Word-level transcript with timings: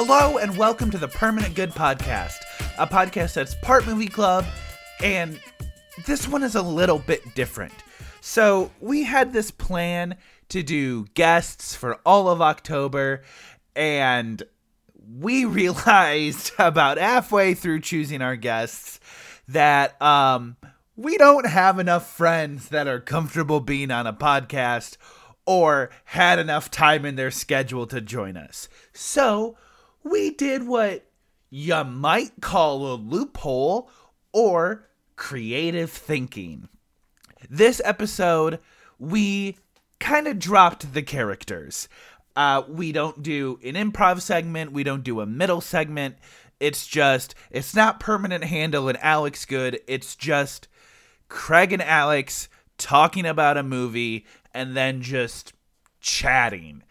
Hello 0.00 0.38
and 0.38 0.56
welcome 0.56 0.92
to 0.92 0.96
the 0.96 1.08
Permanent 1.08 1.56
Good 1.56 1.70
Podcast, 1.70 2.36
a 2.78 2.86
podcast 2.86 3.34
that's 3.34 3.56
part 3.56 3.84
movie 3.84 4.06
club, 4.06 4.46
and 5.02 5.40
this 6.06 6.28
one 6.28 6.44
is 6.44 6.54
a 6.54 6.62
little 6.62 7.00
bit 7.00 7.34
different. 7.34 7.74
So, 8.20 8.70
we 8.78 9.02
had 9.02 9.32
this 9.32 9.50
plan 9.50 10.16
to 10.50 10.62
do 10.62 11.06
guests 11.14 11.74
for 11.74 11.96
all 12.06 12.28
of 12.28 12.40
October, 12.40 13.22
and 13.74 14.40
we 15.18 15.44
realized 15.44 16.52
about 16.60 16.98
halfway 16.98 17.54
through 17.54 17.80
choosing 17.80 18.22
our 18.22 18.36
guests 18.36 19.00
that 19.48 20.00
um, 20.00 20.56
we 20.94 21.18
don't 21.18 21.48
have 21.48 21.80
enough 21.80 22.08
friends 22.08 22.68
that 22.68 22.86
are 22.86 23.00
comfortable 23.00 23.58
being 23.58 23.90
on 23.90 24.06
a 24.06 24.12
podcast 24.12 24.96
or 25.44 25.90
had 26.04 26.38
enough 26.38 26.70
time 26.70 27.04
in 27.04 27.16
their 27.16 27.32
schedule 27.32 27.88
to 27.88 28.00
join 28.00 28.36
us. 28.36 28.68
So 28.92 29.56
we 30.10 30.30
did 30.30 30.66
what 30.66 31.04
you 31.50 31.82
might 31.84 32.40
call 32.40 32.92
a 32.92 32.96
loophole 32.96 33.90
or 34.32 34.88
creative 35.16 35.90
thinking. 35.90 36.68
This 37.48 37.80
episode, 37.84 38.58
we 38.98 39.56
kind 40.00 40.26
of 40.26 40.38
dropped 40.38 40.92
the 40.92 41.02
characters. 41.02 41.88
Uh, 42.36 42.62
we 42.68 42.92
don't 42.92 43.22
do 43.22 43.58
an 43.64 43.74
improv 43.74 44.20
segment, 44.20 44.72
we 44.72 44.84
don't 44.84 45.02
do 45.02 45.20
a 45.20 45.26
middle 45.26 45.60
segment. 45.60 46.16
It's 46.60 46.86
just, 46.86 47.34
it's 47.50 47.74
not 47.74 48.00
permanent 48.00 48.44
handle 48.44 48.88
and 48.88 48.98
Alex 48.98 49.44
good. 49.44 49.80
It's 49.86 50.16
just 50.16 50.68
Craig 51.28 51.72
and 51.72 51.82
Alex 51.82 52.48
talking 52.78 53.26
about 53.26 53.56
a 53.56 53.62
movie 53.62 54.26
and 54.52 54.76
then 54.76 55.02
just 55.02 55.52
chatting. 56.00 56.82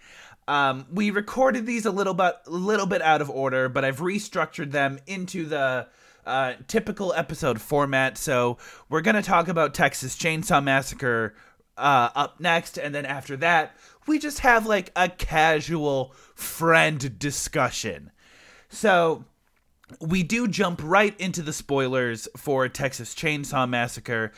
Um, 0.47 0.85
we 0.91 1.11
recorded 1.11 1.65
these 1.65 1.85
a 1.85 1.91
little 1.91 2.13
bit, 2.13 2.35
a 2.45 2.49
little 2.49 2.85
bit 2.85 3.01
out 3.01 3.21
of 3.21 3.29
order, 3.29 3.67
but 3.67 3.83
I've 3.83 3.99
restructured 3.99 4.71
them 4.71 4.99
into 5.05 5.45
the 5.45 5.87
uh, 6.25 6.53
typical 6.67 7.13
episode 7.13 7.61
format. 7.61 8.17
So 8.17 8.57
we're 8.89 9.01
gonna 9.01 9.21
talk 9.21 9.47
about 9.47 9.73
Texas 9.73 10.15
Chainsaw 10.15 10.63
Massacre 10.63 11.35
uh, 11.77 12.09
up 12.15 12.39
next, 12.39 12.77
and 12.77 12.95
then 12.95 13.05
after 13.05 13.37
that, 13.37 13.75
we 14.07 14.19
just 14.19 14.39
have 14.39 14.65
like 14.65 14.91
a 14.95 15.09
casual 15.09 16.13
friend 16.35 17.19
discussion. 17.19 18.11
So 18.69 19.25
we 20.01 20.23
do 20.23 20.47
jump 20.47 20.81
right 20.83 21.19
into 21.19 21.41
the 21.41 21.53
spoilers 21.53 22.27
for 22.35 22.67
Texas 22.67 23.13
Chainsaw 23.13 23.69
Massacre. 23.69 24.31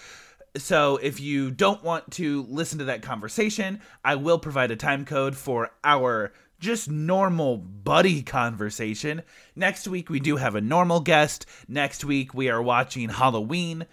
So 0.58 0.98
if 0.98 1.20
you 1.20 1.52
don't 1.52 1.84
want 1.84 2.12
to 2.12 2.46
listen 2.50 2.80
to 2.80 2.86
that 2.86 3.02
conversation, 3.02 3.82
I 4.04 4.16
will 4.16 4.40
provide 4.40 4.72
a 4.72 4.76
time 4.76 5.06
code 5.06 5.36
for 5.36 5.72
our 5.84 6.34
just 6.60 6.90
normal 6.90 7.58
buddy 7.58 8.22
conversation. 8.22 9.22
Next 9.56 9.88
week, 9.88 10.10
we 10.10 10.20
do 10.20 10.36
have 10.38 10.56
a 10.56 10.62
normal 10.62 11.00
guest. 11.00 11.46
Next 11.68 12.04
week, 12.04 12.34
we 12.34 12.50
are 12.50 12.62
watching 12.62 13.10
Halloween. 13.10 13.86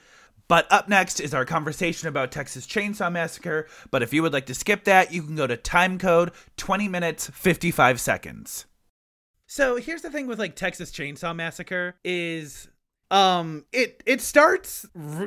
But 0.49 0.71
up 0.71 0.89
next 0.89 1.21
is 1.21 1.34
our 1.34 1.45
conversation 1.45 2.09
about 2.09 2.31
Texas 2.31 2.67
Chainsaw 2.67 3.11
Massacre. 3.11 3.67
But 3.91 4.03
if 4.03 4.12
you 4.12 4.23
would 4.23 4.33
like 4.33 4.47
to 4.47 4.55
skip 4.55 4.84
that, 4.84 5.12
you 5.12 5.23
can 5.23 5.37
go 5.37 5.47
to 5.47 5.57
time 5.57 5.99
code 5.99 6.33
20 6.57 6.89
minutes 6.89 7.29
55 7.31 8.01
seconds. 8.01 8.67
So 9.49 9.77
here's 9.77 10.03
the 10.03 10.11
thing 10.11 10.27
with 10.27 10.39
like 10.39 10.57
Texas 10.57 10.91
Chainsaw 10.91 11.34
Massacre 11.34 11.97
is 12.05 12.69
um 13.11 13.65
it 13.72 14.03
it 14.06 14.21
starts 14.21 14.84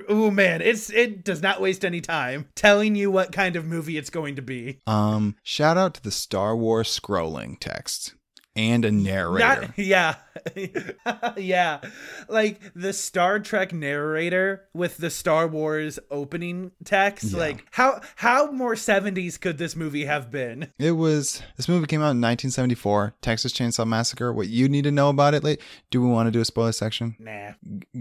oh 0.09 0.29
man 0.29 0.62
it's 0.62 0.90
it 0.90 1.23
does 1.23 1.41
not 1.41 1.62
waste 1.62 1.85
any 1.85 2.01
time 2.01 2.47
telling 2.56 2.95
you 2.95 3.09
what 3.09 3.31
kind 3.31 3.56
of 3.56 3.66
movie 3.66 3.97
it's 3.97 4.09
going 4.09 4.35
to 4.35 4.41
be. 4.41 4.79
Um, 4.88 5.35
shout 5.44 5.78
out 5.78 5.94
to 5.95 6.03
the 6.03 6.12
Star 6.12 6.56
Wars 6.56 7.00
scrolling 7.00 7.57
text 7.59 8.13
and 8.59 8.83
a 8.85 8.91
narrator. 8.91 9.39
Not, 9.63 9.77
yeah 9.79 10.15
yeah 11.37 11.79
like 12.27 12.59
the 12.75 12.93
star 12.93 13.39
trek 13.39 13.73
narrator 13.73 14.65
with 14.73 14.97
the 14.97 15.09
star 15.09 15.47
wars 15.47 15.99
opening 16.11 16.71
text 16.85 17.31
Yeah. 17.31 17.39
like 17.39 17.65
how 17.71 18.01
how 18.15 18.51
more 18.51 18.75
70s 18.75 19.39
could 19.39 19.57
this 19.57 19.75
movie 19.75 20.05
have 20.05 20.31
been 20.31 20.71
it 20.79 20.91
was 20.91 21.41
this 21.57 21.67
movie 21.67 21.87
came 21.87 21.99
out 22.01 22.11
in 22.11 22.21
1974, 22.21 23.15
Texas 23.21 23.51
Chainsaw 23.53 23.85
Massacre. 23.87 24.31
What 24.31 24.47
you 24.47 24.69
need 24.69 24.83
to 24.83 24.91
know 24.91 25.09
about 25.09 25.33
it, 25.33 25.43
like, 25.43 25.61
do 25.89 26.01
we 26.01 26.07
want 26.07 26.27
to 26.27 26.31
do 26.31 26.39
a 26.39 26.45
spoiler 26.45 26.71
section? 26.71 27.15
nah 27.19 27.51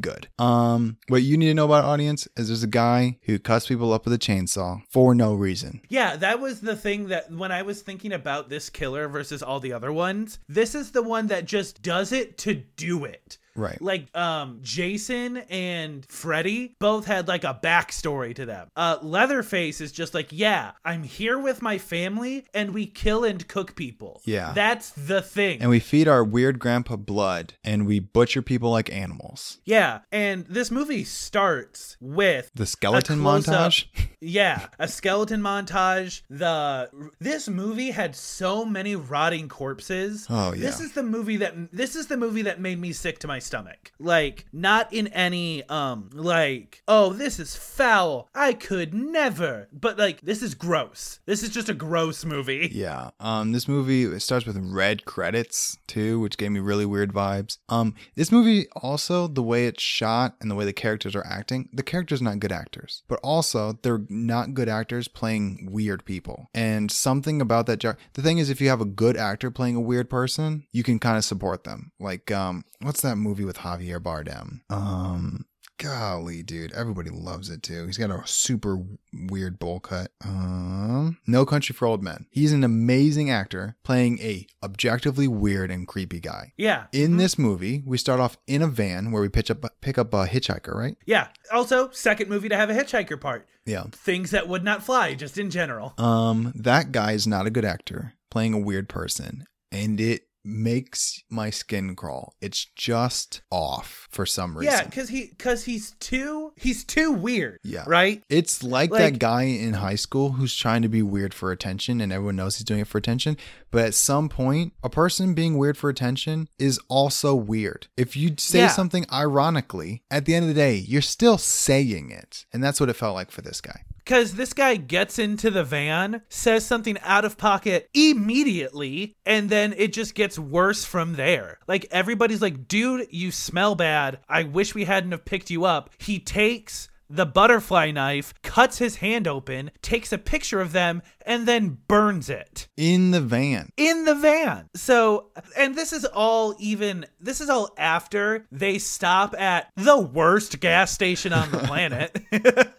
Good. 0.00 0.28
Um, 0.38 0.96
what 1.08 1.22
you 1.22 1.36
need 1.36 1.46
to 1.46 1.54
know 1.54 1.64
about 1.64 1.84
audience 1.84 2.28
is 2.36 2.48
there's 2.48 2.62
a 2.62 2.66
guy 2.69 3.19
who 3.22 3.38
cuts 3.38 3.66
people 3.66 3.92
up 3.92 4.04
with 4.04 4.14
a 4.14 4.19
chainsaw 4.19 4.82
for 4.90 5.14
no 5.14 5.34
reason. 5.34 5.80
Yeah, 5.88 6.16
that 6.16 6.40
was 6.40 6.60
the 6.60 6.76
thing 6.76 7.08
that 7.08 7.30
when 7.32 7.50
I 7.52 7.62
was 7.62 7.82
thinking 7.82 8.12
about 8.12 8.48
this 8.48 8.70
killer 8.70 9.08
versus 9.08 9.42
all 9.42 9.60
the 9.60 9.72
other 9.72 9.92
ones, 9.92 10.38
this 10.48 10.75
is 10.75 10.92
the 10.92 11.03
one 11.03 11.26
that 11.26 11.44
just 11.44 11.82
does 11.82 12.12
it 12.12 12.38
to 12.38 12.54
do 12.54 13.04
it. 13.04 13.38
Right. 13.58 13.80
Like 13.82 14.16
um 14.16 14.60
Jason 14.62 15.38
and 15.50 16.06
Freddy 16.10 16.76
both 16.78 17.06
had 17.06 17.28
like 17.28 17.44
a 17.44 17.58
backstory 17.62 18.34
to 18.36 18.46
them. 18.46 18.69
Uh 18.76 18.98
Leatherface 19.02 19.80
is 19.80 19.92
just 19.92 20.14
like, 20.14 20.28
yeah, 20.30 20.72
I'm 20.84 21.02
here 21.02 21.38
with 21.38 21.60
my 21.62 21.78
family 21.78 22.44
and 22.54 22.72
we 22.72 22.86
kill 22.86 23.24
and 23.24 23.46
cook 23.48 23.74
people. 23.74 24.20
Yeah. 24.24 24.52
That's 24.54 24.91
the 24.91 25.20
thing. 25.22 25.60
And 25.60 25.70
we 25.70 25.80
feed 25.80 26.08
our 26.08 26.22
weird 26.24 26.58
grandpa 26.58 26.96
blood 26.96 27.54
and 27.64 27.86
we 27.86 27.98
butcher 28.00 28.42
people 28.42 28.70
like 28.70 28.91
animals. 28.92 29.58
yeah, 29.64 30.00
and 30.12 30.46
this 30.46 30.70
movie 30.70 31.04
starts 31.04 31.96
with 32.00 32.50
The 32.54 32.66
skeleton 32.66 33.19
montage. 33.20 33.86
Yeah, 34.20 34.66
a 34.80 34.88
skeleton 34.88 35.40
montage. 35.40 36.22
The 36.28 36.90
this 37.20 37.48
movie 37.48 37.92
had 37.92 38.16
so 38.16 38.64
many 38.64 38.96
rotting 38.96 39.48
corpses. 39.48 40.26
Oh, 40.28 40.52
yeah. 40.52 40.60
This 40.60 40.80
is 40.80 40.90
the 40.92 41.04
movie 41.04 41.36
that 41.36 41.54
this 41.72 41.94
is 41.94 42.08
the 42.08 42.16
movie 42.16 42.42
that 42.42 42.60
made 42.60 42.80
me 42.80 42.92
sick 42.92 43.20
to 43.20 43.28
my 43.28 43.38
stomach. 43.48 43.92
Like 43.98 44.47
not 44.53 44.92
in 44.92 45.09
any 45.09 45.64
um 45.69 46.10
like 46.12 46.82
oh 46.86 47.12
this 47.12 47.38
is 47.38 47.56
foul. 47.56 48.28
I 48.34 48.53
could 48.53 48.94
never. 48.94 49.69
But 49.72 49.98
like 49.98 50.20
this 50.20 50.42
is 50.42 50.54
gross. 50.54 51.19
This 51.26 51.42
is 51.42 51.50
just 51.50 51.69
a 51.69 51.75
gross 51.75 52.25
movie. 52.25 52.69
Yeah. 52.78 53.10
Um, 53.19 53.50
this 53.50 53.66
movie 53.66 54.04
it 54.04 54.20
starts 54.20 54.47
with 54.47 54.56
red 54.56 55.04
credits 55.04 55.78
too, 55.88 56.20
which 56.20 56.37
gave 56.38 56.53
me 56.53 56.60
really 56.60 56.87
weird 56.87 57.12
vibes. 57.12 57.58
Um, 57.69 57.94
this 58.14 58.31
movie 58.31 58.69
also 58.76 59.26
the 59.26 59.42
way 59.42 59.66
it's 59.66 59.82
shot 59.82 60.37
and 60.41 60.48
the 60.50 60.54
way 60.54 60.64
the 60.64 60.72
characters 60.72 61.16
are 61.16 61.26
acting, 61.26 61.69
the 61.72 61.82
characters 61.82 62.20
are 62.20 62.25
not 62.25 62.38
good 62.38 62.53
actors, 62.53 63.03
but 63.08 63.19
also 63.22 63.78
they're 63.82 64.04
not 64.08 64.54
good 64.54 64.69
actors 64.69 65.08
playing 65.08 65.69
weird 65.70 66.04
people. 66.04 66.50
And 66.54 66.91
something 66.91 67.41
about 67.41 67.66
that 67.66 67.78
jar. 67.78 67.97
The 68.12 68.22
thing 68.22 68.38
is, 68.38 68.50
if 68.50 68.60
you 68.60 68.69
have 68.69 68.81
a 68.81 68.84
good 68.84 69.16
actor 69.16 69.50
playing 69.50 69.76
a 69.76 69.81
weird 69.81 70.10
person, 70.10 70.66
you 70.72 70.82
can 70.82 70.98
kind 70.98 71.16
of 71.16 71.25
support 71.25 71.64
them. 71.64 71.92
Like, 71.98 72.31
um, 72.31 72.64
what's 72.81 73.00
that 73.00 73.16
movie 73.16 73.28
with 73.34 73.59
Javier 73.59 74.00
Bardem? 74.00 74.61
Um. 74.71 75.47
Golly, 75.78 76.43
dude, 76.43 76.72
everybody 76.72 77.09
loves 77.09 77.50
it 77.50 77.62
too. 77.62 77.87
He's 77.87 77.97
got 77.97 78.11
a 78.11 78.27
super 78.27 78.83
weird 79.12 79.61
bowl 79.61 79.78
cut. 79.78 80.11
Um, 80.25 81.19
No 81.25 81.47
Country 81.47 81.72
for 81.72 81.87
Old 81.87 82.03
Men. 82.03 82.27
He's 82.31 82.53
an 82.53 82.65
amazing 82.65 83.31
actor 83.31 83.77
playing 83.84 84.19
a 84.19 84.49
objectively 84.61 85.28
weird 85.28 85.71
and 85.71 85.87
creepy 85.87 86.19
guy. 86.19 86.53
Yeah. 86.56 86.87
In 86.93 87.17
this 87.17 87.38
movie, 87.38 87.84
we 87.87 87.97
start 87.97 88.19
off 88.19 88.37
in 88.49 88.61
a 88.61 88.67
van 88.67 89.12
where 89.12 89.22
we 89.22 89.28
pitch 89.28 89.53
up 89.53 89.65
pick 89.81 89.99
up 89.99 90.12
a 90.12 90.27
hitchhiker, 90.27 90.75
right? 90.75 90.97
Yeah. 91.06 91.28
Also, 91.53 91.91
second 91.91 92.28
movie 92.28 92.49
to 92.49 92.56
have 92.56 92.71
a 92.71 92.75
hitchhiker 92.75 93.21
part. 93.21 93.47
Yeah. 93.65 93.84
Things 93.93 94.33
that 94.33 94.49
would 94.49 94.65
not 94.65 94.83
fly 94.83 95.15
just 95.15 95.38
in 95.38 95.49
general. 95.49 95.94
Um, 95.97 96.53
that 96.56 96.91
guy 96.91 97.12
is 97.12 97.28
not 97.28 97.47
a 97.47 97.50
good 97.50 97.65
actor 97.65 98.14
playing 98.32 98.52
a 98.52 98.58
weird 98.58 98.88
person, 98.88 99.44
and 99.70 100.00
it 100.00 100.27
makes 100.49 101.23
my 101.31 101.50
skin 101.50 101.95
crawl. 101.95 102.35
It's 102.41 102.65
just 102.75 103.43
off 103.50 104.09
for 104.11 104.25
some 104.27 104.56
reason. 104.56 104.73
Yeah, 104.75 104.85
cuz 104.85 105.09
he 105.11 105.29
cuz 105.39 105.65
he's 105.65 105.93
too 106.00 106.53
he's 106.56 106.85
too 106.85 107.12
weird. 107.12 107.59
Yeah. 107.62 107.85
Right? 107.87 108.23
It's 108.29 108.62
like, 108.62 108.91
Like- 108.91 109.00
that 109.15 109.19
guy 109.19 109.43
in 109.43 109.75
high 109.75 109.95
school 109.97 110.33
who's 110.33 110.56
trying 110.56 110.83
to 110.83 110.89
be 110.89 111.03
weird 111.03 111.35
for 111.35 111.53
attention 111.53 112.00
and 112.00 112.12
everyone 112.12 112.37
knows 112.37 112.56
he's 112.56 112.65
doing 112.65 112.81
it 112.81 112.89
for 112.89 112.99
attention. 112.99 113.37
But 113.71 113.85
at 113.85 113.95
some 113.95 114.29
point, 114.29 114.73
a 114.83 114.89
person 114.89 115.35
being 115.35 115.59
weird 115.59 115.77
for 115.77 115.91
attention 115.91 116.49
is 116.59 116.81
also 116.89 117.35
weird. 117.35 117.87
If 117.97 118.17
you 118.17 118.35
say 118.39 118.61
Yeah. 118.61 118.69
something 118.69 119.05
ironically, 119.12 120.03
at 120.11 120.25
the 120.25 120.35
end 120.35 120.45
of 120.45 120.49
the 120.49 120.55
day, 120.55 120.77
you're 120.77 121.03
still 121.03 121.37
saying 121.39 122.11
it. 122.11 122.47
And 122.53 122.65
that's 122.65 122.81
what 122.81 122.89
it 122.89 122.95
felt 122.97 123.15
like 123.15 123.31
for 123.31 123.43
this 123.43 123.61
guy. 123.61 123.83
Because 124.08 124.37
this 124.37 124.55
guy 124.55 124.76
gets 124.76 125.19
into 125.19 125.50
the 125.50 125.62
van, 125.64 126.22
says 126.31 126.64
something 126.64 126.96
out 127.02 127.26
of 127.26 127.37
pocket 127.37 127.90
immediately, 127.93 129.16
and 129.26 129.50
then 129.50 129.75
it 129.76 129.93
just 129.93 130.14
gets 130.14 130.38
worse 130.38 130.82
from 130.82 131.16
there. 131.16 131.58
Like 131.69 131.84
everybody's 131.90 132.40
like, 132.40 132.66
dude, 132.69 133.08
you 133.10 133.31
smell 133.31 133.75
bad. 133.75 134.20
I 134.26 134.44
wish 134.44 134.75
we 134.75 134.84
hadn't 134.84 135.10
have 135.12 135.26
picked 135.26 135.50
you 135.50 135.66
up. 135.66 135.90
He 135.99 136.19
takes 136.20 136.88
the 137.10 137.26
butterfly 137.26 137.90
knife, 137.90 138.32
cuts 138.43 138.78
his 138.78 138.96
hand 138.96 139.26
open, 139.28 139.70
takes 139.82 140.11
a 140.12 140.19
picture 140.19 140.61
of 140.61 140.72
them, 140.72 141.02
and 141.26 141.46
then 141.49 141.78
burns 141.88 142.28
it 142.31 142.69
In 142.76 143.11
the 143.12 143.20
van. 143.20 143.70
in 143.78 144.04
the 144.06 144.14
van. 144.14 144.69
So, 144.75 145.31
and 145.56 145.75
this 145.75 145.93
is 145.93 146.04
all 146.06 146.54
even, 146.58 147.04
this 147.20 147.40
is 147.43 147.49
all 147.50 147.75
after 147.78 148.46
they 148.52 148.78
stop 148.78 149.34
at 149.38 149.70
the 149.76 149.99
worst 149.99 150.61
gas 150.61 150.93
station 150.93 151.32
on 151.34 151.50
the 151.50 151.58
planet. 151.66 152.19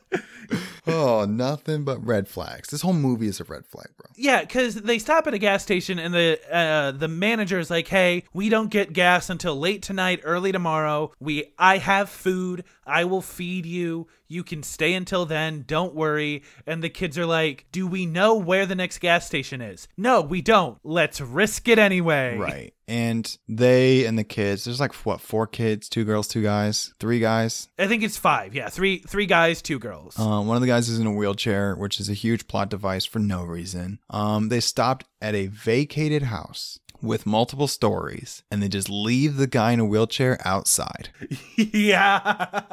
oh, 0.92 1.26
nothing 1.26 1.84
but 1.84 2.06
red 2.06 2.28
flags. 2.28 2.70
This 2.70 2.82
whole 2.82 2.94
movie 2.94 3.28
is 3.28 3.40
a 3.40 3.44
red 3.44 3.66
flag, 3.66 3.88
bro. 3.98 4.12
Yeah, 4.16 4.42
because 4.42 4.76
they 4.76 5.00
stop 5.00 5.28
at 5.28 5.34
a 5.34 5.38
gas 5.38 5.64
station 5.64 6.00
and 6.00 6.14
the 6.14 6.40
uh, 6.52 6.92
the 6.92 7.08
manager 7.08 7.60
is 7.60 7.70
like, 7.70 7.88
"Hey, 7.88 8.24
we 8.34 8.50
don't 8.50 8.70
get 8.70 8.94
gas 8.94 9.30
until 9.30 9.60
late 9.60 9.82
tonight, 9.82 10.22
early 10.24 10.52
tomorrow. 10.52 11.12
We, 11.20 11.54
I 11.58 11.78
have 11.78 12.10
food. 12.10 12.64
I 12.86 13.06
will 13.06 13.22
feed 13.22 13.66
you. 13.66 14.08
You 14.28 14.44
can 14.44 14.64
stay 14.64 14.94
until 14.94 15.26
then. 15.26 15.64
Don't 15.68 15.96
worry." 15.96 16.44
And 16.66 16.84
the 16.84 16.90
kids 16.90 17.18
are 17.18 17.26
like, 17.26 17.66
"Do 17.72 17.88
we 17.88 18.06
know 18.06 18.36
where 18.36 18.66
the 18.66 18.76
next 18.76 19.00
gas 19.00 19.26
station 19.26 19.62
is?" 19.62 19.88
No, 19.98 20.22
we 20.22 20.42
don't. 20.42 20.80
Let's 20.84 21.22
risk 21.22 21.68
it 21.68 21.80
anyway. 21.80 22.38
Right. 22.38 22.74
And 22.90 23.38
they 23.48 24.06
and 24.06 24.18
the 24.18 24.24
kids, 24.24 24.66
there's 24.66 24.80
like 24.80 24.94
what, 25.06 25.22
four 25.22 25.46
kids, 25.46 25.88
two 25.88 26.04
girls, 26.04 26.28
two 26.28 26.42
guys, 26.42 26.94
three 27.00 27.20
guys. 27.20 27.70
I 27.78 27.88
think 27.88 28.02
it's 28.02 28.18
five. 28.18 28.56
Yeah, 28.56 28.70
three 28.70 28.98
three 29.08 29.28
guys, 29.28 29.62
two 29.62 29.78
girls. 29.78 30.18
Um, 30.20 30.48
one 30.48 30.58
of 30.58 30.62
the 30.62 30.68
guys 30.68 30.90
is 30.90 30.98
in 31.00 31.06
a 31.06 31.14
wheelchair, 31.14 31.76
which 31.76 32.00
is 32.00 32.10
a 32.10 32.14
huge 32.14 32.48
plot 32.48 32.70
device 32.70 33.06
for 33.06 33.20
no 33.20 33.44
reason. 33.44 34.00
Um, 34.10 34.50
they 34.50 34.60
stopped 34.60 35.06
at 35.22 35.36
a 35.36 35.48
vacated 35.48 36.24
house 36.24 36.80
with 37.02 37.26
multiple 37.28 37.68
stories, 37.68 38.44
and 38.50 38.62
they 38.62 38.68
just 38.68 38.90
leave 38.90 39.38
the 39.38 39.48
guy 39.48 39.72
in 39.72 39.80
a 39.80 39.86
wheelchair 39.86 40.40
outside. 40.44 41.10
yeah. 41.56 42.64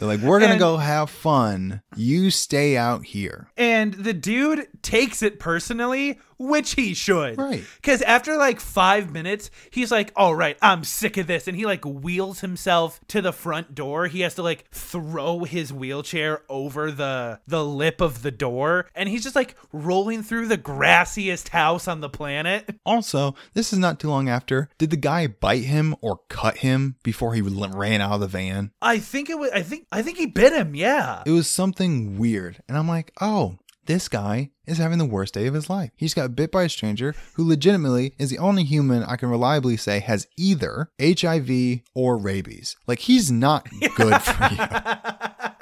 They're 0.00 0.08
like, 0.08 0.20
"We're 0.20 0.40
gonna 0.40 0.52
And- 0.54 0.58
go 0.60 0.78
have 0.78 1.10
fun. 1.10 1.80
You 1.94 2.30
stay 2.32 2.76
out 2.76 3.04
here." 3.04 3.48
And 3.56 3.94
the 3.94 4.12
dude 4.14 4.66
takes 4.82 5.22
it 5.22 5.38
personally, 5.38 6.18
which 6.38 6.74
he 6.74 6.94
should. 6.94 7.38
Right. 7.38 7.64
Because 7.76 8.02
after 8.02 8.36
like 8.36 8.60
five 8.60 9.12
minutes, 9.12 9.50
he's 9.70 9.90
like, 9.90 10.12
all 10.16 10.34
right, 10.34 10.56
I'm 10.62 10.84
sick 10.84 11.16
of 11.16 11.26
this. 11.26 11.48
And 11.48 11.56
he 11.56 11.66
like 11.66 11.84
wheels 11.84 12.40
himself 12.40 13.00
to 13.08 13.22
the 13.22 13.32
front 13.32 13.74
door. 13.74 14.06
He 14.06 14.20
has 14.20 14.34
to 14.36 14.42
like 14.42 14.70
throw 14.70 15.44
his 15.44 15.72
wheelchair 15.72 16.42
over 16.48 16.90
the 16.90 17.40
the 17.46 17.64
lip 17.64 18.00
of 18.00 18.22
the 18.22 18.30
door. 18.30 18.88
And 18.94 19.08
he's 19.08 19.22
just 19.22 19.36
like 19.36 19.56
rolling 19.72 20.22
through 20.22 20.46
the 20.48 20.58
grassiest 20.58 21.48
house 21.48 21.88
on 21.88 22.00
the 22.00 22.10
planet. 22.10 22.64
Also, 22.86 23.34
this 23.52 23.72
is 23.72 23.78
not 23.80 23.98
too 23.98 24.08
long 24.08 24.28
after. 24.28 24.68
Did 24.78 24.90
the 24.90 24.96
guy 24.96 25.26
bite 25.26 25.64
him 25.64 25.96
or 26.00 26.20
cut 26.28 26.58
him 26.58 26.94
before 27.02 27.34
he 27.34 27.42
ran 27.42 28.00
out 28.00 28.12
of 28.12 28.20
the 28.20 28.28
van? 28.28 28.70
I 28.80 28.98
think 28.98 29.28
it 29.28 29.38
was 29.38 29.50
I 29.50 29.62
think 29.62 29.86
I 29.90 30.02
think 30.02 30.18
he 30.18 30.26
bit 30.26 30.52
him, 30.52 30.74
yeah. 30.74 31.22
It 31.26 31.32
was 31.32 31.48
something 31.48 32.16
weird. 32.18 32.62
And 32.68 32.78
I'm 32.78 32.86
like, 32.86 33.12
oh, 33.20 33.58
this 33.86 34.08
guy 34.08 34.50
is 34.66 34.78
having 34.78 34.98
the 34.98 35.04
worst 35.04 35.34
day 35.34 35.46
of 35.46 35.54
his 35.54 35.70
life. 35.70 35.90
He's 35.96 36.14
got 36.14 36.36
bit 36.36 36.50
by 36.50 36.64
a 36.64 36.68
stranger 36.68 37.14
who 37.34 37.48
legitimately 37.48 38.14
is 38.18 38.30
the 38.30 38.38
only 38.38 38.64
human 38.64 39.02
I 39.02 39.16
can 39.16 39.30
reliably 39.30 39.76
say 39.76 40.00
has 40.00 40.26
either 40.36 40.90
HIV 41.00 41.80
or 41.94 42.18
rabies. 42.18 42.76
Like, 42.86 43.00
he's 43.00 43.30
not 43.30 43.68
good 43.96 44.20
for 44.22 44.48
you. 44.50 45.50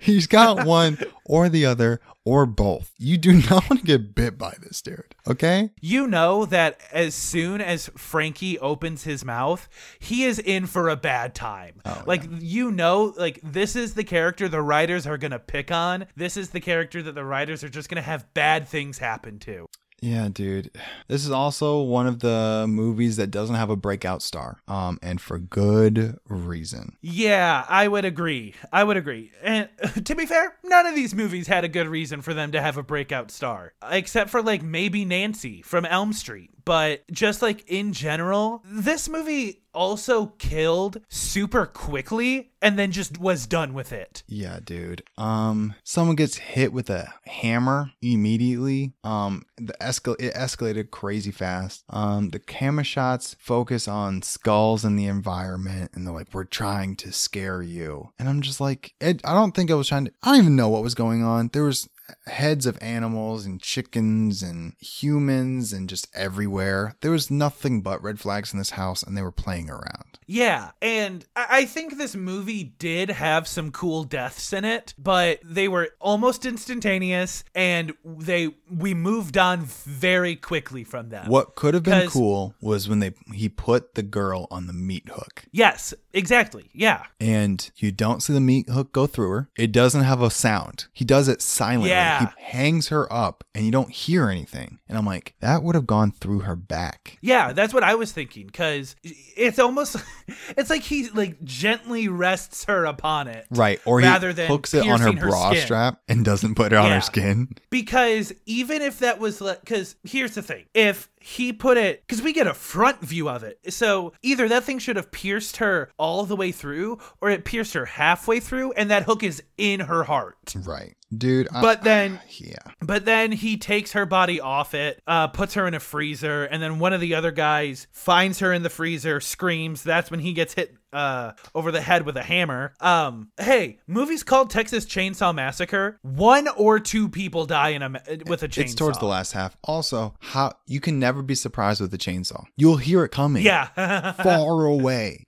He's 0.00 0.26
got 0.26 0.66
one 0.66 0.98
or 1.24 1.48
the 1.48 1.66
other 1.66 2.00
or 2.24 2.46
both. 2.46 2.92
You 2.98 3.18
do 3.18 3.32
not 3.50 3.68
want 3.68 3.80
to 3.80 3.86
get 3.86 4.14
bit 4.14 4.38
by 4.38 4.54
this 4.60 4.80
dude, 4.80 5.14
okay? 5.28 5.70
You 5.80 6.06
know 6.06 6.46
that 6.46 6.80
as 6.92 7.14
soon 7.14 7.60
as 7.60 7.90
Frankie 7.96 8.58
opens 8.58 9.04
his 9.04 9.24
mouth, 9.24 9.68
he 9.98 10.24
is 10.24 10.38
in 10.38 10.66
for 10.66 10.88
a 10.88 10.96
bad 10.96 11.34
time. 11.34 11.80
Oh, 11.84 12.02
like 12.06 12.22
you 12.38 12.70
know, 12.70 13.14
like 13.16 13.40
this 13.42 13.76
is 13.76 13.94
the 13.94 14.04
character 14.04 14.48
the 14.48 14.62
writers 14.62 15.06
are 15.06 15.18
gonna 15.18 15.38
pick 15.38 15.70
on. 15.70 16.06
This 16.16 16.36
is 16.36 16.50
the 16.50 16.60
character 16.60 17.02
that 17.02 17.14
the 17.14 17.24
writers 17.24 17.62
are 17.62 17.68
just 17.68 17.88
gonna 17.88 18.02
have 18.02 18.32
bad 18.34 18.68
things 18.68 18.98
happen 18.98 19.38
to. 19.40 19.66
Yeah, 20.00 20.28
dude. 20.30 20.70
This 21.08 21.24
is 21.24 21.30
also 21.30 21.80
one 21.80 22.06
of 22.06 22.20
the 22.20 22.66
movies 22.68 23.16
that 23.16 23.30
doesn't 23.30 23.56
have 23.56 23.70
a 23.70 23.76
breakout 23.76 24.20
star. 24.20 24.58
Um, 24.68 24.98
and 25.02 25.20
for 25.20 25.38
good 25.38 26.18
reason. 26.28 26.96
Yeah, 27.00 27.64
I 27.68 27.88
would 27.88 28.04
agree. 28.04 28.54
I 28.70 28.84
would 28.84 28.98
agree. 28.98 29.32
And 29.42 29.68
to 30.04 30.14
be 30.14 30.26
fair, 30.26 30.56
none 30.62 30.86
of 30.86 30.94
these 30.94 31.14
movies 31.14 31.46
had 31.46 31.64
a 31.64 31.68
good 31.68 31.88
reason 31.88 32.20
for 32.20 32.34
them 32.34 32.52
to 32.52 32.60
have 32.60 32.76
a 32.76 32.82
breakout 32.82 33.30
star, 33.30 33.72
except 33.90 34.30
for 34.30 34.42
like 34.42 34.62
maybe 34.62 35.04
Nancy 35.04 35.62
from 35.62 35.86
Elm 35.86 36.12
Street. 36.12 36.50
But 36.64 37.02
just 37.10 37.42
like 37.42 37.68
in 37.68 37.92
general, 37.92 38.62
this 38.66 39.08
movie 39.08 39.64
also 39.74 40.26
killed 40.38 41.00
super 41.08 41.66
quickly 41.66 42.52
and 42.62 42.78
then 42.78 42.92
just 42.92 43.18
was 43.18 43.46
done 43.46 43.74
with 43.74 43.92
it. 43.92 44.22
Yeah, 44.26 44.60
dude. 44.64 45.02
Um, 45.18 45.74
someone 45.82 46.16
gets 46.16 46.36
hit 46.36 46.72
with 46.72 46.88
a 46.88 47.12
hammer 47.26 47.90
immediately. 48.00 48.94
Um, 49.02 49.44
the 49.56 49.74
escal 49.80 50.16
it 50.18 50.32
escalated 50.34 50.90
crazy 50.90 51.30
fast. 51.30 51.84
Um, 51.90 52.30
the 52.30 52.38
camera 52.38 52.84
shots 52.84 53.36
focus 53.38 53.86
on 53.86 54.22
skulls 54.22 54.84
and 54.84 54.98
the 54.98 55.06
environment, 55.06 55.90
and 55.94 56.06
they're 56.06 56.14
like, 56.14 56.32
"We're 56.32 56.44
trying 56.44 56.96
to 56.96 57.12
scare 57.12 57.60
you," 57.62 58.10
and 58.18 58.28
I'm 58.28 58.40
just 58.40 58.60
like, 58.60 58.94
it, 59.00 59.20
I 59.24 59.34
don't 59.34 59.54
think 59.54 59.70
I 59.70 59.74
was 59.74 59.88
trying 59.88 60.06
to. 60.06 60.12
I 60.22 60.30
don't 60.30 60.40
even 60.40 60.56
know 60.56 60.68
what 60.68 60.82
was 60.82 60.94
going 60.94 61.22
on. 61.22 61.50
There 61.52 61.64
was 61.64 61.88
heads 62.26 62.66
of 62.66 62.78
animals 62.80 63.46
and 63.46 63.60
chickens 63.60 64.42
and 64.42 64.74
humans 64.80 65.72
and 65.72 65.88
just 65.88 66.08
everywhere. 66.14 66.96
There 67.00 67.10
was 67.10 67.30
nothing 67.30 67.80
but 67.80 68.02
red 68.02 68.20
flags 68.20 68.52
in 68.52 68.58
this 68.58 68.70
house, 68.70 69.02
and 69.02 69.16
they 69.16 69.22
were 69.22 69.32
playing 69.32 69.70
around. 69.70 70.18
Yeah, 70.26 70.70
and 70.80 71.24
I 71.36 71.66
think 71.66 71.98
this 71.98 72.16
movie 72.16 72.64
did 72.78 73.10
have 73.10 73.46
some 73.46 73.70
cool 73.70 74.04
deaths 74.04 74.54
in 74.54 74.64
it, 74.64 74.94
but 74.96 75.40
they 75.44 75.68
were 75.68 75.90
almost 76.00 76.46
instantaneous, 76.46 77.44
and 77.54 77.92
they 78.04 78.54
we 78.70 78.94
moved 78.94 79.36
on 79.36 79.64
very 79.66 80.34
quickly 80.34 80.82
from 80.82 81.10
them. 81.10 81.28
What 81.28 81.54
could 81.56 81.74
have 81.74 81.82
been 81.82 82.08
cool 82.08 82.54
was 82.62 82.88
when 82.88 83.00
they 83.00 83.12
he 83.34 83.50
put 83.50 83.94
the 83.96 84.02
girl 84.02 84.46
on 84.50 84.66
the 84.66 84.72
meat 84.72 85.08
hook. 85.08 85.44
Yes, 85.52 85.92
exactly. 86.14 86.70
Yeah. 86.72 87.04
and 87.20 87.70
you 87.76 87.92
don't 87.92 88.22
see 88.22 88.32
the 88.32 88.40
meat 88.40 88.68
hook 88.68 88.92
go 88.92 89.06
through 89.06 89.30
her. 89.30 89.48
It 89.56 89.72
doesn't 89.72 90.04
have 90.04 90.22
a 90.22 90.30
sound. 90.30 90.86
He 90.92 91.04
does 91.04 91.28
it 91.28 91.42
silently. 91.42 91.90
Yeah. 91.90 91.93
He 92.36 92.42
hangs 92.42 92.88
her 92.88 93.10
up 93.12 93.44
and 93.54 93.64
you 93.64 93.70
don't 93.70 93.90
hear 93.90 94.28
anything. 94.28 94.78
And 94.88 94.96
I'm 94.98 95.06
like, 95.06 95.34
that 95.40 95.62
would 95.62 95.74
have 95.74 95.86
gone 95.86 96.10
through 96.12 96.40
her 96.40 96.56
back. 96.56 97.18
Yeah, 97.20 97.52
that's 97.52 97.72
what 97.74 97.82
I 97.82 97.94
was 97.94 98.12
thinking 98.12 98.50
cuz 98.50 98.96
it's 99.02 99.58
almost 99.58 99.96
it's 100.56 100.70
like 100.70 100.82
he 100.82 101.08
like 101.10 101.42
gently 101.44 102.08
rests 102.08 102.64
her 102.64 102.84
upon 102.84 103.28
it. 103.28 103.46
Right. 103.50 103.80
Or 103.84 104.00
he 104.00 104.06
Rather 104.06 104.32
than 104.32 104.48
hooks 104.48 104.74
it 104.74 104.86
on 104.86 105.00
her 105.00 105.12
bra 105.12 105.50
skin. 105.50 105.62
strap 105.62 106.00
and 106.08 106.24
doesn't 106.24 106.54
put 106.54 106.72
it 106.72 106.76
on 106.76 106.86
Yeah. 106.88 106.94
her 106.96 107.00
skin. 107.00 107.48
Because 107.70 108.32
even 108.46 108.82
if 108.82 109.00
that 109.00 109.18
was 109.18 109.40
like, 109.40 109.60
because 109.60 109.96
here's 110.04 110.34
the 110.36 110.42
thing: 110.42 110.64
if 110.74 111.08
he 111.20 111.52
put 111.52 111.76
it, 111.76 112.02
because 112.06 112.22
we 112.22 112.32
get 112.32 112.46
a 112.46 112.54
front 112.54 113.00
view 113.00 113.28
of 113.28 113.42
it, 113.42 113.58
so 113.72 114.12
either 114.22 114.48
that 114.48 114.62
thing 114.64 114.78
should 114.78 114.94
have 114.96 115.10
pierced 115.10 115.56
her 115.56 115.90
all 115.98 116.24
the 116.24 116.36
way 116.36 116.52
through, 116.52 116.98
or 117.20 117.30
it 117.30 117.44
pierced 117.44 117.74
her 117.74 117.84
halfway 117.84 118.38
through, 118.38 118.72
and 118.72 118.90
that 118.90 119.02
hook 119.02 119.22
is 119.24 119.42
in 119.58 119.80
her 119.80 120.04
heart. 120.04 120.54
Right. 120.54 120.94
Dude. 121.16 121.48
I- 121.52 121.60
But 121.60 121.82
then 121.82 122.20
yeah. 122.38 122.56
But 122.80 123.04
then 123.04 123.32
he 123.32 123.56
takes 123.56 123.92
her 123.92 124.06
body 124.06 124.40
off 124.40 124.74
it, 124.74 125.00
uh, 125.06 125.28
puts 125.28 125.54
her 125.54 125.66
in 125.66 125.74
a 125.74 125.80
freezer, 125.80 126.44
and 126.44 126.62
then 126.62 126.78
one 126.78 126.92
of 126.92 127.00
the 127.00 127.14
other 127.14 127.30
guys 127.32 127.86
finds 127.92 128.40
her 128.40 128.52
in 128.52 128.62
the 128.62 128.70
freezer, 128.70 129.20
screams. 129.20 129.82
That's 129.82 130.10
when 130.10 130.20
he 130.20 130.32
gets 130.32 130.54
hit 130.54 130.74
uh, 130.94 131.32
over 131.54 131.70
the 131.72 131.80
head 131.80 132.06
with 132.06 132.16
a 132.16 132.22
hammer. 132.22 132.72
Um, 132.80 133.30
hey, 133.38 133.78
movies 133.86 134.22
called 134.22 134.50
Texas 134.50 134.86
Chainsaw 134.86 135.34
Massacre. 135.34 135.98
One 136.02 136.48
or 136.48 136.80
two 136.80 137.08
people 137.08 137.46
die 137.46 137.70
in 137.70 137.82
a 137.82 137.90
with 138.26 138.42
a 138.42 138.48
chainsaw. 138.48 138.58
It's 138.60 138.74
towards 138.74 138.98
the 138.98 139.06
last 139.06 139.32
half. 139.32 139.56
Also, 139.64 140.14
how 140.20 140.52
you 140.66 140.80
can 140.80 140.98
never 140.98 141.22
be 141.22 141.34
surprised 141.34 141.80
with 141.80 141.90
the 141.90 141.98
chainsaw. 141.98 142.44
You'll 142.56 142.76
hear 142.76 143.04
it 143.04 143.10
coming. 143.10 143.42
Yeah. 143.42 144.12
Far 144.12 144.64
away. 144.64 145.26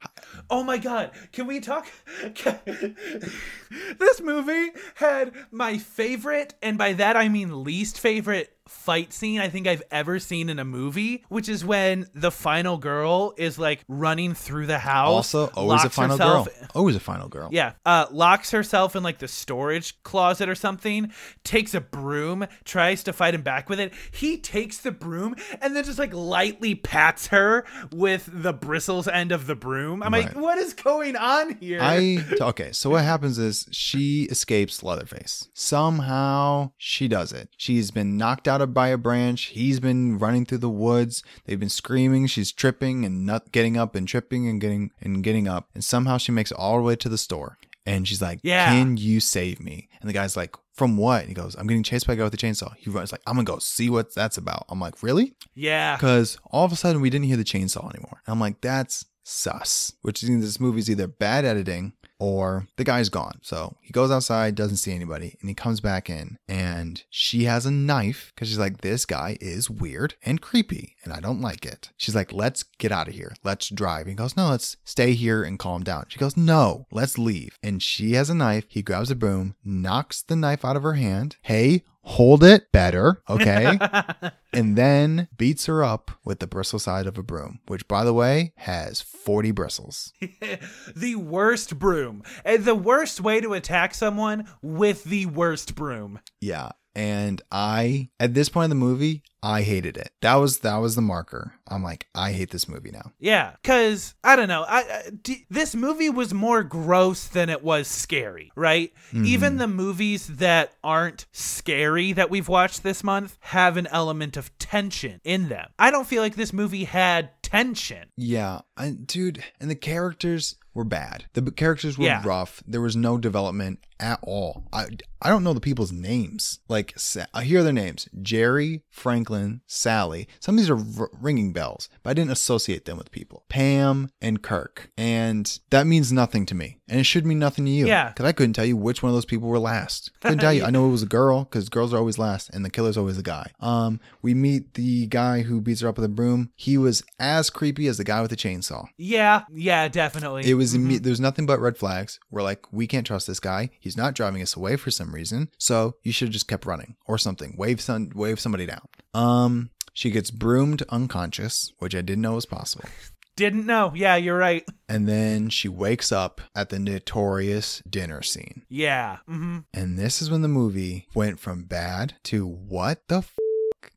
oh 0.48 0.62
my 0.62 0.78
god. 0.78 1.10
Can 1.32 1.46
we 1.46 1.60
talk? 1.60 1.86
this 2.64 4.20
movie 4.20 4.70
had 4.94 5.32
my 5.50 5.78
favorite, 5.78 6.54
and 6.62 6.78
by 6.78 6.92
that 6.94 7.16
I 7.16 7.28
mean 7.28 7.64
least 7.64 7.98
favorite 7.98 8.55
fight 8.68 9.12
scene 9.12 9.40
I 9.40 9.48
think 9.48 9.66
I've 9.66 9.82
ever 9.90 10.18
seen 10.18 10.48
in 10.48 10.58
a 10.58 10.64
movie, 10.64 11.24
which 11.28 11.48
is 11.48 11.64
when 11.64 12.08
the 12.14 12.30
final 12.30 12.78
girl 12.78 13.34
is 13.36 13.58
like 13.58 13.84
running 13.88 14.34
through 14.34 14.66
the 14.66 14.78
house. 14.78 15.34
Also, 15.34 15.46
always 15.54 15.84
a 15.84 15.90
final 15.90 16.16
herself- 16.16 16.46
girl. 16.46 16.68
Always 16.74 16.96
a 16.96 17.00
final 17.00 17.28
girl. 17.28 17.48
Yeah, 17.52 17.72
uh, 17.84 18.06
locks 18.10 18.50
herself 18.50 18.96
in 18.96 19.02
like 19.02 19.18
the 19.18 19.28
storage 19.28 20.02
closet 20.02 20.48
or 20.48 20.54
something, 20.54 21.12
takes 21.44 21.74
a 21.74 21.80
broom, 21.80 22.46
tries 22.64 23.02
to 23.04 23.12
fight 23.12 23.34
him 23.34 23.42
back 23.42 23.68
with 23.68 23.80
it. 23.80 23.92
He 24.10 24.36
takes 24.36 24.78
the 24.78 24.92
broom 24.92 25.36
and 25.60 25.74
then 25.74 25.84
just 25.84 25.98
like 25.98 26.12
lightly 26.12 26.74
pats 26.74 27.28
her 27.28 27.64
with 27.92 28.28
the 28.32 28.52
bristles 28.52 29.08
end 29.08 29.32
of 29.32 29.46
the 29.46 29.54
broom. 29.54 30.02
I'm 30.02 30.12
like, 30.12 30.34
what 30.34 30.58
is 30.58 30.74
going 30.74 31.16
on 31.16 31.56
here? 31.56 31.78
I 31.80 32.24
okay, 32.40 32.72
so 32.72 32.90
what 32.90 33.04
happens 33.04 33.38
is 33.38 33.66
she 33.70 34.24
escapes 34.24 34.82
Leatherface. 34.82 35.48
Somehow 35.54 36.72
she 36.76 37.08
does 37.08 37.32
it. 37.32 37.48
She's 37.56 37.90
been 37.90 38.16
knocked 38.16 38.48
out 38.48 38.55
of 38.60 38.74
by 38.74 38.88
a 38.88 38.98
branch. 38.98 39.44
He's 39.46 39.80
been 39.80 40.18
running 40.18 40.44
through 40.46 40.58
the 40.58 40.68
woods. 40.70 41.22
They've 41.44 41.60
been 41.60 41.68
screaming. 41.68 42.26
She's 42.26 42.52
tripping 42.52 43.04
and 43.04 43.24
not 43.26 43.52
getting 43.52 43.76
up 43.76 43.94
and 43.94 44.06
tripping 44.06 44.48
and 44.48 44.60
getting 44.60 44.90
and 45.00 45.22
getting 45.22 45.48
up. 45.48 45.68
And 45.74 45.84
somehow 45.84 46.18
she 46.18 46.32
makes 46.32 46.50
it 46.50 46.56
all 46.58 46.76
the 46.76 46.82
way 46.82 46.96
to 46.96 47.08
the 47.08 47.18
store. 47.18 47.58
And 47.84 48.06
she's 48.08 48.20
like, 48.20 48.40
Yeah. 48.42 48.66
"Can 48.70 48.96
you 48.96 49.20
save 49.20 49.60
me?" 49.60 49.88
And 50.00 50.08
the 50.08 50.12
guy's 50.12 50.36
like, 50.36 50.56
"From 50.74 50.96
what?" 50.96 51.20
And 51.20 51.28
he 51.28 51.34
goes, 51.34 51.54
"I'm 51.54 51.68
getting 51.68 51.84
chased 51.84 52.04
by 52.06 52.14
a 52.14 52.16
guy 52.16 52.24
with 52.24 52.34
a 52.34 52.36
chainsaw." 52.36 52.74
He 52.76 52.90
runs 52.90 53.12
like, 53.12 53.22
"I'm 53.28 53.36
gonna 53.36 53.44
go 53.44 53.60
see 53.60 53.88
what 53.90 54.12
that's 54.12 54.36
about." 54.36 54.64
I'm 54.68 54.80
like, 54.80 55.02
"Really?" 55.04 55.34
yeah. 55.54 55.94
Because 55.96 56.36
all 56.50 56.64
of 56.64 56.72
a 56.72 56.76
sudden 56.76 57.00
we 57.00 57.10
didn't 57.10 57.26
hear 57.26 57.36
the 57.36 57.44
chainsaw 57.44 57.88
anymore. 57.94 58.22
And 58.26 58.32
I'm 58.32 58.40
like, 58.40 58.60
that's 58.60 59.04
sus. 59.22 59.92
Which 60.02 60.22
means 60.24 60.44
this 60.44 60.58
movie's 60.60 60.90
either 60.90 61.06
bad 61.06 61.44
editing, 61.44 61.92
or 62.18 62.66
the 62.76 62.84
guy's 62.84 63.08
gone. 63.08 63.38
So 63.42 63.76
he 63.80 63.92
goes 63.92 64.10
outside, 64.10 64.54
doesn't 64.54 64.78
see 64.78 64.94
anybody, 64.94 65.36
and 65.40 65.48
he 65.48 65.54
comes 65.54 65.80
back 65.80 66.08
in 66.08 66.38
and 66.48 67.02
she 67.10 67.44
has 67.44 67.66
a 67.66 67.70
knife 67.70 68.32
because 68.34 68.48
she's 68.48 68.58
like, 68.58 68.80
this 68.80 69.04
guy 69.04 69.36
is 69.40 69.70
weird 69.70 70.14
and 70.22 70.40
creepy 70.40 70.96
and 71.04 71.12
I 71.12 71.20
don't 71.20 71.40
like 71.40 71.64
it. 71.64 71.90
She's 71.96 72.14
like, 72.14 72.32
let's 72.32 72.62
get 72.62 72.92
out 72.92 73.08
of 73.08 73.14
here. 73.14 73.34
Let's 73.44 73.68
drive. 73.68 74.06
He 74.06 74.14
goes, 74.14 74.36
no, 74.36 74.50
let's 74.50 74.76
stay 74.84 75.12
here 75.12 75.42
and 75.42 75.58
calm 75.58 75.82
down. 75.82 76.06
She 76.08 76.18
goes, 76.18 76.36
no, 76.36 76.86
let's 76.90 77.18
leave. 77.18 77.58
And 77.62 77.82
she 77.82 78.12
has 78.12 78.30
a 78.30 78.34
knife. 78.34 78.64
He 78.68 78.82
grabs 78.82 79.10
a 79.10 79.14
broom, 79.14 79.54
knocks 79.64 80.22
the 80.22 80.36
knife 80.36 80.64
out 80.64 80.76
of 80.76 80.82
her 80.82 80.94
hand. 80.94 81.36
Hey, 81.42 81.84
hold 82.06 82.44
it 82.44 82.70
better, 82.72 83.20
okay? 83.28 83.78
and 84.52 84.76
then 84.76 85.28
beats 85.36 85.66
her 85.66 85.84
up 85.84 86.12
with 86.24 86.38
the 86.38 86.46
bristle 86.46 86.78
side 86.78 87.06
of 87.06 87.18
a 87.18 87.22
broom, 87.22 87.58
which, 87.66 87.86
by 87.88 88.04
the 88.04 88.14
way, 88.14 88.52
has 88.56 89.00
40 89.00 89.50
bristles. 89.50 90.12
the 90.96 91.16
worst 91.16 91.78
broom. 91.78 92.22
And 92.44 92.64
the 92.64 92.76
worst 92.76 93.20
way 93.20 93.40
to 93.40 93.54
attack 93.54 93.92
someone 93.92 94.46
with 94.62 95.04
the 95.04 95.26
worst 95.26 95.74
broom. 95.74 96.20
Yeah. 96.40 96.70
And 96.96 97.42
I, 97.52 98.08
at 98.18 98.32
this 98.32 98.48
point 98.48 98.64
in 98.64 98.70
the 98.70 98.86
movie, 98.86 99.22
I 99.42 99.60
hated 99.60 99.98
it. 99.98 100.10
That 100.22 100.36
was 100.36 100.60
that 100.60 100.78
was 100.78 100.96
the 100.96 101.02
marker. 101.02 101.52
I'm 101.68 101.82
like, 101.82 102.08
I 102.14 102.32
hate 102.32 102.50
this 102.50 102.68
movie 102.68 102.90
now. 102.90 103.12
Yeah, 103.20 103.52
cuz 103.62 104.14
I 104.24 104.34
don't 104.34 104.48
know. 104.48 104.64
I, 104.66 104.78
I 104.78 105.10
d- 105.22 105.44
this 105.50 105.74
movie 105.74 106.08
was 106.08 106.32
more 106.32 106.62
gross 106.62 107.28
than 107.28 107.50
it 107.50 107.62
was 107.62 107.86
scary, 107.86 108.50
right? 108.56 108.92
Mm-hmm. 109.08 109.26
Even 109.26 109.58
the 109.58 109.68
movies 109.68 110.26
that 110.26 110.72
aren't 110.82 111.26
scary 111.32 112.12
that 112.14 112.30
we've 112.30 112.48
watched 112.48 112.82
this 112.82 113.04
month 113.04 113.36
have 113.40 113.76
an 113.76 113.86
element 113.88 114.38
of 114.38 114.56
tension 114.58 115.20
in 115.22 115.48
them. 115.48 115.68
I 115.78 115.90
don't 115.90 116.06
feel 116.08 116.22
like 116.22 116.34
this 116.34 116.54
movie 116.54 116.84
had 116.84 117.30
tension. 117.42 118.08
Yeah, 118.16 118.60
I, 118.76 118.90
dude, 118.90 119.42
and 119.60 119.70
the 119.70 119.74
characters 119.74 120.56
were 120.74 120.84
bad. 120.84 121.24
The 121.32 121.50
characters 121.50 121.96
were 121.96 122.04
Yeah. 122.04 122.22
rough. 122.22 122.62
There 122.66 122.82
was 122.82 122.94
no 122.94 123.16
development 123.16 123.78
at 123.98 124.18
all. 124.22 124.64
I 124.74 124.84
I 125.22 125.30
don't 125.30 125.42
know 125.42 125.54
the 125.54 125.60
people's 125.60 125.90
names. 125.92 126.58
Like 126.68 126.94
I 127.32 127.44
hear 127.44 127.62
their 127.62 127.72
names: 127.72 128.06
Jerry, 128.20 128.82
Franklin, 128.90 129.62
Sally. 129.66 130.28
Some 130.38 130.54
of 130.56 130.58
these 130.58 130.68
are 130.68 130.76
r- 131.02 131.10
ringing 131.18 131.54
bells, 131.54 131.88
but 132.02 132.10
I 132.10 132.14
didn't 132.14 132.32
associate 132.32 132.84
them 132.84 132.98
with 132.98 133.10
people. 133.10 133.44
Pam 133.48 134.10
and 134.20 134.42
Kirk, 134.42 134.90
and 134.98 135.58
that 135.70 135.86
means 135.86 136.12
nothing 136.12 136.44
to 136.44 136.54
me, 136.54 136.76
and 136.86 137.00
it 137.00 137.04
should 137.04 137.24
mean 137.24 137.38
nothing 137.38 137.64
to 137.64 137.70
you. 137.70 137.86
Yeah. 137.86 138.08
because 138.08 138.26
I 138.26 138.32
couldn't 138.32 138.52
tell 138.52 138.66
you 138.66 138.76
which 138.76 139.02
one 139.02 139.08
of 139.08 139.16
those 139.16 139.24
people 139.24 139.48
were 139.48 139.58
last. 139.58 140.10
Couldn't 140.20 140.40
tell 140.40 140.52
you. 140.52 140.62
I 140.64 140.70
know 140.70 140.86
it 140.86 140.90
was 140.92 141.02
a 141.02 141.06
girl 141.06 141.44
because 141.44 141.70
girls 141.70 141.94
are 141.94 141.98
always 141.98 142.18
last, 142.18 142.50
and 142.50 142.62
the 142.62 142.70
killer's 142.70 142.98
always 142.98 143.16
a 143.16 143.22
guy. 143.22 143.52
Um, 143.60 143.98
we 144.20 144.34
meet 144.34 144.74
the 144.74 145.06
guy 145.06 145.40
who 145.42 145.62
beats 145.62 145.80
her 145.80 145.88
up 145.88 145.96
with 145.96 146.04
a 146.04 146.08
broom. 146.10 146.50
He 146.54 146.76
was 146.76 147.02
as 147.18 147.48
creepy 147.48 147.86
as 147.86 147.96
the 147.96 148.04
guy 148.04 148.20
with 148.20 148.30
the 148.30 148.36
chainsaw. 148.36 148.65
Yeah, 148.96 149.42
yeah, 149.52 149.88
definitely. 149.88 150.48
It 150.48 150.54
was 150.54 150.74
imme- 150.74 151.02
there 151.02 151.10
was 151.10 151.20
nothing 151.20 151.46
but 151.46 151.60
red 151.60 151.76
flags. 151.78 152.18
We're 152.30 152.42
like, 152.42 152.72
we 152.72 152.86
can't 152.86 153.06
trust 153.06 153.26
this 153.26 153.40
guy. 153.40 153.70
He's 153.80 153.96
not 153.96 154.14
driving 154.14 154.42
us 154.42 154.56
away 154.56 154.76
for 154.76 154.90
some 154.90 155.14
reason. 155.14 155.48
So 155.58 155.96
you 156.02 156.12
should 156.12 156.28
have 156.28 156.32
just 156.32 156.48
kept 156.48 156.66
running 156.66 156.96
or 157.06 157.18
something. 157.18 157.54
Wave 157.56 157.80
some 157.80 158.10
wave 158.14 158.40
somebody 158.40 158.66
down. 158.66 158.86
Um, 159.14 159.70
she 159.92 160.10
gets 160.10 160.30
broomed 160.30 160.82
unconscious, 160.90 161.72
which 161.78 161.94
I 161.94 162.00
didn't 162.02 162.22
know 162.22 162.34
was 162.34 162.46
possible. 162.46 162.88
Didn't 163.36 163.66
know. 163.66 163.92
Yeah, 163.94 164.16
you're 164.16 164.38
right. 164.38 164.64
And 164.88 165.06
then 165.06 165.50
she 165.50 165.68
wakes 165.68 166.10
up 166.10 166.40
at 166.54 166.70
the 166.70 166.78
notorious 166.78 167.82
dinner 167.88 168.22
scene. 168.22 168.62
Yeah. 168.70 169.18
hmm 169.26 169.58
And 169.74 169.98
this 169.98 170.22
is 170.22 170.30
when 170.30 170.40
the 170.42 170.48
movie 170.48 171.06
went 171.14 171.38
from 171.38 171.64
bad 171.64 172.14
to 172.24 172.46
what 172.46 173.06
the 173.08 173.18
f- 173.18 173.34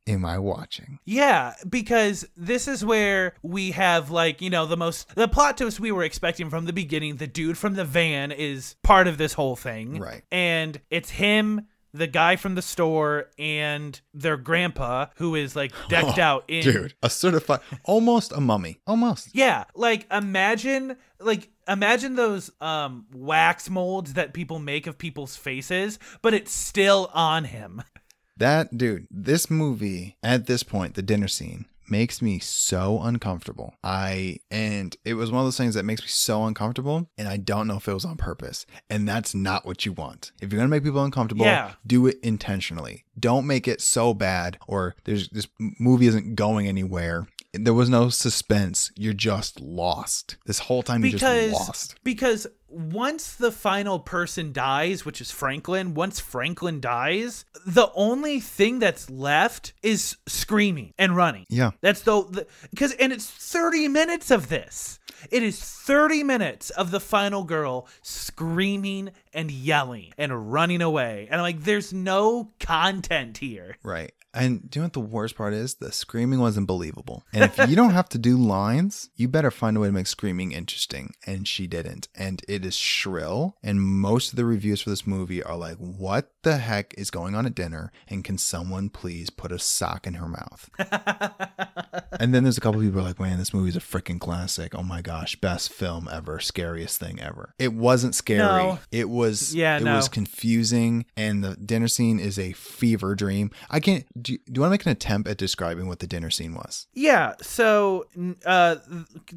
am 0.06 0.24
I 0.24 0.38
watching? 0.38 0.98
Yeah, 1.04 1.54
because 1.68 2.26
this 2.36 2.68
is 2.68 2.84
where 2.84 3.34
we 3.42 3.72
have 3.72 4.10
like, 4.10 4.40
you 4.40 4.50
know, 4.50 4.66
the 4.66 4.76
most 4.76 5.14
the 5.14 5.28
plot 5.28 5.56
twist 5.58 5.80
we 5.80 5.92
were 5.92 6.04
expecting 6.04 6.50
from 6.50 6.66
the 6.66 6.72
beginning. 6.72 7.16
The 7.16 7.26
dude 7.26 7.58
from 7.58 7.74
the 7.74 7.84
van 7.84 8.32
is 8.32 8.76
part 8.82 9.06
of 9.06 9.18
this 9.18 9.32
whole 9.34 9.56
thing. 9.56 9.98
Right. 9.98 10.22
And 10.30 10.80
it's 10.90 11.10
him, 11.10 11.66
the 11.92 12.06
guy 12.06 12.36
from 12.36 12.54
the 12.54 12.62
store, 12.62 13.30
and 13.38 14.00
their 14.14 14.36
grandpa 14.36 15.06
who 15.16 15.34
is 15.34 15.56
like 15.56 15.72
decked 15.88 16.18
out 16.20 16.44
in 16.48 16.62
Dude, 16.62 16.94
a 17.02 17.10
certified 17.10 17.60
almost 17.84 18.32
a 18.32 18.40
mummy. 18.40 18.80
Almost. 18.86 19.30
Yeah, 19.34 19.64
like 19.74 20.06
imagine 20.10 20.96
like 21.18 21.50
imagine 21.68 22.14
those 22.14 22.50
um 22.60 23.06
wax 23.12 23.68
molds 23.70 24.14
that 24.14 24.34
people 24.34 24.58
make 24.58 24.86
of 24.86 24.98
people's 24.98 25.36
faces, 25.36 25.98
but 26.22 26.34
it's 26.34 26.52
still 26.52 27.10
on 27.12 27.44
him. 27.44 27.82
That 28.40 28.76
dude, 28.76 29.06
this 29.10 29.50
movie 29.50 30.16
at 30.22 30.46
this 30.46 30.62
point, 30.62 30.94
the 30.94 31.02
dinner 31.02 31.28
scene 31.28 31.66
makes 31.88 32.22
me 32.22 32.38
so 32.38 33.00
uncomfortable. 33.02 33.74
I 33.84 34.38
and 34.50 34.96
it 35.04 35.14
was 35.14 35.30
one 35.30 35.40
of 35.40 35.46
those 35.46 35.56
things 35.56 35.74
that 35.74 35.84
makes 35.84 36.00
me 36.02 36.06
so 36.08 36.44
uncomfortable 36.44 37.10
and 37.18 37.28
I 37.28 37.36
don't 37.36 37.66
know 37.66 37.76
if 37.76 37.86
it 37.88 37.92
was 37.94 38.04
on 38.04 38.16
purpose. 38.16 38.64
And 38.88 39.06
that's 39.08 39.34
not 39.34 39.66
what 39.66 39.84
you 39.84 39.92
want. 39.92 40.32
If 40.40 40.50
you're 40.52 40.58
going 40.58 40.68
to 40.70 40.74
make 40.74 40.84
people 40.84 41.04
uncomfortable, 41.04 41.44
Yeah. 41.46 41.72
do 41.86 42.06
it 42.06 42.18
intentionally. 42.22 43.04
Don't 43.18 43.46
make 43.46 43.68
it 43.68 43.80
so 43.80 44.14
bad 44.14 44.56
or 44.68 44.94
there's 45.04 45.28
this 45.30 45.48
movie 45.78 46.06
isn't 46.06 46.34
going 46.36 46.66
anywhere. 46.66 47.26
There 47.52 47.74
was 47.74 47.88
no 47.88 48.10
suspense. 48.10 48.92
You're 48.96 49.12
just 49.12 49.60
lost. 49.60 50.36
This 50.46 50.60
whole 50.60 50.82
time 50.82 51.02
you're 51.02 51.12
because 51.12 51.50
just 51.50 51.68
lost. 51.68 51.94
because 52.04 52.46
once 52.68 53.34
the 53.34 53.50
final 53.50 53.98
person 53.98 54.52
dies, 54.52 55.04
which 55.04 55.20
is 55.20 55.32
Franklin, 55.32 55.94
once 55.94 56.20
Franklin 56.20 56.80
dies, 56.80 57.44
the 57.66 57.90
only 57.94 58.38
thing 58.38 58.78
that's 58.78 59.10
left 59.10 59.72
is 59.82 60.16
screaming 60.28 60.94
and 60.96 61.16
running. 61.16 61.46
Yeah. 61.48 61.72
That's 61.80 62.02
the 62.02 62.46
because 62.70 62.92
and 62.92 63.12
it's 63.12 63.28
30 63.28 63.88
minutes 63.88 64.30
of 64.30 64.48
this. 64.48 65.00
It 65.30 65.42
is 65.42 65.60
30 65.60 66.22
minutes 66.22 66.70
of 66.70 66.92
the 66.92 67.00
final 67.00 67.44
girl 67.44 67.88
screaming 68.02 69.10
and 69.32 69.50
yelling 69.50 70.12
and 70.18 70.52
running 70.52 70.82
away. 70.82 71.28
And 71.30 71.40
I'm 71.40 71.42
like 71.42 71.64
there's 71.64 71.92
no 71.92 72.52
content 72.58 73.38
here. 73.38 73.76
Right. 73.82 74.12
And 74.32 74.70
do 74.70 74.78
you 74.78 74.82
know 74.82 74.86
what 74.86 74.92
the 74.92 75.00
worst 75.00 75.36
part 75.36 75.54
is? 75.54 75.74
The 75.74 75.90
screaming 75.90 76.38
wasn't 76.38 76.68
believable. 76.68 77.24
And 77.32 77.44
if 77.44 77.68
you 77.68 77.74
don't 77.74 77.90
have 77.90 78.08
to 78.10 78.18
do 78.18 78.36
lines, 78.36 79.10
you 79.16 79.26
better 79.26 79.50
find 79.50 79.76
a 79.76 79.80
way 79.80 79.88
to 79.88 79.92
make 79.92 80.06
screaming 80.06 80.52
interesting. 80.52 81.14
And 81.26 81.48
she 81.48 81.66
didn't. 81.66 82.08
And 82.14 82.42
it 82.46 82.64
is 82.64 82.76
shrill. 82.76 83.56
And 83.62 83.82
most 83.82 84.30
of 84.30 84.36
the 84.36 84.44
reviews 84.44 84.82
for 84.82 84.90
this 84.90 85.06
movie 85.06 85.42
are 85.42 85.56
like, 85.56 85.76
what 85.78 86.32
the 86.42 86.58
heck 86.58 86.94
is 86.96 87.10
going 87.10 87.34
on 87.34 87.44
at 87.44 87.54
dinner? 87.54 87.90
And 88.06 88.22
can 88.22 88.38
someone 88.38 88.88
please 88.88 89.30
put 89.30 89.52
a 89.52 89.58
sock 89.58 90.06
in 90.06 90.14
her 90.14 90.28
mouth? 90.28 90.70
and 92.20 92.32
then 92.32 92.44
there's 92.44 92.58
a 92.58 92.60
couple 92.60 92.80
people 92.80 93.00
are 93.00 93.04
like, 93.04 93.20
man, 93.20 93.38
this 93.38 93.52
movie's 93.52 93.76
a 93.76 93.80
freaking 93.80 94.20
classic. 94.20 94.74
Oh 94.76 94.84
my 94.84 95.02
gosh, 95.02 95.34
best 95.36 95.72
film 95.72 96.08
ever, 96.10 96.38
scariest 96.38 97.00
thing 97.00 97.20
ever. 97.20 97.54
It 97.58 97.72
wasn't 97.72 98.14
scary. 98.14 98.38
No. 98.38 98.78
It 98.92 99.08
was 99.08 99.19
Yeah, 99.54 99.78
it 99.78 99.82
no. 99.82 99.96
was 99.96 100.08
confusing 100.08 101.06
and 101.16 101.42
the 101.44 101.56
dinner 101.56 101.88
scene 101.88 102.18
is 102.18 102.38
a 102.38 102.52
fever 102.52 103.14
dream. 103.14 103.50
I 103.70 103.80
can't 103.80 104.04
do, 104.20 104.36
do 104.36 104.52
you 104.54 104.60
want 104.60 104.70
to 104.70 104.74
make 104.74 104.86
an 104.86 104.92
attempt 104.92 105.28
at 105.28 105.36
describing 105.36 105.86
what 105.88 105.98
the 106.00 106.06
dinner 106.06 106.30
scene 106.30 106.54
was? 106.54 106.86
Yeah, 106.94 107.34
so 107.40 108.06
uh 108.46 108.76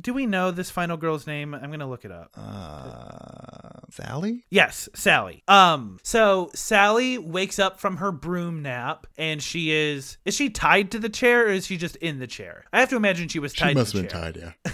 do 0.01 0.13
we 0.13 0.25
know 0.25 0.51
this 0.51 0.69
final 0.69 0.97
girl's 0.97 1.27
name? 1.27 1.53
I'm 1.53 1.67
going 1.67 1.79
to 1.79 1.85
look 1.85 2.05
it 2.05 2.11
up. 2.11 2.31
Uh 2.35 3.79
Sally? 3.93 4.45
Yes, 4.49 4.89
Sally. 4.95 5.43
Um, 5.47 5.99
so 6.03 6.49
Sally 6.55 7.17
wakes 7.17 7.59
up 7.59 7.79
from 7.79 7.97
her 7.97 8.11
broom 8.11 8.61
nap 8.61 9.05
and 9.17 9.41
she 9.41 9.71
is 9.71 10.17
is 10.25 10.33
she 10.33 10.49
tied 10.49 10.91
to 10.91 10.99
the 10.99 11.09
chair 11.09 11.45
or 11.45 11.49
is 11.49 11.67
she 11.67 11.77
just 11.77 11.95
in 11.97 12.19
the 12.19 12.27
chair? 12.27 12.65
I 12.73 12.79
have 12.79 12.89
to 12.89 12.95
imagine 12.95 13.27
she 13.27 13.39
was 13.39 13.53
tied 13.53 13.75
to 13.75 13.83
the 13.83 14.01
chair. 14.01 14.09
tied, 14.09 14.37
yeah. 14.37 14.71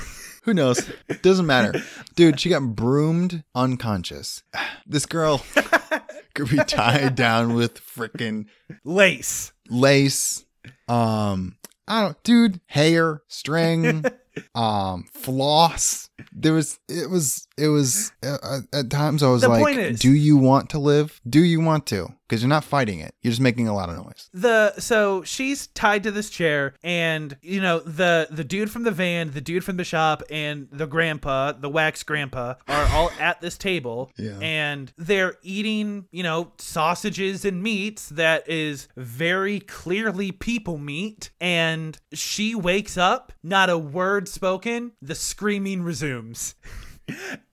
Who 0.50 0.56
knows? 0.56 0.92
Doesn't 1.22 1.46
matter. 1.46 1.80
Dude, 2.16 2.40
she 2.40 2.50
got 2.50 2.76
broomed 2.76 3.44
unconscious. 3.54 4.42
This 4.88 5.06
girl 5.06 5.46
could 6.34 6.50
be 6.50 6.58
tied 6.58 7.14
down 7.14 7.54
with 7.54 7.80
freaking 7.80 8.48
Lace. 8.84 9.52
lace, 9.70 10.44
um, 10.88 11.56
I 11.88 12.02
don't, 12.02 12.24
dude, 12.24 12.62
hair, 12.66 13.22
string, 13.28 14.04
um, 14.56 15.06
floss. 15.14 16.10
There 16.32 16.54
was, 16.54 16.80
it 16.90 17.12
was, 17.12 17.48
it 17.60 17.68
was. 17.68 18.12
Uh, 18.24 18.62
at 18.74 18.90
times, 18.90 19.24
I 19.24 19.30
was 19.30 19.42
The 19.42 19.50
like, 19.50 19.78
is- 19.78 20.00
"Do 20.00 20.12
you 20.14 20.38
want 20.38 20.70
to 20.72 20.80
live? 20.80 21.20
Do 21.30 21.44
you 21.44 21.60
want 21.62 21.86
to? 21.88 22.08
Because 22.28 22.44
you're 22.44 22.50
not 22.50 22.64
fighting 22.64 23.00
it. 23.00 23.16
You're 23.24 23.32
just 23.32 23.42
making 23.42 23.68
a 23.68 23.74
lot 23.74 23.90
of 23.90 23.98
noise." 23.98 24.30
The 24.34 24.74
so 24.80 25.24
she's 25.24 25.68
tied 25.68 26.04
to 26.04 26.12
this 26.12 26.30
chair 26.30 26.76
and 26.84 27.36
you 27.42 27.60
know 27.62 27.80
the 27.80 28.28
the 28.30 28.44
dude 28.44 28.70
from 28.72 28.84
the 28.84 28.92
van, 28.92 29.32
the 29.32 29.42
dude 29.42 29.64
from 29.64 29.78
the 29.78 29.84
shop 29.84 30.22
and 30.30 30.68
the 30.72 30.86
grandpa, 30.86 31.54
the 31.54 31.70
wax 31.70 32.04
grandpa 32.04 32.54
are 32.68 32.86
all 32.92 33.12
at 33.20 33.42
this 33.42 33.58
table 33.58 34.12
Yeah. 34.18 34.38
and 34.42 34.92
they're 34.98 35.36
eating, 35.42 36.06
you 36.12 36.22
know, 36.24 36.52
sausages 36.60 37.46
and 37.46 37.64
meats 37.64 38.10
that 38.10 38.48
is 38.48 38.88
very 38.96 39.60
clearly 39.60 40.32
people 40.32 40.78
meat 40.78 41.32
and 41.42 41.98
she 42.14 42.54
wakes 42.56 42.96
up, 42.98 43.32
not 43.44 43.70
a 43.70 43.78
word 43.78 44.28
spoken, 44.28 44.92
the 45.02 45.16
screaming 45.16 45.82
resumes. 45.82 46.54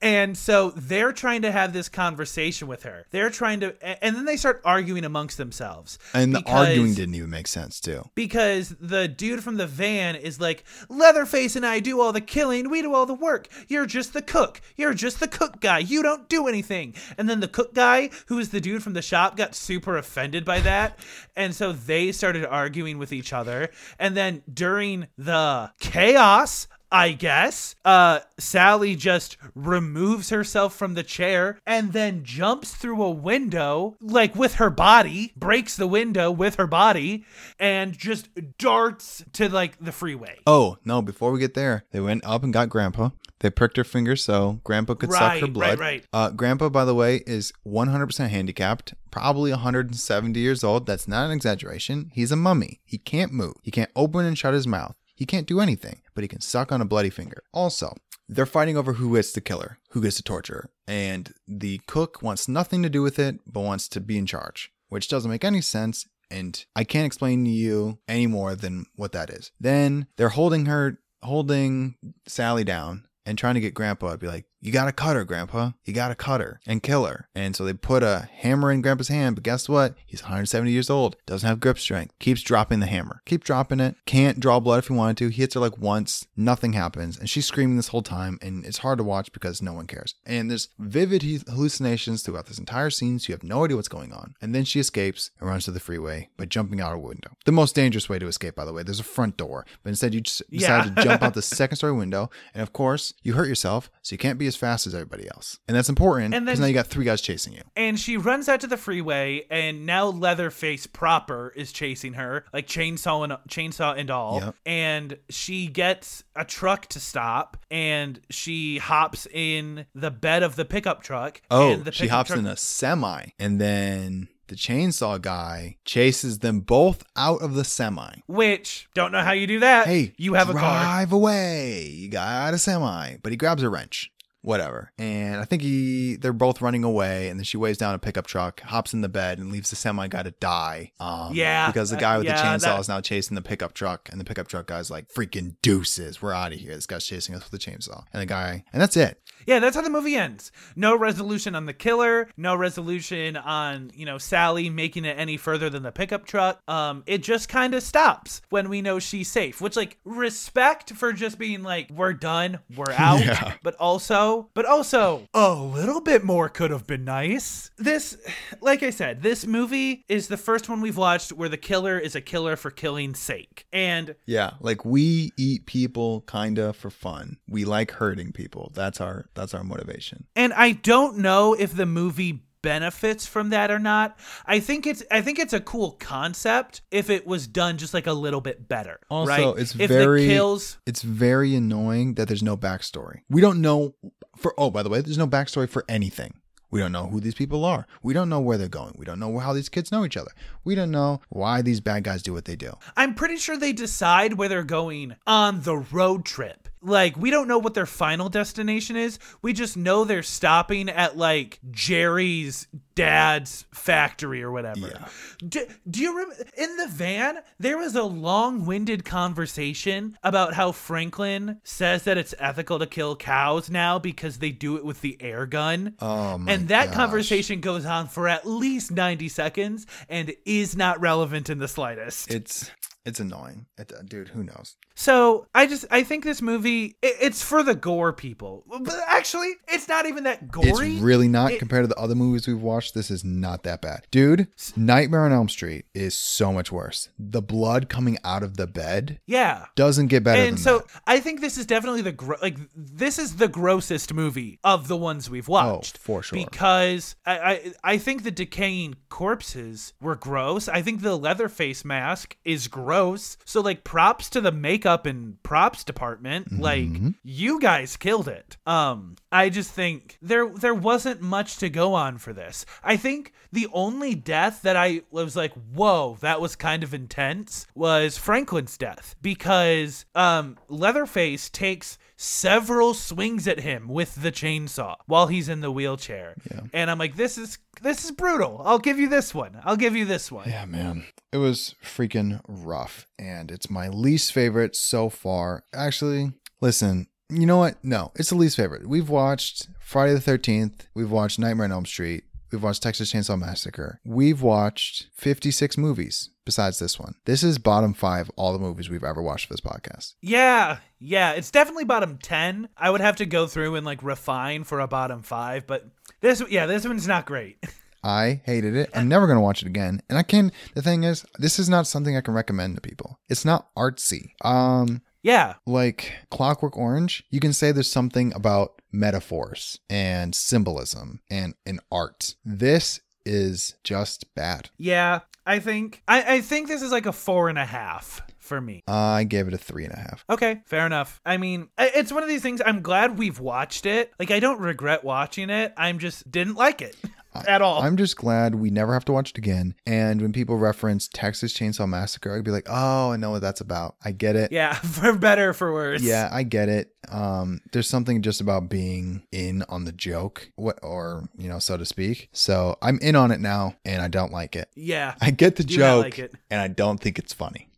And 0.01 0.37
so 0.37 0.71
they're 0.75 1.11
trying 1.11 1.41
to 1.41 1.51
have 1.51 1.73
this 1.73 1.89
conversation 1.89 2.67
with 2.67 2.83
her. 2.83 3.05
They're 3.11 3.29
trying 3.29 3.59
to, 3.61 3.75
and 4.03 4.15
then 4.15 4.25
they 4.25 4.37
start 4.37 4.61
arguing 4.63 5.03
amongst 5.05 5.37
themselves. 5.37 5.97
And 6.13 6.33
the 6.35 6.39
Because- 6.39 6.67
arguing 6.67 6.93
didn't 6.93 7.15
even 7.15 7.29
make 7.29 7.47
sense 7.47 7.79
too. 7.79 8.09
because 8.15 8.75
the 8.79 9.07
dude 9.07 9.43
from 9.43 9.57
the 9.57 9.67
van 9.67 10.15
is 10.15 10.39
like, 10.39 10.63
Leatherface 10.89 11.55
and 11.55 11.65
I 11.65 11.79
do 11.79 11.99
all 12.01 12.13
the 12.13 12.21
killing, 12.21 12.69
we 12.69 12.81
do 12.81 12.93
all 12.93 13.05
the 13.05 13.13
work. 13.13 13.47
You're 13.67 13.85
just 13.85 14.13
the 14.13 14.21
cook. 14.21 14.61
You're 14.75 14.93
just 14.93 15.19
the 15.19 15.27
cook 15.27 15.59
guy. 15.59 15.79
You 15.79 16.03
don't 16.03 16.29
do 16.29 16.47
anything. 16.47 16.93
And 17.17 17.29
then 17.29 17.39
the 17.39 17.47
cook 17.47 17.73
guy, 17.73 18.09
who 18.27 18.37
is 18.39 18.49
the 18.49 18.61
dude 18.61 18.83
from 18.83 18.93
the 18.93 19.01
shop, 19.01 19.35
got 19.37 19.55
super 19.55 19.97
offended 19.97 20.45
by 20.45 20.59
that. 20.61 20.97
And 21.35 21.53
so 21.55 21.71
they 21.71 22.11
started 22.11 22.45
arguing 22.45 22.97
with 22.97 23.11
each 23.11 23.33
other. 23.33 23.69
And 23.99 24.15
then 24.15 24.43
during 24.51 25.07
the 25.17 25.71
chaos, 25.79 26.67
I 26.91 27.11
guess. 27.11 27.75
Uh, 27.83 28.19
Sally 28.39 28.95
just 28.95 29.35
removes 29.55 30.29
herself 30.29 30.75
from 30.75 30.93
the 30.93 31.03
chair 31.03 31.59
and 31.65 31.93
then 31.93 32.23
jumps 32.23 32.73
through 32.75 33.03
a 33.03 33.11
window, 33.11 33.97
like 33.99 34.35
with 34.35 34.55
her 34.55 34.69
body, 34.69 35.33
breaks 35.35 35.75
the 35.75 35.87
window 35.87 36.31
with 36.31 36.55
her 36.55 36.67
body, 36.67 37.25
and 37.59 37.97
just 37.97 38.29
darts 38.57 39.23
to 39.33 39.49
like 39.49 39.77
the 39.79 39.91
freeway. 39.91 40.37
Oh, 40.47 40.77
no, 40.85 41.01
before 41.01 41.31
we 41.31 41.39
get 41.39 41.53
there, 41.55 41.83
they 41.91 41.99
went 41.99 42.25
up 42.25 42.43
and 42.43 42.53
got 42.53 42.69
Grandpa. 42.69 43.09
They 43.39 43.49
pricked 43.51 43.77
her 43.77 43.83
finger 43.83 44.15
so 44.15 44.61
Grandpa 44.63 44.95
could 44.95 45.11
suck 45.11 45.21
Right, 45.21 45.39
her 45.41 45.45
right, 45.45 45.53
blood. 45.53 45.79
right. 45.79 46.05
Uh, 46.11 46.29
Grandpa, 46.31 46.69
by 46.69 46.85
the 46.85 46.95
way, 46.95 47.17
is 47.27 47.53
100% 47.67 48.29
handicapped, 48.29 48.95
probably 49.11 49.51
170 49.51 50.39
years 50.39 50.63
old. 50.63 50.87
That's 50.87 51.07
not 51.07 51.25
an 51.25 51.31
exaggeration. 51.31 52.09
He's 52.13 52.31
a 52.31 52.35
mummy. 52.35 52.79
He 52.83 52.97
can't 52.97 53.31
move. 53.31 53.53
He 53.61 53.69
can't 53.69 53.91
open 53.95 54.25
and 54.25 54.35
shut 54.37 54.55
his 54.55 54.65
mouth. 54.65 54.95
He 55.17 55.25
can't 55.25 55.47
do 55.47 55.59
anything, 55.59 56.03
but 56.13 56.23
he 56.23 56.27
can 56.27 56.41
suck 56.41 56.71
on 56.71 56.79
a 56.79 56.85
bloody 56.85 57.09
finger. 57.09 57.41
Also, 57.51 57.95
they're 58.29 58.45
fighting 58.45 58.77
over 58.77 58.93
who 58.93 59.15
gets 59.15 59.31
to 59.31 59.41
kill 59.41 59.61
her, 59.61 59.79
who 59.89 60.01
gets 60.01 60.17
to 60.17 60.23
torture. 60.23 60.69
And 60.87 61.33
the 61.47 61.81
cook 61.87 62.21
wants 62.21 62.47
nothing 62.47 62.83
to 62.83 62.89
do 62.89 63.01
with 63.01 63.17
it, 63.17 63.39
but 63.47 63.61
wants 63.61 63.89
to 63.89 63.99
be 63.99 64.19
in 64.19 64.27
charge, 64.27 64.71
which 64.89 65.07
doesn't 65.07 65.31
make 65.31 65.43
any 65.43 65.61
sense. 65.61 66.05
And 66.29 66.63
I 66.75 66.83
can't 66.83 67.07
explain 67.07 67.43
to 67.45 67.49
you 67.49 67.97
any 68.07 68.27
more 68.27 68.53
than 68.53 68.85
what 68.95 69.11
that 69.13 69.31
is. 69.31 69.51
Then 69.59 70.05
they're 70.17 70.29
holding 70.29 70.67
her, 70.67 70.99
holding 71.23 71.95
Sally 72.27 72.63
down 72.63 73.07
and 73.25 73.39
trying 73.39 73.55
to 73.55 73.59
get 73.59 73.73
Grandpa 73.73 74.11
to 74.11 74.17
be 74.17 74.27
like, 74.27 74.45
you 74.67 74.73
gotta 74.73 74.91
cut 74.91 75.15
her, 75.15 75.23
Grandpa. 75.23 75.71
You 75.85 75.93
gotta 75.93 76.13
cut 76.15 76.41
her 76.41 76.59
and 76.67 76.83
kill 76.83 77.05
her. 77.05 77.27
And 77.33 77.55
so 77.55 77.63
they 77.65 77.73
put 77.73 78.03
a 78.03 78.29
hammer 78.33 78.71
in 78.71 78.81
Grandpa's 78.81 79.07
hand, 79.07 79.35
but 79.35 79.43
guess 79.43 79.67
what? 79.69 79.95
He's 80.05 80.21
170 80.23 80.69
years 80.71 80.89
old, 80.89 81.15
doesn't 81.25 81.47
have 81.47 81.59
grip 81.59 81.79
strength, 81.79 82.13
keeps 82.19 82.41
dropping 82.41 82.79
the 82.81 82.85
hammer, 82.87 83.21
keep 83.25 83.43
dropping 83.43 83.79
it, 83.79 83.95
can't 84.05 84.39
draw 84.39 84.59
blood 84.59 84.79
if 84.79 84.87
he 84.87 84.93
wanted 84.93 85.17
to. 85.17 85.29
He 85.29 85.41
hits 85.41 85.53
her 85.55 85.59
like 85.59 85.77
once, 85.77 86.27
nothing 86.35 86.73
happens, 86.73 87.17
and 87.17 87.29
she's 87.29 87.45
screaming 87.45 87.77
this 87.77 87.87
whole 87.89 88.01
time, 88.03 88.37
and 88.41 88.65
it's 88.65 88.79
hard 88.79 88.97
to 88.97 89.03
watch 89.03 89.31
because 89.31 89.61
no 89.61 89.73
one 89.73 89.87
cares. 89.87 90.15
And 90.25 90.49
there's 90.51 90.69
vivid 90.77 91.23
hallucinations 91.47 92.21
throughout 92.23 92.47
this 92.47 92.59
entire 92.59 92.89
scene, 92.89 93.19
so 93.19 93.29
you 93.29 93.35
have 93.35 93.43
no 93.43 93.63
idea 93.63 93.75
what's 93.77 93.87
going 93.87 94.11
on. 94.13 94.35
And 94.41 94.53
then 94.53 94.65
she 94.65 94.79
escapes 94.79 95.31
and 95.39 95.49
runs 95.49 95.65
to 95.65 95.71
the 95.71 95.79
freeway 95.79 96.29
by 96.37 96.45
jumping 96.45 96.81
out 96.81 96.93
a 96.93 96.97
window. 96.99 97.31
The 97.45 97.51
most 97.51 97.75
dangerous 97.75 98.09
way 98.09 98.19
to 98.19 98.27
escape, 98.27 98.55
by 98.55 98.65
the 98.65 98.73
way. 98.73 98.83
There's 98.83 98.99
a 98.99 99.03
front 99.03 99.37
door, 99.37 99.65
but 99.83 99.89
instead 99.89 100.13
you 100.13 100.21
just 100.21 100.43
decide 100.51 100.85
Yeah. 100.87 100.93
to 100.95 101.03
jump 101.03 101.21
out 101.23 101.33
the 101.33 101.41
second 101.57 101.77
story 101.77 101.93
window, 101.93 102.29
and 102.53 102.61
of 102.61 102.73
course 102.73 103.13
you 103.23 103.33
hurt 103.33 103.47
yourself, 103.47 103.89
so 104.01 104.13
you 104.13 104.17
can't 104.17 104.37
be 104.39 104.47
as 104.47 104.55
fast 104.57 104.87
as 104.87 104.93
everybody 104.93 105.27
else. 105.29 105.59
And 105.67 105.75
that's 105.77 105.89
important 105.89 106.33
And 106.33 106.45
because 106.45 106.59
now 106.59 106.65
you 106.65 106.73
got 106.73 106.87
three 106.87 107.05
guys 107.05 107.21
chasing 107.21 107.53
you. 107.53 107.61
And 107.75 107.99
she 107.99 108.17
runs 108.17 108.49
out 108.49 108.61
to 108.61 108.67
the 108.67 108.77
freeway, 108.77 109.45
and 109.49 109.85
now 109.85 110.07
Leatherface 110.07 110.87
proper 110.87 111.53
is 111.55 111.71
chasing 111.71 112.13
her, 112.13 112.45
like 112.53 112.67
chainsaw 112.67 113.23
and 113.23 113.33
chainsaw 113.49 113.97
and 113.97 114.09
all. 114.09 114.41
Yep. 114.41 114.55
And 114.65 115.17
she 115.29 115.67
gets 115.67 116.23
a 116.35 116.43
truck 116.45 116.87
to 116.87 116.99
stop, 116.99 117.57
and 117.71 118.19
she 118.29 118.77
hops 118.79 119.27
in 119.31 119.85
the 119.93 120.11
bed 120.11 120.43
of 120.43 120.55
the 120.55 120.65
pickup 120.65 121.03
truck. 121.03 121.41
Oh, 121.51 121.73
and 121.73 121.85
the 121.85 121.91
she 121.91 122.03
pickup 122.03 122.15
hops 122.17 122.27
truck- 122.29 122.39
in 122.39 122.45
a 122.47 122.57
semi, 122.57 123.25
and 123.39 123.61
then 123.61 124.27
the 124.47 124.55
chainsaw 124.55 125.21
guy 125.21 125.75
chases 125.83 126.39
them 126.39 126.61
both 126.61 127.03
out 127.17 127.41
of 127.41 127.53
the 127.53 127.63
semi. 127.65 128.13
Which 128.27 128.87
don't 128.93 129.11
know 129.11 129.21
how 129.21 129.33
you 129.33 129.45
do 129.45 129.59
that. 129.59 129.87
Hey, 129.87 130.13
you 130.17 130.35
have 130.35 130.49
a 130.49 130.53
car. 130.53 130.61
drive 130.61 131.11
away. 131.11 131.83
You 131.87 132.09
got 132.09 132.53
a 132.53 132.57
semi, 132.57 133.17
but 133.21 133.31
he 133.31 133.37
grabs 133.37 133.61
a 133.63 133.69
wrench. 133.69 134.09
Whatever. 134.47 134.93
And 134.97 135.41
I 135.41 135.43
think 135.43 135.61
he 135.61 136.15
they're 136.15 136.31
both 136.31 136.61
running 136.61 136.85
away, 136.85 137.27
and 137.27 137.37
then 137.37 137.43
she 137.43 137.57
weighs 137.57 137.77
down 137.77 137.93
a 137.93 137.99
pickup 137.99 138.27
truck, 138.27 138.61
hops 138.61 138.93
in 138.93 139.01
the 139.01 139.09
bed, 139.09 139.39
and 139.39 139.51
leaves 139.51 139.69
the 139.71 139.75
semi 139.75 140.07
guy 140.07 140.23
to 140.23 140.31
die. 140.31 140.93
Um, 141.01 141.33
Yeah, 141.33 141.67
Because 141.67 141.89
the 141.89 141.97
uh, 141.97 141.99
guy 141.99 142.17
with 142.17 142.27
yeah, 142.27 142.37
the 142.41 142.47
chainsaw 142.57 142.75
that- 142.75 142.79
is 142.79 142.87
now 142.87 143.01
chasing 143.01 143.35
the 143.35 143.41
pickup 143.41 143.73
truck, 143.73 144.07
and 144.09 144.21
the 144.21 144.23
pickup 144.23 144.47
truck 144.47 144.67
guy's 144.67 144.89
like, 144.89 145.09
freaking 145.09 145.57
deuces, 145.61 146.21
we're 146.21 146.31
out 146.33 146.53
of 146.53 146.59
here. 146.59 146.73
This 146.75 146.85
guy's 146.85 147.05
chasing 147.05 147.35
us 147.35 147.43
with 147.51 147.61
a 147.61 147.63
chainsaw. 147.71 148.05
And 148.13 148.21
the 148.21 148.25
guy 148.25 148.63
and 148.71 148.81
that's 148.81 148.95
it. 148.95 149.19
Yeah, 149.45 149.59
that's 149.59 149.75
how 149.75 149.81
the 149.81 149.89
movie 149.89 150.15
ends. 150.15 150.51
No 150.77 150.97
resolution 150.97 151.53
on 151.53 151.65
the 151.65 151.73
killer, 151.73 152.29
no 152.37 152.55
resolution 152.55 153.35
on, 153.35 153.91
you 153.93 154.05
know, 154.05 154.17
Sally 154.17 154.69
making 154.69 155.03
it 155.05 155.17
any 155.19 155.35
further 155.37 155.69
than 155.69 155.83
the 155.83 155.91
pickup 155.91 156.25
truck. 156.25 156.61
Um, 156.69 157.03
it 157.05 157.21
just 157.21 157.49
kind 157.49 157.73
of 157.73 157.83
stops 157.83 158.41
when 158.49 158.69
we 158.69 158.81
know 158.81 158.99
she's 158.99 159.29
safe, 159.29 159.59
which 159.61 159.75
like 159.75 159.97
respect 160.05 160.93
for 160.93 161.11
just 161.13 161.37
being 161.37 161.63
like, 161.63 161.89
we're 161.89 162.13
done, 162.13 162.59
we're 162.75 162.91
out. 162.97 163.19
Yeah. 163.25 163.53
But 163.63 163.75
also, 163.75 164.36
but 164.53 164.65
also 164.65 165.27
a 165.33 165.53
little 165.53 166.01
bit 166.01 166.23
more 166.23 166.49
could 166.49 166.71
have 166.71 166.85
been 166.87 167.05
nice. 167.05 167.71
This, 167.77 168.17
like 168.61 168.83
I 168.83 168.89
said, 168.89 169.21
this 169.21 169.45
movie 169.45 170.03
is 170.07 170.27
the 170.27 170.37
first 170.37 170.69
one 170.69 170.81
we've 170.81 170.97
watched 170.97 171.31
where 171.31 171.49
the 171.49 171.57
killer 171.57 171.97
is 171.99 172.15
a 172.15 172.21
killer 172.21 172.55
for 172.55 172.71
killing's 172.71 173.19
sake. 173.19 173.65
And 173.71 174.15
Yeah, 174.25 174.51
like 174.59 174.85
we 174.85 175.31
eat 175.37 175.65
people 175.65 176.21
kinda 176.21 176.73
for 176.73 176.89
fun. 176.89 177.37
We 177.47 177.65
like 177.65 177.91
hurting 177.91 178.31
people. 178.31 178.71
That's 178.73 178.99
our 179.01 179.29
that's 179.33 179.53
our 179.53 179.63
motivation. 179.63 180.25
and 180.35 180.53
I 180.53 180.71
don't 180.71 181.17
know 181.17 181.53
if 181.53 181.75
the 181.75 181.85
movie 181.85 182.43
benefits 182.67 183.25
from 183.25 183.49
that 183.51 183.71
or 183.71 183.79
not. 183.79 184.19
I 184.45 184.59
think 184.59 184.85
it's 184.85 185.01
I 185.09 185.21
think 185.21 185.39
it's 185.39 185.53
a 185.53 185.61
cool 185.61 185.91
concept 185.91 186.81
if 186.91 187.09
it 187.09 187.25
was 187.25 187.47
done 187.47 187.77
just 187.77 187.93
like 187.93 188.07
a 188.07 188.13
little 188.13 188.41
bit 188.41 188.67
better. 188.67 188.99
Also, 189.09 189.53
right? 189.53 189.61
it's 189.61 189.73
if 189.75 189.87
very 189.87 190.25
kills 190.25 190.77
it's 190.85 191.01
very 191.01 191.55
annoying 191.55 192.15
that 192.15 192.27
there's 192.27 192.43
no 192.43 192.57
backstory. 192.57 193.21
We 193.29 193.39
don't 193.39 193.61
know 193.61 193.95
for 194.35 194.53
oh, 194.57 194.69
by 194.69 194.83
the 194.83 194.89
way, 194.89 194.99
there's 194.99 195.17
no 195.17 195.27
backstory 195.27 195.69
for 195.69 195.85
anything. 195.87 196.41
We 196.69 196.81
don't 196.81 196.91
know 196.91 197.07
who 197.07 197.21
these 197.21 197.35
people 197.35 197.63
are. 197.63 197.87
We 198.03 198.13
don't 198.13 198.27
know 198.27 198.41
where 198.41 198.57
they're 198.57 198.67
going. 198.67 198.95
We 198.97 199.05
don't 199.05 199.19
know 199.19 199.39
how 199.39 199.53
these 199.53 199.69
kids 199.69 199.89
know 199.89 200.03
each 200.03 200.17
other. 200.17 200.31
We 200.65 200.75
don't 200.75 200.91
know 200.91 201.21
why 201.29 201.61
these 201.61 201.79
bad 201.79 202.03
guys 202.03 202.21
do 202.21 202.33
what 202.33 202.43
they 202.43 202.57
do. 202.57 202.73
I'm 202.97 203.15
pretty 203.15 203.37
sure 203.37 203.55
they 203.55 203.71
decide 203.71 204.33
where 204.33 204.49
they're 204.49 204.63
going 204.63 205.15
on 205.25 205.61
the 205.61 205.77
road 205.77 206.25
trip. 206.25 206.66
Like, 206.81 207.17
we 207.17 207.31
don't 207.31 207.47
know 207.47 207.57
what 207.57 207.73
their 207.73 207.85
final 207.85 208.29
destination 208.29 208.95
is. 208.95 209.19
We 209.41 209.53
just 209.53 209.75
know 209.75 210.03
they're 210.03 210.23
stopping 210.23 210.89
at, 210.89 211.17
like, 211.17 211.59
Jerry's 211.71 212.67
dad's 212.97 213.65
factory 213.73 214.41
or 214.43 214.51
whatever. 214.51 214.87
Yeah. 214.87 215.07
Do, 215.47 215.65
do 215.89 216.01
you 216.01 216.17
remember 216.17 216.35
in 216.57 216.77
the 216.77 216.87
van, 216.87 217.39
there 217.59 217.77
was 217.77 217.95
a 217.95 218.03
long 218.03 218.65
winded 218.65 219.05
conversation 219.05 220.17
about 220.23 220.53
how 220.53 220.71
Franklin 220.71 221.61
says 221.63 222.03
that 222.03 222.17
it's 222.17 222.33
ethical 222.39 222.79
to 222.79 222.87
kill 222.87 223.15
cows 223.15 223.69
now 223.69 223.99
because 223.99 224.39
they 224.39 224.51
do 224.51 224.75
it 224.77 224.83
with 224.85 225.01
the 225.01 225.15
air 225.21 225.45
gun. 225.45 225.93
Oh 225.99 226.37
my 226.37 226.51
and 226.51 226.67
that 226.69 226.87
gosh. 226.87 226.95
conversation 226.95 227.61
goes 227.61 227.85
on 227.85 228.07
for 228.07 228.27
at 228.27 228.45
least 228.47 228.91
90 228.91 229.29
seconds 229.29 229.85
and 230.09 230.33
is 230.45 230.75
not 230.75 230.99
relevant 230.99 231.49
in 231.49 231.59
the 231.59 231.67
slightest. 231.67 232.33
It's 232.33 232.71
it's 233.05 233.21
annoying. 233.21 233.67
It, 233.77 233.93
uh, 233.93 234.01
dude, 234.05 234.27
who 234.27 234.43
knows? 234.43 234.75
So 234.93 235.47
I 235.55 235.65
just 235.65 235.85
I 235.89 236.03
think 236.03 236.25
this 236.25 236.41
movie 236.41 236.97
it, 237.01 237.15
it's 237.21 237.41
for 237.41 237.63
the 237.63 237.73
gore 237.73 238.11
people, 238.11 238.65
but 238.81 238.99
actually 239.07 239.53
it's 239.69 239.87
not 239.87 240.07
even 240.07 240.25
that 240.25 240.51
gory. 240.51 240.95
It's 240.95 241.01
really 241.01 241.29
not 241.29 241.53
It- 241.53 241.59
compared 241.59 241.83
to 241.85 241.87
the 241.87 241.95
other 241.95 242.15
movies 242.15 242.47
we've 242.47 242.61
watched. 242.61 242.86
This 242.91 243.11
is 243.11 243.23
not 243.23 243.63
that 243.63 243.81
bad, 243.81 244.07
dude. 244.11 244.47
Nightmare 244.75 245.25
on 245.25 245.31
Elm 245.31 245.49
Street 245.49 245.85
is 245.93 246.15
so 246.15 246.51
much 246.51 246.71
worse. 246.71 247.09
The 247.17 247.41
blood 247.41 247.89
coming 247.89 248.17
out 248.23 248.43
of 248.43 248.57
the 248.57 248.67
bed 248.67 249.19
yeah. 249.25 249.65
doesn't 249.75 250.07
get 250.07 250.23
better 250.23 250.41
And 250.41 250.59
so 250.59 250.79
that. 250.79 251.01
I 251.07 251.19
think 251.19 251.41
this 251.41 251.57
is 251.57 251.65
definitely 251.65 252.01
the 252.01 252.11
gro- 252.11 252.37
like 252.41 252.57
this 252.75 253.19
is 253.19 253.37
the 253.37 253.47
grossest 253.47 254.13
movie 254.13 254.59
of 254.63 254.87
the 254.87 254.97
ones 254.97 255.29
we've 255.29 255.47
watched. 255.47 255.97
Oh, 255.97 256.03
for 256.03 256.23
sure. 256.23 256.37
Because 256.37 257.15
I, 257.25 257.37
I 257.39 257.73
I 257.83 257.97
think 257.97 258.23
the 258.23 258.31
decaying 258.31 258.95
corpses 259.09 259.93
were 260.01 260.15
gross. 260.15 260.67
I 260.67 260.81
think 260.81 261.01
the 261.01 261.17
Leatherface 261.17 261.83
mask 261.83 262.37
is 262.43 262.67
gross. 262.67 263.37
So 263.45 263.61
like 263.61 263.83
props 263.83 264.29
to 264.31 264.41
the 264.41 264.51
makeup 264.51 265.05
and 265.05 265.41
props 265.43 265.83
department. 265.83 266.51
Mm-hmm. 266.51 266.61
Like 266.61 267.15
you 267.23 267.59
guys 267.59 267.97
killed 267.97 268.27
it. 268.27 268.57
Um 268.65 269.15
I 269.31 269.49
just 269.49 269.71
think 269.71 270.17
there 270.21 270.49
there 270.49 270.73
wasn't 270.73 271.21
much 271.21 271.57
to 271.57 271.69
go 271.69 271.93
on 271.93 272.17
for 272.17 272.33
this. 272.33 272.65
I 272.83 272.97
think 272.97 273.33
the 273.51 273.67
only 273.73 274.15
death 274.15 274.61
that 274.63 274.75
I 274.75 275.01
was 275.11 275.35
like, 275.35 275.53
whoa, 275.73 276.17
that 276.21 276.41
was 276.41 276.55
kind 276.55 276.83
of 276.83 276.93
intense 276.93 277.65
was 277.75 278.17
Franklin's 278.17 278.77
death 278.77 279.15
because 279.21 280.05
um 280.15 280.57
Leatherface 280.67 281.49
takes 281.49 281.97
several 282.19 282.93
swings 282.95 283.47
at 283.47 283.59
him 283.59 283.87
with 283.87 284.15
the 284.21 284.31
chainsaw 284.31 284.95
while 285.05 285.27
he's 285.27 285.47
in 285.49 285.61
the 285.61 285.71
wheelchair. 285.71 286.35
And 286.73 286.89
I'm 286.89 286.97
like, 286.97 287.15
this 287.15 287.37
is 287.37 287.59
this 287.81 288.03
is 288.03 288.11
brutal. 288.11 288.61
I'll 288.65 288.79
give 288.79 288.99
you 288.99 289.07
this 289.07 289.33
one. 289.35 289.59
I'll 289.63 289.75
give 289.77 289.95
you 289.95 290.05
this 290.05 290.31
one. 290.31 290.49
Yeah, 290.49 290.65
man. 290.65 291.05
It 291.31 291.37
was 291.37 291.75
freaking 291.83 292.41
rough. 292.47 293.05
And 293.19 293.51
it's 293.51 293.69
my 293.69 293.87
least 293.89 294.33
favorite 294.33 294.75
so 294.75 295.09
far. 295.09 295.63
Actually, 295.73 296.31
listen, 296.59 297.07
You 297.29 297.45
know 297.45 297.57
what? 297.57 297.75
No, 297.83 298.11
it's 298.15 298.29
the 298.29 298.35
least 298.35 298.55
favorite. 298.57 298.87
We've 298.87 299.09
watched 299.09 299.67
Friday 299.79 300.13
the 300.13 300.19
13th. 300.19 300.87
We've 300.95 301.11
watched 301.11 301.37
Nightmare 301.39 301.65
on 301.65 301.71
Elm 301.71 301.85
Street. 301.85 302.23
We've 302.51 302.63
watched 302.63 302.83
Texas 302.83 303.11
Chainsaw 303.11 303.37
Massacre. 303.37 303.99
We've 304.05 304.41
watched 304.41 305.07
56 305.15 305.77
movies 305.77 306.29
besides 306.45 306.79
this 306.79 306.97
one. 306.97 307.15
This 307.25 307.43
is 307.43 307.57
bottom 307.57 307.93
five 307.93 308.31
all 308.37 308.53
the 308.53 308.59
movies 308.59 308.89
we've 308.89 309.03
ever 309.03 309.21
watched 309.21 309.47
for 309.47 309.53
this 309.53 309.61
podcast. 309.61 310.13
Yeah, 310.21 310.77
yeah, 310.97 311.33
it's 311.33 311.51
definitely 311.51 311.83
bottom 311.83 312.17
10. 312.17 312.69
I 312.77 312.89
would 312.89 313.01
have 313.01 313.17
to 313.17 313.25
go 313.25 313.47
through 313.47 313.75
and 313.75 313.85
like 313.85 314.01
refine 314.01 314.63
for 314.63 314.79
a 314.79 314.87
bottom 314.87 315.23
5, 315.23 315.67
but 315.67 315.87
this 316.21 316.41
yeah, 316.49 316.65
this 316.65 316.85
one's 316.85 317.07
not 317.07 317.25
great. 317.25 317.61
I 318.03 318.41
hated 318.45 318.75
it. 318.75 318.91
I'm 318.93 319.09
never 319.09 319.25
going 319.25 319.37
to 319.37 319.41
watch 319.41 319.61
it 319.61 319.67
again. 319.67 320.01
And 320.07 320.17
I 320.17 320.23
can 320.23 320.53
the 320.73 320.81
thing 320.81 321.03
is, 321.03 321.25
this 321.39 321.59
is 321.59 321.67
not 321.67 321.85
something 321.87 322.15
I 322.15 322.21
can 322.21 322.33
recommend 322.33 322.75
to 322.75 322.81
people. 322.81 323.19
It's 323.27 323.43
not 323.43 323.67
artsy. 323.75 324.31
Um 324.41 325.01
yeah. 325.21 325.55
like 325.65 326.13
Clockwork 326.29 326.77
Orange, 326.77 327.23
you 327.29 327.39
can 327.39 327.53
say 327.53 327.71
there's 327.71 327.91
something 327.91 328.33
about 328.33 328.81
metaphors 328.91 329.79
and 329.89 330.33
symbolism 330.33 331.21
and 331.29 331.55
in 331.65 331.79
art. 331.91 332.35
This 332.43 333.01
is 333.25 333.75
just 333.83 334.33
bad. 334.35 334.69
Yeah, 334.77 335.19
I 335.45 335.59
think 335.59 336.03
I, 336.07 336.35
I 336.35 336.41
think 336.41 336.67
this 336.67 336.81
is 336.81 336.91
like 336.91 337.05
a 337.05 337.11
four 337.11 337.49
and 337.49 337.57
a 337.57 337.65
half 337.65 338.21
for 338.39 338.59
me. 338.59 338.83
I 338.87 339.25
gave 339.25 339.47
it 339.47 339.53
a 339.53 339.57
three 339.57 339.83
and 339.83 339.93
a 339.93 339.97
half. 339.97 340.25
Okay, 340.29 340.61
fair 340.65 340.85
enough. 340.85 341.21
I 341.25 341.37
mean, 341.37 341.67
it's 341.77 342.11
one 342.11 342.23
of 342.23 342.29
these 342.29 342.41
things. 342.41 342.61
I'm 342.65 342.81
glad 342.81 343.17
we've 343.17 343.39
watched 343.39 343.85
it. 343.85 344.13
Like, 344.19 344.31
I 344.31 344.39
don't 344.39 344.59
regret 344.59 345.03
watching 345.03 345.49
it. 345.49 345.73
I'm 345.77 345.99
just 345.99 346.29
didn't 346.31 346.55
like 346.55 346.81
it 346.81 346.95
at 347.47 347.61
all. 347.61 347.81
I'm 347.81 347.97
just 347.97 348.15
glad 348.17 348.55
we 348.55 348.69
never 348.69 348.93
have 348.93 349.05
to 349.05 349.11
watch 349.11 349.31
it 349.31 349.37
again. 349.37 349.75
And 349.85 350.21
when 350.21 350.33
people 350.33 350.57
reference 350.57 351.07
Texas 351.07 351.53
Chainsaw 351.53 351.87
Massacre, 351.87 352.35
I'd 352.35 352.43
be 352.43 352.51
like, 352.51 352.67
oh, 352.69 353.11
I 353.11 353.17
know 353.17 353.31
what 353.31 353.41
that's 353.41 353.61
about. 353.61 353.95
I 354.03 354.11
get 354.11 354.35
it. 354.35 354.51
yeah, 354.51 354.73
for 354.73 355.13
better 355.13 355.49
or 355.49 355.53
for 355.53 355.73
worse. 355.73 356.01
Yeah, 356.01 356.29
I 356.31 356.43
get 356.43 356.69
it. 356.69 356.93
Um, 357.09 357.61
there's 357.71 357.87
something 357.87 358.21
just 358.21 358.41
about 358.41 358.69
being 358.69 359.23
in 359.31 359.63
on 359.69 359.85
the 359.85 359.91
joke, 359.91 360.51
what 360.55 360.79
or 360.83 361.29
you 361.37 361.47
know, 361.49 361.59
so 361.59 361.77
to 361.77 361.85
speak. 361.85 362.29
So 362.33 362.77
I'm 362.81 362.99
in 362.99 363.15
on 363.15 363.31
it 363.31 363.39
now, 363.39 363.75
and 363.85 364.01
I 364.01 364.07
don't 364.07 364.31
like 364.31 364.55
it. 364.55 364.69
yeah. 364.75 365.15
I 365.21 365.31
get 365.31 365.55
the 365.55 365.63
joke, 365.63 366.03
like 366.17 366.31
and 366.49 366.61
I 366.61 366.67
don't 366.67 366.99
think 366.99 367.19
it's 367.19 367.33
funny. 367.33 367.69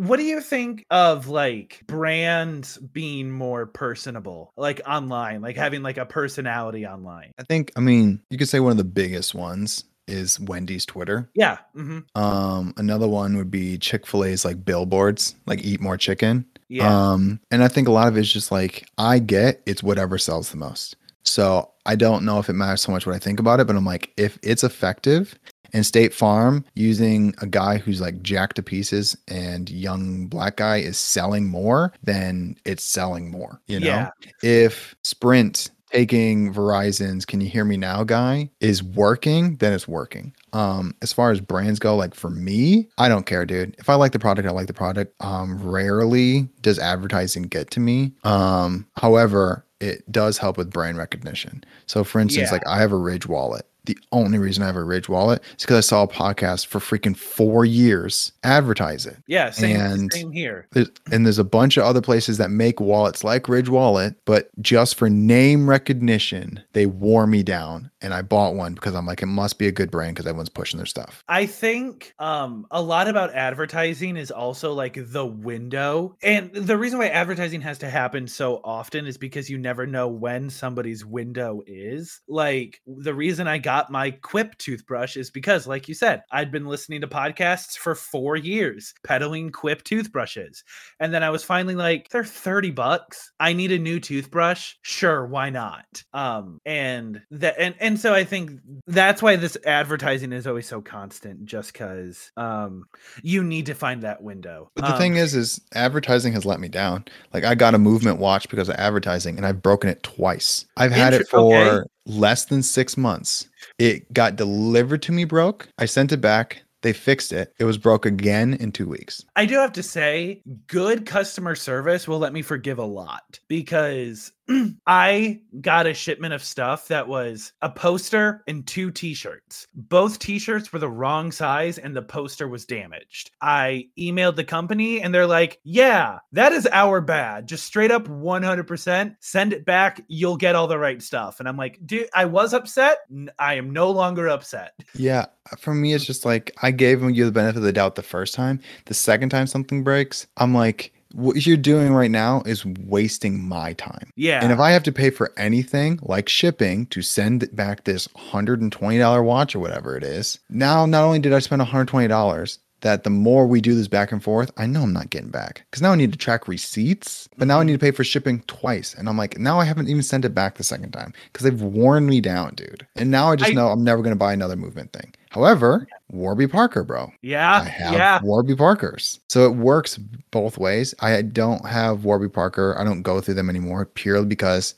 What 0.00 0.16
do 0.16 0.22
you 0.22 0.40
think 0.40 0.86
of 0.90 1.28
like 1.28 1.82
brands 1.86 2.78
being 2.78 3.30
more 3.30 3.66
personable, 3.66 4.50
like 4.56 4.80
online, 4.88 5.42
like 5.42 5.58
having 5.58 5.82
like 5.82 5.98
a 5.98 6.06
personality 6.06 6.86
online? 6.86 7.32
I 7.38 7.42
think, 7.42 7.70
I 7.76 7.80
mean, 7.80 8.22
you 8.30 8.38
could 8.38 8.48
say 8.48 8.60
one 8.60 8.70
of 8.70 8.78
the 8.78 8.84
biggest 8.84 9.34
ones 9.34 9.84
is 10.08 10.40
Wendy's 10.40 10.86
Twitter. 10.86 11.28
Yeah. 11.34 11.58
hmm 11.74 11.98
Um, 12.14 12.72
another 12.78 13.06
one 13.06 13.36
would 13.36 13.50
be 13.50 13.76
Chick 13.76 14.06
Fil 14.06 14.24
A's 14.24 14.42
like 14.42 14.64
billboards, 14.64 15.34
like 15.44 15.62
"Eat 15.62 15.82
more 15.82 15.98
chicken." 15.98 16.46
Yeah. 16.68 17.10
Um, 17.12 17.38
and 17.50 17.62
I 17.62 17.68
think 17.68 17.86
a 17.86 17.92
lot 17.92 18.08
of 18.08 18.16
it's 18.16 18.32
just 18.32 18.50
like 18.50 18.88
I 18.96 19.18
get 19.18 19.60
it's 19.66 19.82
whatever 19.82 20.16
sells 20.16 20.50
the 20.50 20.56
most. 20.56 20.96
So 21.24 21.72
I 21.84 21.94
don't 21.94 22.24
know 22.24 22.38
if 22.38 22.48
it 22.48 22.54
matters 22.54 22.80
so 22.80 22.90
much 22.90 23.04
what 23.04 23.14
I 23.14 23.18
think 23.18 23.38
about 23.38 23.60
it, 23.60 23.66
but 23.66 23.76
I'm 23.76 23.84
like, 23.84 24.14
if 24.16 24.38
it's 24.42 24.64
effective 24.64 25.38
and 25.72 25.84
State 25.86 26.12
Farm 26.14 26.64
using 26.74 27.34
a 27.40 27.46
guy 27.46 27.78
who's 27.78 28.00
like 28.00 28.22
jacked 28.22 28.56
to 28.56 28.62
pieces 28.62 29.16
and 29.28 29.68
young 29.70 30.26
black 30.26 30.56
guy 30.56 30.78
is 30.78 30.98
selling 30.98 31.48
more, 31.48 31.92
then 32.02 32.56
it's 32.64 32.84
selling 32.84 33.30
more. 33.30 33.60
You 33.66 33.80
know, 33.80 33.86
Yeah. 33.86 34.10
if 34.42 34.94
Sprint 35.02 35.70
taking 35.92 36.54
Verizon's 36.54 37.24
"Can 37.24 37.40
you 37.40 37.48
hear 37.48 37.64
me 37.64 37.76
now?" 37.76 38.04
guy 38.04 38.48
is 38.60 38.80
working, 38.80 39.56
then 39.56 39.72
it's 39.72 39.88
working. 39.88 40.32
Um, 40.52 40.94
as 41.02 41.12
far 41.12 41.32
as 41.32 41.40
brands 41.40 41.80
go, 41.80 41.96
like 41.96 42.14
for 42.14 42.30
me, 42.30 42.88
I 42.98 43.08
don't 43.08 43.26
care, 43.26 43.44
dude. 43.44 43.74
If 43.78 43.88
I 43.88 43.94
like 43.96 44.12
the 44.12 44.18
product, 44.20 44.46
I 44.46 44.52
like 44.52 44.68
the 44.68 44.72
product. 44.72 45.14
Um, 45.20 45.58
rarely 45.60 46.48
does 46.62 46.78
advertising 46.78 47.42
get 47.44 47.70
to 47.72 47.80
me. 47.80 48.12
Um, 48.22 48.86
however, 48.96 49.64
it 49.80 50.10
does 50.12 50.38
help 50.38 50.58
with 50.58 50.70
brand 50.70 50.96
recognition. 50.98 51.64
So, 51.86 52.04
for 52.04 52.20
instance, 52.20 52.48
Yeah. 52.48 52.52
like 52.52 52.66
I 52.68 52.78
have 52.78 52.92
a 52.92 52.96
Ridge 52.96 53.26
wallet. 53.26 53.66
The 53.84 53.96
only 54.12 54.38
reason 54.38 54.62
I 54.62 54.66
have 54.66 54.76
a 54.76 54.84
Ridge 54.84 55.08
wallet 55.08 55.42
is 55.58 55.64
because 55.64 55.76
I 55.78 55.80
saw 55.80 56.02
a 56.02 56.08
podcast 56.08 56.66
for 56.66 56.78
freaking 56.80 57.16
four 57.16 57.64
years 57.64 58.32
advertise 58.44 59.06
it. 59.06 59.16
Yeah. 59.26 59.50
Same, 59.50 59.80
And- 59.80 60.12
same 60.12 60.32
here. 60.32 60.66
There's, 60.72 60.90
and 61.10 61.24
there's 61.24 61.38
a 61.38 61.44
bunch 61.44 61.76
of 61.76 61.84
other 61.84 62.00
places 62.02 62.36
that 62.38 62.50
make 62.50 62.80
wallets 62.80 63.24
like 63.24 63.48
Ridge 63.48 63.68
Wallet, 63.68 64.16
but 64.24 64.50
just 64.60 64.96
for 64.96 65.08
name 65.08 65.68
recognition, 65.68 66.62
they 66.72 66.86
wore 66.86 67.26
me 67.26 67.42
down. 67.42 67.89
And 68.02 68.14
I 68.14 68.22
bought 68.22 68.54
one 68.54 68.74
because 68.74 68.94
I'm 68.94 69.06
like, 69.06 69.22
it 69.22 69.26
must 69.26 69.58
be 69.58 69.66
a 69.66 69.72
good 69.72 69.90
brand 69.90 70.14
because 70.14 70.26
everyone's 70.26 70.48
pushing 70.48 70.78
their 70.78 70.86
stuff. 70.86 71.22
I 71.28 71.46
think 71.46 72.14
um 72.18 72.66
a 72.70 72.80
lot 72.80 73.08
about 73.08 73.34
advertising 73.34 74.16
is 74.16 74.30
also 74.30 74.72
like 74.72 74.96
the 74.96 75.26
window. 75.26 76.16
And 76.22 76.52
the 76.52 76.78
reason 76.78 76.98
why 76.98 77.08
advertising 77.08 77.60
has 77.60 77.78
to 77.78 77.90
happen 77.90 78.26
so 78.26 78.60
often 78.64 79.06
is 79.06 79.18
because 79.18 79.50
you 79.50 79.58
never 79.58 79.86
know 79.86 80.08
when 80.08 80.48
somebody's 80.50 81.04
window 81.04 81.62
is. 81.66 82.20
Like 82.28 82.80
the 82.86 83.14
reason 83.14 83.46
I 83.46 83.58
got 83.58 83.90
my 83.90 84.12
Quip 84.12 84.56
toothbrush 84.58 85.16
is 85.16 85.30
because 85.30 85.66
like 85.66 85.88
you 85.88 85.94
said, 85.94 86.22
I'd 86.32 86.50
been 86.50 86.66
listening 86.66 87.00
to 87.02 87.08
podcasts 87.08 87.76
for 87.76 87.94
4 87.94 88.36
years 88.36 88.94
peddling 89.04 89.50
Quip 89.50 89.82
toothbrushes. 89.82 90.64
And 91.00 91.12
then 91.12 91.22
I 91.22 91.30
was 91.30 91.44
finally 91.44 91.74
like 91.74 92.08
they're 92.10 92.24
30 92.24 92.70
bucks. 92.70 93.30
I 93.40 93.52
need 93.52 93.72
a 93.72 93.78
new 93.78 94.00
toothbrush. 94.00 94.74
Sure, 94.82 95.26
why 95.26 95.50
not? 95.50 96.02
Um 96.12 96.60
and 96.64 97.22
that 97.30 97.56
and 97.58 97.74
and 97.80 97.89
so 97.98 98.14
I 98.14 98.24
think 98.24 98.60
that's 98.86 99.22
why 99.22 99.36
this 99.36 99.56
advertising 99.64 100.32
is 100.32 100.46
always 100.46 100.66
so 100.66 100.80
constant 100.80 101.44
just 101.44 101.74
cuz 101.74 102.30
um 102.36 102.84
you 103.22 103.42
need 103.42 103.66
to 103.66 103.74
find 103.74 104.02
that 104.02 104.22
window. 104.22 104.70
But 104.74 104.86
the 104.86 104.92
Um, 104.92 104.98
thing 104.98 105.16
is, 105.16 105.34
is 105.34 105.60
advertising 105.74 106.32
has 106.34 106.44
let 106.44 106.60
me 106.60 106.68
down. 106.68 107.04
Like 107.32 107.44
I 107.44 107.54
got 107.54 107.74
a 107.74 107.78
movement 107.78 108.18
watch 108.18 108.48
because 108.48 108.68
of 108.68 108.76
advertising 108.76 109.36
and 109.36 109.46
I've 109.46 109.62
broken 109.62 109.88
it 109.90 110.02
twice. 110.02 110.66
I've 110.76 110.92
had 110.92 111.12
it 111.14 111.22
Inter- 111.22 111.38
okay. 111.38 111.68
for 111.70 111.86
less 112.06 112.44
than 112.46 112.62
six 112.62 112.96
months. 112.96 113.48
It 113.78 114.12
got 114.12 114.36
delivered 114.36 115.02
to 115.02 115.12
me 115.12 115.24
broke. 115.24 115.68
I 115.78 115.86
sent 115.86 116.12
it 116.12 116.20
back. 116.20 116.62
They 116.82 116.94
fixed 116.94 117.30
it. 117.30 117.52
It 117.58 117.64
was 117.64 117.76
broke 117.76 118.06
again 118.06 118.54
in 118.54 118.72
two 118.72 118.86
weeks. 118.88 119.22
I 119.36 119.44
do 119.44 119.56
have 119.56 119.72
to 119.72 119.82
say, 119.82 120.40
good 120.66 121.04
customer 121.04 121.54
service 121.54 122.08
will 122.08 122.18
let 122.18 122.32
me 122.32 122.40
forgive 122.40 122.78
a 122.78 122.84
lot 122.84 123.38
because 123.48 124.32
I 124.86 125.40
got 125.60 125.86
a 125.86 125.94
shipment 125.94 126.34
of 126.34 126.42
stuff 126.42 126.88
that 126.88 127.08
was 127.08 127.52
a 127.62 127.70
poster 127.70 128.42
and 128.46 128.66
two 128.66 128.90
t 128.90 129.14
shirts. 129.14 129.66
Both 129.74 130.18
t 130.18 130.38
shirts 130.38 130.72
were 130.72 130.78
the 130.78 130.88
wrong 130.88 131.32
size 131.32 131.78
and 131.78 131.94
the 131.94 132.02
poster 132.02 132.48
was 132.48 132.64
damaged. 132.64 133.30
I 133.40 133.88
emailed 133.98 134.36
the 134.36 134.44
company 134.44 135.00
and 135.00 135.14
they're 135.14 135.26
like, 135.26 135.60
yeah, 135.64 136.18
that 136.32 136.52
is 136.52 136.68
our 136.72 137.00
bad. 137.00 137.46
Just 137.46 137.64
straight 137.64 137.90
up 137.90 138.06
100%. 138.06 139.16
Send 139.20 139.52
it 139.52 139.64
back. 139.64 140.02
You'll 140.08 140.36
get 140.36 140.54
all 140.54 140.66
the 140.66 140.78
right 140.78 141.02
stuff. 141.02 141.40
And 141.40 141.48
I'm 141.48 141.56
like, 141.56 141.78
dude, 141.86 142.08
I 142.14 142.24
was 142.24 142.54
upset. 142.54 142.98
I 143.38 143.54
am 143.54 143.70
no 143.70 143.90
longer 143.90 144.28
upset. 144.28 144.72
Yeah, 144.94 145.26
for 145.56 145.72
me, 145.72 145.94
it's 145.94 146.04
just 146.04 146.26
like 146.26 146.52
I 146.62 146.72
gave 146.72 147.02
you 147.02 147.24
the 147.24 147.32
benefit 147.32 147.58
of 147.58 147.62
the 147.62 147.72
doubt 147.72 147.94
the 147.94 148.02
first 148.02 148.34
time. 148.34 148.60
The 148.84 148.92
second 148.92 149.30
time 149.30 149.46
something 149.46 149.82
breaks, 149.82 150.26
I'm 150.36 150.52
like, 150.52 150.92
what 151.12 151.46
you're 151.46 151.56
doing 151.56 151.92
right 151.92 152.10
now 152.10 152.42
is 152.46 152.64
wasting 152.64 153.42
my 153.42 153.72
time. 153.74 154.12
Yeah. 154.16 154.42
And 154.42 154.52
if 154.52 154.58
I 154.58 154.70
have 154.70 154.82
to 154.84 154.92
pay 154.92 155.10
for 155.10 155.32
anything 155.36 155.98
like 156.02 156.28
shipping 156.28 156.86
to 156.86 157.02
send 157.02 157.54
back 157.54 157.84
this 157.84 158.06
$120 158.08 159.24
watch 159.24 159.54
or 159.54 159.58
whatever 159.58 159.96
it 159.96 160.04
is, 160.04 160.38
now 160.48 160.86
not 160.86 161.04
only 161.04 161.18
did 161.18 161.32
I 161.32 161.40
spend 161.40 161.62
$120, 161.62 162.58
that 162.80 163.04
the 163.04 163.10
more 163.10 163.46
we 163.46 163.60
do 163.60 163.74
this 163.74 163.88
back 163.88 164.12
and 164.12 164.22
forth, 164.22 164.50
I 164.56 164.66
know 164.66 164.82
I'm 164.82 164.92
not 164.92 165.10
getting 165.10 165.30
back. 165.30 165.64
Because 165.70 165.82
now 165.82 165.92
I 165.92 165.96
need 165.96 166.12
to 166.12 166.18
track 166.18 166.48
receipts, 166.48 167.28
but 167.36 167.46
now 167.46 167.56
I 167.56 167.60
mm-hmm. 167.60 167.66
need 167.68 167.72
to 167.74 167.78
pay 167.78 167.90
for 167.90 168.04
shipping 168.04 168.42
twice. 168.46 168.94
And 168.94 169.08
I'm 169.08 169.16
like, 169.16 169.38
now 169.38 169.60
I 169.60 169.64
haven't 169.64 169.88
even 169.88 170.02
sent 170.02 170.24
it 170.24 170.34
back 170.34 170.56
the 170.56 170.64
second 170.64 170.92
time 170.92 171.12
because 171.32 171.44
they've 171.44 171.60
worn 171.60 172.06
me 172.06 172.20
down, 172.20 172.54
dude. 172.54 172.86
And 172.96 173.10
now 173.10 173.30
I 173.30 173.36
just 173.36 173.50
I- 173.50 173.54
know 173.54 173.68
I'm 173.68 173.84
never 173.84 174.02
going 174.02 174.14
to 174.14 174.18
buy 174.18 174.32
another 174.32 174.56
movement 174.56 174.92
thing. 174.92 175.14
However, 175.30 175.86
Warby 176.10 176.48
Parker, 176.48 176.82
bro. 176.84 177.10
yeah. 177.22 177.60
I 177.62 177.68
have 177.68 177.92
yeah. 177.94 178.20
Warby 178.22 178.56
Parkers. 178.56 179.20
So 179.28 179.46
it 179.46 179.54
works 179.56 179.96
both 180.30 180.58
ways. 180.58 180.94
I 181.00 181.22
don't 181.22 181.64
have 181.66 182.04
Warby 182.04 182.28
Parker. 182.28 182.76
I 182.78 182.84
don't 182.84 183.02
go 183.02 183.20
through 183.20 183.34
them 183.34 183.48
anymore 183.48 183.86
purely 183.86 184.26
because 184.26 184.74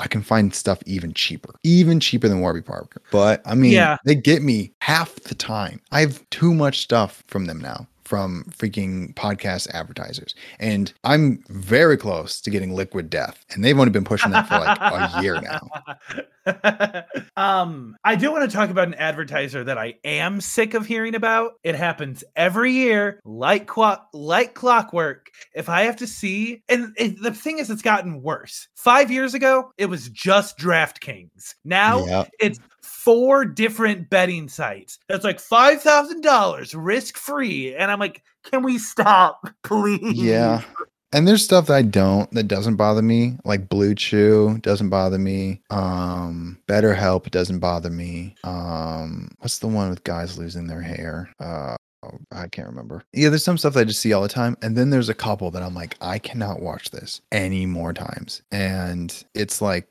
I 0.00 0.06
can 0.08 0.22
find 0.22 0.54
stuff 0.54 0.78
even 0.86 1.14
cheaper, 1.14 1.54
even 1.62 2.00
cheaper 2.00 2.28
than 2.28 2.40
Warby 2.40 2.62
Parker. 2.62 3.02
But 3.10 3.40
I 3.46 3.54
mean, 3.54 3.72
Yeah. 3.72 3.96
they 4.04 4.14
get 4.14 4.42
me 4.42 4.72
half 4.80 5.14
the 5.16 5.34
time. 5.34 5.80
I 5.90 6.00
have 6.00 6.22
too 6.30 6.52
much 6.54 6.80
stuff 6.80 7.24
from 7.28 7.46
them 7.46 7.60
now. 7.60 7.86
From 8.04 8.44
freaking 8.50 9.14
podcast 9.14 9.68
advertisers. 9.70 10.34
And 10.58 10.92
I'm 11.04 11.42
very 11.48 11.96
close 11.96 12.40
to 12.42 12.50
getting 12.50 12.74
Liquid 12.74 13.08
Death. 13.08 13.44
And 13.50 13.64
they've 13.64 13.78
only 13.78 13.90
been 13.90 14.04
pushing 14.04 14.30
that 14.32 14.46
for 14.46 14.58
like 14.58 14.78
a 15.14 15.22
year 15.22 15.40
now. 15.40 15.68
um, 17.36 17.96
I 18.04 18.16
do 18.16 18.30
want 18.30 18.48
to 18.48 18.54
talk 18.54 18.70
about 18.70 18.88
an 18.88 18.94
advertiser 18.94 19.64
that 19.64 19.78
I 19.78 19.94
am 20.04 20.40
sick 20.40 20.74
of 20.74 20.86
hearing 20.86 21.14
about. 21.14 21.52
It 21.62 21.74
happens 21.74 22.22
every 22.36 22.72
year, 22.72 23.20
like 23.24 23.66
clock, 23.66 24.08
like 24.12 24.54
clockwork. 24.54 25.30
If 25.54 25.68
I 25.68 25.82
have 25.82 25.96
to 25.96 26.06
see, 26.06 26.62
and 26.68 26.92
it, 26.96 27.20
the 27.22 27.32
thing 27.32 27.58
is, 27.58 27.70
it's 27.70 27.82
gotten 27.82 28.22
worse. 28.22 28.68
Five 28.74 29.10
years 29.10 29.34
ago, 29.34 29.72
it 29.78 29.86
was 29.86 30.08
just 30.10 30.58
DraftKings. 30.58 31.54
Now 31.64 32.04
Yeah. 32.04 32.24
it's 32.38 32.58
four 33.04 33.44
different 33.44 34.08
betting 34.08 34.48
sites. 34.48 34.98
That's 35.08 35.24
like 35.24 35.38
five 35.38 35.82
thousand 35.82 36.22
dollars 36.22 36.74
risk 36.74 37.16
free, 37.18 37.74
and 37.74 37.90
I'm 37.90 38.00
like, 38.00 38.22
can 38.44 38.62
we 38.62 38.78
stop, 38.78 39.48
please? 39.62 40.14
Yeah. 40.14 40.62
And 41.12 41.28
there's 41.28 41.44
stuff 41.44 41.68
that 41.68 41.74
I 41.74 41.82
don't 41.82 42.28
that 42.32 42.48
doesn't 42.48 42.74
bother 42.74 43.02
me, 43.02 43.36
like 43.44 43.68
Blue 43.68 43.94
Chew 43.94 44.58
doesn't 44.62 44.88
bother 44.88 45.18
me. 45.18 45.60
Um, 45.70 46.58
Better 46.66 46.92
Help 46.92 47.30
doesn't 47.30 47.60
bother 47.60 47.90
me. 47.90 48.34
Um, 48.42 49.28
what's 49.38 49.60
the 49.60 49.68
one 49.68 49.90
with 49.90 50.02
guys 50.02 50.38
losing 50.38 50.66
their 50.66 50.80
hair? 50.80 51.30
Uh, 51.38 51.76
I 52.32 52.48
can't 52.48 52.68
remember. 52.68 53.04
Yeah, 53.12 53.28
there's 53.28 53.44
some 53.44 53.58
stuff 53.58 53.74
that 53.74 53.80
I 53.80 53.84
just 53.84 54.00
see 54.00 54.12
all 54.12 54.22
the 54.22 54.28
time, 54.28 54.56
and 54.60 54.76
then 54.76 54.90
there's 54.90 55.08
a 55.08 55.14
couple 55.14 55.50
that 55.52 55.62
I'm 55.62 55.74
like, 55.74 55.96
I 56.00 56.18
cannot 56.18 56.60
watch 56.60 56.90
this 56.90 57.20
any 57.30 57.64
more 57.64 57.92
times, 57.92 58.42
and 58.50 59.24
it's 59.34 59.62
like 59.62 59.86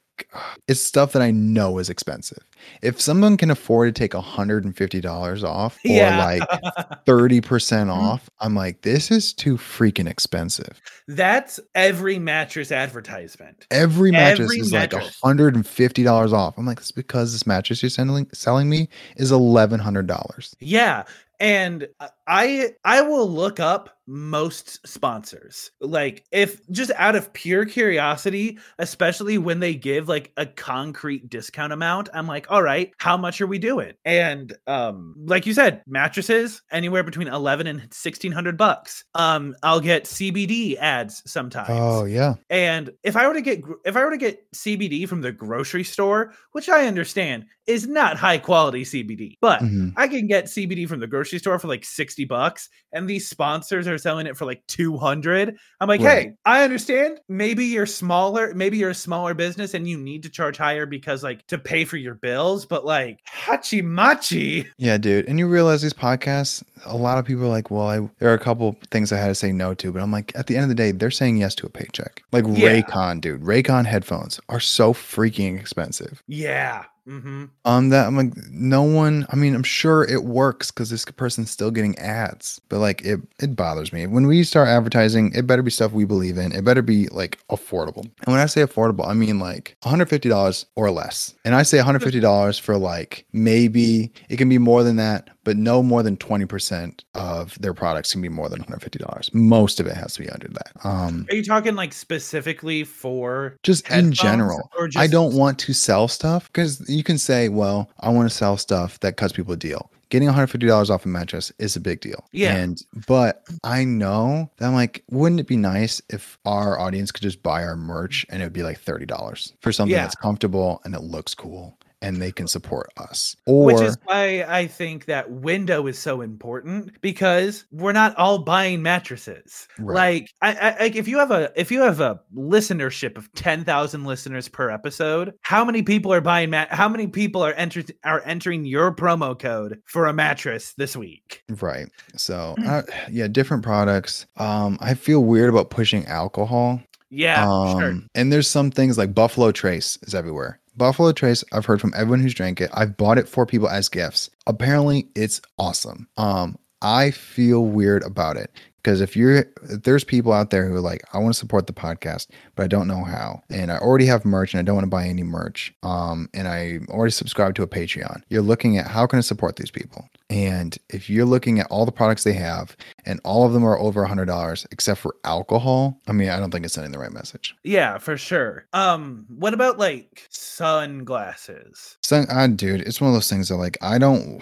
it's 0.68 0.82
stuff 0.82 1.12
that 1.14 1.22
I 1.22 1.32
know 1.32 1.78
is 1.80 1.90
expensive. 1.90 2.44
If 2.82 3.02
someone 3.02 3.36
can 3.38 3.52
afford 3.52 3.94
to 3.94 4.00
take 4.00 4.12
$150 4.14 5.44
off 5.44 5.76
or 5.76 5.80
Yeah. 5.90 6.18
like 6.24 6.42
30% 7.06 7.42
Mm-hmm. 7.42 7.90
off, 7.90 8.30
I'm 8.40 8.56
like, 8.56 8.82
this 8.82 9.12
is 9.12 9.34
too 9.34 9.58
freaking 9.58 10.08
expensive. 10.10 10.80
That's 11.08 11.60
every 11.76 12.20
mattress 12.20 12.72
advertisement. 12.72 13.68
Every 13.72 14.12
mattress 14.12 14.46
Every 14.52 14.60
is 14.60 14.72
mattress. 14.72 15.20
like 15.24 15.38
$150 15.38 16.34
off. 16.34 16.58
I'm 16.58 16.66
like, 16.66 16.80
it's 16.80 16.92
because 16.92 17.34
this 17.34 17.46
mattress 17.46 17.82
you're 17.84 17.90
selling 17.90 18.28
selling 18.34 18.70
me 18.70 18.88
is 19.18 19.32
$1,100. 19.32 20.56
Yeah. 20.60 21.04
And 21.40 21.88
I 22.28 22.72
I 22.84 23.02
will 23.02 23.30
look 23.30 23.60
up 23.60 23.98
most 24.06 24.86
sponsors. 24.86 25.72
Like 25.80 26.26
if 26.32 26.60
just 26.70 26.92
out 26.98 27.16
of 27.16 27.32
pure 27.32 27.64
curiosity, 27.66 28.58
especially 28.78 29.38
when 29.38 29.62
they 29.62 29.74
give 29.76 30.10
like 30.10 30.34
a 30.36 30.46
concrete 30.46 31.30
discount 31.30 31.72
amount, 31.72 32.10
I'm 32.14 32.28
like, 32.28 32.46
all 32.52 32.62
right, 32.62 32.92
how 32.98 33.16
much 33.16 33.40
are 33.40 33.48
we 33.48 33.60
doing? 33.60 33.94
And 34.04 34.54
um 34.68 35.16
like 35.26 35.46
you 35.46 35.54
said, 35.54 35.82
mattresses 35.88 36.62
anywhere 36.72 37.04
between 37.04 37.28
11 37.30 37.68
and 37.68 37.80
1600 37.80 38.58
bucks. 38.58 39.06
Um 39.16 39.56
I'll 39.64 39.80
get 39.80 40.04
CBD 40.06 40.76
ads 40.78 41.24
sometimes. 41.30 41.70
Oh, 41.72 42.04
yeah. 42.06 42.36
And 42.50 42.92
if 43.04 43.16
I 43.16 43.28
were 43.28 43.34
to 43.34 43.42
get 43.42 43.62
if 43.86 43.96
I 43.96 44.04
were 44.04 44.12
to 44.12 44.18
get 44.18 44.52
CBD 44.52 45.08
from 45.08 45.22
the 45.22 45.32
grocery 45.32 45.84
store, 45.86 46.34
which 46.52 46.68
I 46.68 46.88
understand 46.88 47.46
is 47.68 47.88
not 47.88 48.18
high 48.18 48.38
quality 48.38 48.84
CBD, 48.84 49.38
but 49.40 49.62
Mhm. 49.62 49.94
I 49.96 50.10
can 50.10 50.28
get 50.28 50.46
CBD 50.46 50.86
from 50.90 51.00
the 51.00 51.08
grocery 51.08 51.40
store 51.40 51.58
for 51.58 51.70
like 51.70 51.84
60 52.14 52.26
bucks 52.26 52.70
and 52.92 53.10
these 53.10 53.28
sponsors 53.28 53.88
are 53.88 53.98
selling 53.98 54.28
it 54.28 54.38
for 54.38 54.46
like 54.46 54.62
200. 54.68 55.58
I'm 55.82 55.88
like, 55.88 56.00
Right. 56.00 56.28
"Hey, 56.28 56.34
I 56.46 56.64
understand. 56.64 57.20
Maybe 57.28 57.66
you're 57.66 57.88
smaller, 57.88 58.54
maybe 58.54 58.78
you're 58.78 58.92
a 58.92 58.96
smaller 58.96 59.34
business 59.34 59.74
and 59.74 59.88
you 59.88 59.98
need 59.98 60.22
to 60.24 60.30
charge 60.30 60.58
higher 60.58 60.86
because 60.86 61.24
like 61.24 61.46
to 61.48 61.58
pay 61.58 61.86
for 61.86 61.98
your 61.98 62.14
bills, 62.14 62.68
but 62.68 62.86
like 62.86 63.20
hachi 63.28 63.84
machi. 63.84 64.68
Yeah, 64.78 64.98
dude. 65.00 65.28
And 65.28 65.40
you 65.40 65.48
realize 65.48 65.82
these 65.82 65.94
podcasts, 65.94 66.64
a 66.86 66.96
lot 66.96 67.18
of 67.18 67.26
people 67.26 67.46
are 67.46 67.48
like, 67.48 67.72
well, 67.72 67.88
I, 67.90 68.08
there 68.20 68.30
are 68.30 68.36
a 68.36 68.40
couple 68.40 68.78
things 68.92 69.12
I 69.12 69.18
had 69.18 69.28
to 69.30 69.36
say 69.36 69.52
no 69.52 69.74
to, 69.74 69.92
but 69.92 70.04
I'm 70.04 70.12
like, 70.12 70.32
at 70.36 70.46
the 70.46 70.56
end 70.56 70.64
of 70.64 70.70
the 70.70 70.76
day, 70.76 70.92
they're 70.92 71.10
saying 71.10 71.38
yes 71.38 71.56
to 71.56 71.66
a 71.66 71.70
paycheck. 71.72 72.22
Like 72.32 72.46
Yeah. 72.48 72.80
Raycon, 72.82 73.22
dude. 73.22 73.42
Raycon 73.42 73.86
headphones 73.88 74.40
are 74.50 74.60
so 74.60 74.94
freaking 74.94 75.60
expensive. 75.60 76.22
Yeah. 76.28 76.84
Mhm. 77.08 77.50
Um, 77.66 77.90
that 77.90 78.08
I'm 78.08 78.16
like, 78.16 78.32
no 78.50 78.82
one. 78.84 79.26
I 79.30 79.36
mean, 79.36 79.54
I'm 79.56 79.64
sure 79.64 80.06
it 80.06 80.24
works 80.24 80.72
because 80.72 80.90
this 80.90 81.04
person's 81.04 81.52
still 81.52 81.70
getting 81.70 81.98
ads, 82.00 82.62
but 82.70 82.80
like, 82.80 83.02
it 83.02 83.20
it 83.42 83.58
bothers 83.58 83.92
me 83.92 84.08
when 84.08 84.26
we 84.26 84.42
start 84.44 84.70
advertising. 84.70 85.34
It 85.36 85.46
better 85.46 85.62
be 85.62 85.70
stuff 85.70 85.92
we 85.92 86.06
believe 86.06 86.38
in. 86.38 86.54
It 86.54 86.64
better 86.64 86.82
be 86.82 87.08
like 87.10 87.40
affordable. 87.50 88.04
And 88.06 88.28
when 88.28 88.40
I 88.40 88.46
say 88.46 88.62
affordable, 88.62 89.06
I 89.06 89.14
mean 89.14 89.38
like 89.38 89.76
150 89.84 90.30
dollars 90.30 90.66
or 90.76 90.92
less. 90.92 91.36
And 91.44 91.56
I 91.56 91.64
say 91.64 91.78
150 91.78 92.22
dollars 92.22 92.58
for 92.58 92.78
like 92.78 93.26
maybe 93.34 94.14
it 94.30 94.38
can 94.38 94.48
be 94.48 94.58
more 94.58 94.84
than 94.84 94.96
that, 94.96 95.30
but 95.44 95.58
no 95.58 95.84
more 95.84 96.04
than 96.04 96.18
20 96.18 96.46
percent 96.46 97.04
of 97.14 97.58
their 97.60 97.74
products 97.74 98.12
can 98.12 98.22
be 98.22 98.30
more 98.30 98.50
than 98.50 98.60
150 98.60 99.00
dollars. 99.00 99.30
Most 99.34 99.80
of 99.80 99.88
it 99.88 99.96
has 99.96 100.14
to 100.16 100.22
be 100.22 100.30
under 100.30 100.48
that. 100.50 100.72
Um, 100.84 101.26
Are 101.30 101.36
you 101.36 101.44
talking 101.44 101.76
like 101.76 101.94
specifically 101.94 102.84
for 102.84 103.58
just 103.64 103.90
in 103.90 104.12
general. 104.12 104.70
or 104.78 104.90
I 104.96 105.08
don't 105.08 105.34
want 105.36 105.60
to 105.60 105.74
sell 105.74 106.08
stuff 106.08 106.48
because 106.48 106.88
you 106.90 107.04
can 107.04 107.18
say, 107.18 107.50
well, 107.50 107.90
I 108.00 108.10
want 108.10 108.30
to 108.30 108.36
sell 108.36 108.58
stuff 108.58 109.00
that 109.02 109.18
cuts 109.18 109.34
people 109.34 109.54
a 109.54 109.58
deal. 109.58 109.90
Getting 110.10 110.30
$150 110.30 110.90
off 110.92 111.06
a 111.06 111.08
mattress 111.08 111.52
is 111.58 111.76
a 111.76 111.80
big 111.80 112.00
deal. 112.00 112.24
Yeah. 112.32 112.56
And, 112.56 112.80
but 113.08 113.48
I 113.64 113.84
know 113.84 114.52
that 114.58 114.68
I'm 114.68 114.76
like, 114.76 115.04
wouldn't 115.10 115.40
it 115.40 115.48
be 115.48 115.58
nice 115.58 116.04
if 116.10 116.38
our 116.46 116.78
audience 116.78 117.12
could 117.12 117.24
just 117.24 117.42
buy 117.42 117.64
our 117.64 117.76
merch 117.76 118.24
and 118.30 118.40
it 118.42 118.46
would 118.46 118.54
be 118.54 118.62
like 118.62 118.80
$30 118.80 119.54
for 119.62 119.72
something 119.72 119.92
Yeah. 119.92 120.04
that's 120.04 120.16
comfortable 120.16 120.82
and 120.86 120.94
it 120.94 121.02
looks 121.02 121.34
cool 121.34 121.76
and 122.04 122.22
they 122.22 122.32
can 122.32 122.48
support 122.48 122.90
us? 122.98 123.36
Or, 123.48 123.66
Which 123.66 123.82
is 123.82 123.98
why 124.04 124.44
I 124.48 124.68
think 124.68 125.06
that 125.06 125.32
window 125.32 125.88
is 125.88 125.98
so 125.98 126.22
important 126.22 127.02
because 127.02 127.66
we're 127.72 127.94
not 127.94 128.16
all 128.18 128.40
buying 128.40 128.84
mattresses. 128.84 129.68
Right. 129.80 129.96
Like, 129.96 130.30
I, 130.42 130.70
I, 130.70 130.80
like 130.84 130.96
if 130.96 131.08
you 131.08 131.18
have 131.18 131.32
a 131.32 131.52
if 131.56 131.72
you 131.72 131.82
have 131.82 132.00
a 132.02 132.20
listenership 132.36 133.18
of 133.18 133.32
ten 133.34 133.64
thousand 133.64 134.04
listeners 134.06 134.48
per 134.48 134.70
episode, 134.70 135.34
how 135.42 135.66
many 135.66 135.82
people 135.82 136.14
are 136.14 136.22
buying 136.22 136.50
mat? 136.52 136.68
How 136.72 136.88
many 136.90 137.08
people 137.08 137.42
are 137.44 137.54
enter 137.54 137.84
are 138.04 138.22
entering 138.26 138.66
your 138.66 138.94
promo 138.94 139.38
code 139.38 139.80
for 139.86 140.06
a 140.06 140.14
mattress 140.14 140.74
this 140.78 140.96
week? 140.96 141.44
right. 141.62 141.88
So, 142.16 142.56
Mm. 142.60 142.68
uh, 142.68 142.82
yeah, 143.10 143.28
different 143.28 143.64
products. 143.64 144.26
Um, 144.38 144.78
I 144.82 144.94
feel 144.94 145.24
weird 145.24 145.50
about 145.50 145.70
pushing 145.70 146.06
alcohol 146.06 146.82
Yeah, 147.10 147.46
sure. 147.46 147.92
Um, 147.92 148.08
And 148.16 148.32
there's 148.34 148.48
some 148.50 148.72
things 148.72 148.98
like 148.98 149.14
Buffalo 149.14 149.52
Trace 149.52 149.98
is 150.04 150.14
everywhere. 150.16 150.60
Buffalo 150.76 151.12
Trace, 151.12 151.44
I've 151.52 151.66
heard 151.66 151.82
from 151.82 151.94
everyone 151.96 152.22
who's 152.22 152.34
drank 152.34 152.60
it. 152.60 152.70
I've 152.74 152.98
bought 152.98 153.18
it 153.18 153.28
for 153.28 153.46
people 153.46 153.70
as 153.70 153.90
gifts. 153.90 154.30
Apparently, 154.48 155.08
it's 155.16 155.42
awesome. 155.60 156.08
Um, 156.18 156.58
I 156.82 157.12
feel 157.12 157.66
weird 157.66 158.04
about 158.04 158.38
it 158.38 158.52
because 158.84 159.00
if 159.00 159.16
you're 159.16 159.38
if 159.38 159.84
there's 159.84 160.04
people 160.04 160.34
out 160.34 160.50
there 160.50 160.68
who 160.68 160.76
are 160.76 160.82
like, 160.82 161.04
I 161.14 161.18
want 161.20 161.34
to 161.34 161.40
support 161.40 161.68
the 161.68 161.74
podcast, 161.74 162.28
but 162.56 162.64
I 162.64 162.68
don't 162.68 162.88
know 162.88 163.04
how, 163.04 163.42
and 163.50 163.72
I 163.72 163.78
already 163.78 164.06
have 164.08 164.26
merch 164.26 164.54
and 164.54 164.60
I 164.60 164.64
don't 164.64 164.76
want 164.76 164.86
to 164.86 164.90
buy 164.90 165.08
any 165.08 165.24
merch, 165.24 165.74
um, 165.84 166.30
and 166.34 166.48
I 166.48 166.80
already 166.90 167.12
subscribe 167.12 167.56
to 167.56 167.64
a 167.64 167.68
Patreon. 167.68 168.22
You're 168.30 168.42
looking 168.42 168.78
at 168.78 168.88
how 168.88 169.08
can 169.08 169.18
I 169.18 169.22
support 169.22 169.56
these 169.56 169.72
people, 169.72 170.10
and 170.34 170.76
if 170.90 171.12
you're 171.12 171.26
looking 171.26 171.60
at 171.60 171.68
all 171.68 171.86
the 171.86 171.92
products 171.92 172.24
they 172.24 172.34
have, 172.34 172.76
and 173.06 173.22
all 173.24 173.46
of 173.46 173.54
them 173.54 173.64
are 173.64 173.78
over 173.78 174.02
a 174.02 174.08
hundred 174.08 174.26
dollars 174.26 174.66
except 174.72 175.00
for 175.00 175.16
alcohol, 175.26 176.02
I 176.08 176.12
mean, 176.12 176.30
I 176.30 176.40
don't 176.40 176.50
think 176.50 176.66
it's 176.66 176.74
sending 176.74 176.92
the 176.92 176.98
right 176.98 177.12
message. 177.12 177.56
Yeah, 177.64 178.00
for 178.00 178.18
sure. 178.18 178.66
Um, 178.74 179.28
what 179.30 179.54
about 179.54 179.78
like 179.78 180.26
sunglasses? 180.32 181.98
So, 182.02 182.26
uh, 182.28 182.48
dude, 182.48 182.82
it's 182.82 183.00
one 183.00 183.12
of 183.12 183.14
those 183.14 183.30
things 183.30 183.50
that 183.50 183.58
like 183.58 183.78
I 183.84 184.00
don't. 184.00 184.42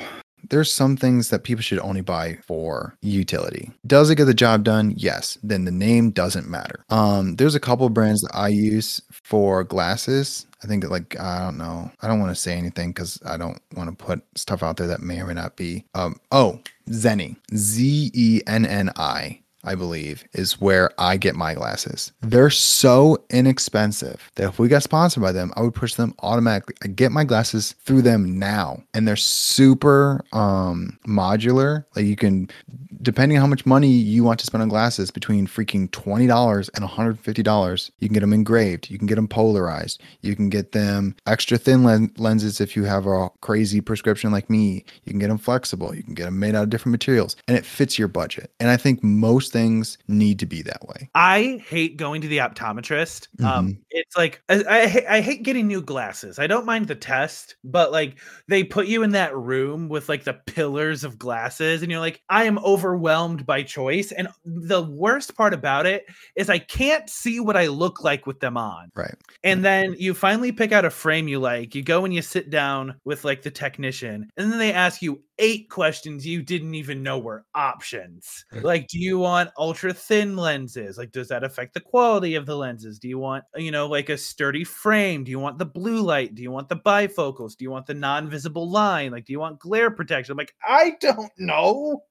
There's 0.50 0.72
some 0.72 0.98
things 0.98 1.30
that 1.30 1.44
people 1.44 1.62
should 1.62 1.80
only 1.80 2.02
buy 2.02 2.38
for 2.46 2.96
utility. 3.02 3.72
Does 3.86 4.10
it 4.10 4.16
get 4.16 4.26
the 4.26 4.34
job 4.34 4.64
done? 4.64 4.94
Yes. 4.98 5.38
Then 5.44 5.66
the 5.66 5.72
name 5.72 6.12
doesn't 6.12 6.50
matter. 6.50 6.84
Um, 6.90 7.36
there's 7.36 7.56
a 7.56 7.60
couple 7.60 7.88
brands 7.90 8.22
that 8.22 8.36
I 8.36 8.50
use 8.50 9.02
for 9.12 9.64
glasses. 9.64 10.46
I 10.64 10.68
think 10.68 10.88
like 10.90 11.20
I 11.20 11.40
don't 11.40 11.58
know. 11.58 11.92
I 12.02 12.08
don't 12.08 12.20
want 12.20 12.36
to 12.36 12.42
say 12.42 12.56
anything 12.58 12.92
because 12.92 13.20
I 13.26 13.38
don't 13.38 13.60
want 13.76 13.90
to 13.90 14.06
put 14.06 14.22
stuff 14.36 14.62
out 14.62 14.78
there 14.78 14.88
that 14.88 15.02
may 15.02 15.20
or 15.20 15.26
may 15.26 15.34
not 15.34 15.56
be. 15.56 15.86
Um, 15.96 16.18
oh, 16.32 16.60
Zenni, 16.90 17.36
Z 17.56 18.12
E 18.14 18.42
N 18.46 18.66
N 18.66 18.92
I. 18.96 19.41
I 19.64 19.76
believe, 19.76 20.24
is 20.34 20.60
where 20.60 20.92
I 20.98 21.18
get 21.18 21.36
my 21.36 21.54
glasses. 21.54 22.12
They're 22.22 22.50
so 22.50 23.24
inexpensive 23.30 24.32
that 24.36 24.50
if 24.50 24.60
we 24.60 24.68
got 24.68 24.84
sponsored 24.84 25.22
by 25.22 25.32
them, 25.32 25.54
I 25.56 25.62
would 25.62 25.76
push 25.76 25.96
them 25.96 26.14
automatically. 26.20 26.76
I 26.84 26.88
get 26.88 27.12
my 27.12 27.24
glasses 27.24 27.74
through 27.86 28.02
them 28.02 28.40
now, 28.40 28.82
and 28.94 29.08
they're 29.08 29.16
super 29.16 30.24
um, 30.34 30.98
modular. 31.08 31.86
Like 31.96 32.06
you 32.06 32.16
can, 32.16 32.50
depending 33.02 33.38
on 33.38 33.42
how 33.42 33.48
much 33.48 33.66
money 33.66 33.90
you 33.90 34.24
want 34.24 34.40
to 34.40 34.46
spend 34.46 34.62
on 34.62 34.70
glasses, 34.70 35.12
between 35.12 35.48
freaking 35.48 35.92
twenty 35.92 36.28
dollars 36.28 36.70
and 36.70 36.84
one 36.84 36.92
hundred 36.92 37.20
fifty 37.20 37.44
dollars, 37.44 37.92
you 38.00 38.08
can 38.08 38.14
get 38.14 38.22
them 38.22 38.34
engraved. 38.34 38.90
You 38.90 38.98
can 38.98 39.08
get 39.08 39.16
them 39.16 39.28
polarized. 39.28 40.02
You 40.22 40.36
can 40.36 40.50
get 40.50 40.72
them 40.72 41.16
extra 41.28 41.58
thin 41.58 41.84
len- 41.84 42.14
lenses 42.18 42.62
if 42.62 42.76
you 42.76 42.84
have 42.86 43.06
a 43.06 43.30
crazy 43.42 43.82
prescription 43.82 44.32
like 44.32 44.50
me. 44.50 44.86
You 45.04 45.12
can 45.12 45.20
get 45.20 45.28
them 45.28 45.38
flexible. 45.38 45.94
You 45.96 46.04
can 46.04 46.14
get 46.14 46.26
them 46.26 46.40
made 46.40 46.56
out 46.56 46.64
of 46.64 46.70
different 46.70 46.94
materials, 46.94 47.36
and 47.48 47.58
it 47.58 47.66
fits 47.66 48.00
your 48.00 48.08
budget. 48.08 48.52
And 48.60 48.70
I 48.70 48.78
think 48.78 49.04
most 49.04 49.51
things 49.52 49.98
need 50.08 50.40
to 50.40 50.46
be 50.46 50.62
that 50.64 50.88
way. 50.88 51.10
I 51.14 51.64
hate 51.68 51.98
going 51.98 52.22
to 52.22 52.28
the 52.28 52.40
optometrist. 52.40 53.28
Mm-hmm. 53.38 53.46
Um, 53.46 53.78
it's 53.90 54.18
like 54.18 54.42
I, 54.50 54.64
I, 54.64 55.18
I 55.18 55.22
hate 55.22 55.44
getting 55.44 55.68
new 55.68 55.82
glasses. 55.82 56.40
I 56.40 56.48
don't 56.48 56.66
mind 56.66 56.88
the 56.88 56.96
test, 56.96 57.56
but 57.64 57.92
like 57.92 58.18
they 58.48 58.64
put 58.64 58.88
you 58.88 59.04
in 59.04 59.12
that 59.12 59.36
room 59.36 59.90
with 59.90 60.10
like 60.10 60.24
the 60.24 60.34
pillars 60.34 61.04
of 61.04 61.20
glasses, 61.20 61.82
and 61.82 61.92
you're 61.92 62.00
like, 62.00 62.22
I 62.30 62.46
am 62.46 62.58
overwhelmed 62.60 63.46
by 63.46 63.64
choice. 63.64 64.12
And 64.12 64.30
the 64.46 64.82
worst 64.82 65.36
part 65.36 65.54
about 65.54 65.86
it 65.86 66.06
is 66.36 66.50
I 66.50 66.60
can't 66.60 67.10
see 67.10 67.40
what 67.40 67.58
I 67.58 67.68
look 67.68 68.04
like 68.04 68.26
with 68.26 68.40
them 68.40 68.58
on. 68.58 68.92
Right. 68.96 69.16
And 69.44 69.64
then 69.66 69.96
you 69.98 70.14
finally 70.14 70.52
pick 70.52 70.72
out 70.72 70.86
a 70.86 70.90
frame 70.90 71.28
you 71.28 71.40
like. 71.40 71.76
You 71.76 71.84
go 71.84 72.06
and 72.06 72.14
you 72.14 72.22
sit 72.22 72.50
down 72.50 72.96
with 73.04 73.26
like 73.26 73.42
the 73.42 73.52
technician, 73.52 74.30
and 74.38 74.52
then 74.52 74.60
they 74.60 74.74
ask 74.74 75.02
you 75.02 75.24
eight 75.40 75.72
questions 75.72 76.26
you 76.26 76.44
didn't 76.44 76.76
even 76.76 77.02
know 77.02 77.18
were 77.18 77.44
options. 77.56 78.46
Like, 78.52 78.88
do 78.88 79.00
you 79.00 79.18
want 79.18 79.41
ultra 79.58 79.94
thin 79.94 80.36
lenses? 80.36 80.98
Like, 80.98 81.12
does 81.12 81.28
that 81.30 81.44
affect 81.44 81.74
the 81.74 81.80
quality 81.80 82.36
of 82.36 82.46
the 82.46 82.56
lenses? 82.56 83.00
Do 83.00 83.08
you 83.08 83.18
want, 83.18 83.44
you 83.56 83.72
know, 83.72 83.88
like 83.88 84.10
a 84.10 84.18
sturdy 84.18 84.64
frame? 84.64 85.24
Do 85.24 85.32
you 85.32 85.40
want 85.40 85.58
the 85.58 85.66
blue 85.66 86.02
light? 86.02 86.36
Do 86.36 86.44
you 86.44 86.52
want 86.52 86.70
the 86.70 86.78
bifocals? 86.78 87.56
Do 87.58 87.64
you 87.64 87.72
want 87.72 87.86
the 87.86 87.94
non 87.94 88.30
visible 88.30 88.70
line? 88.70 89.12
Like, 89.12 89.26
do 89.26 89.34
you 89.34 89.40
want 89.40 89.60
glare 89.60 89.92
protection? 89.92 90.34
I'm 90.34 90.38
like, 90.38 90.56
I 90.68 90.96
don't 91.00 91.32
know. 91.38 92.04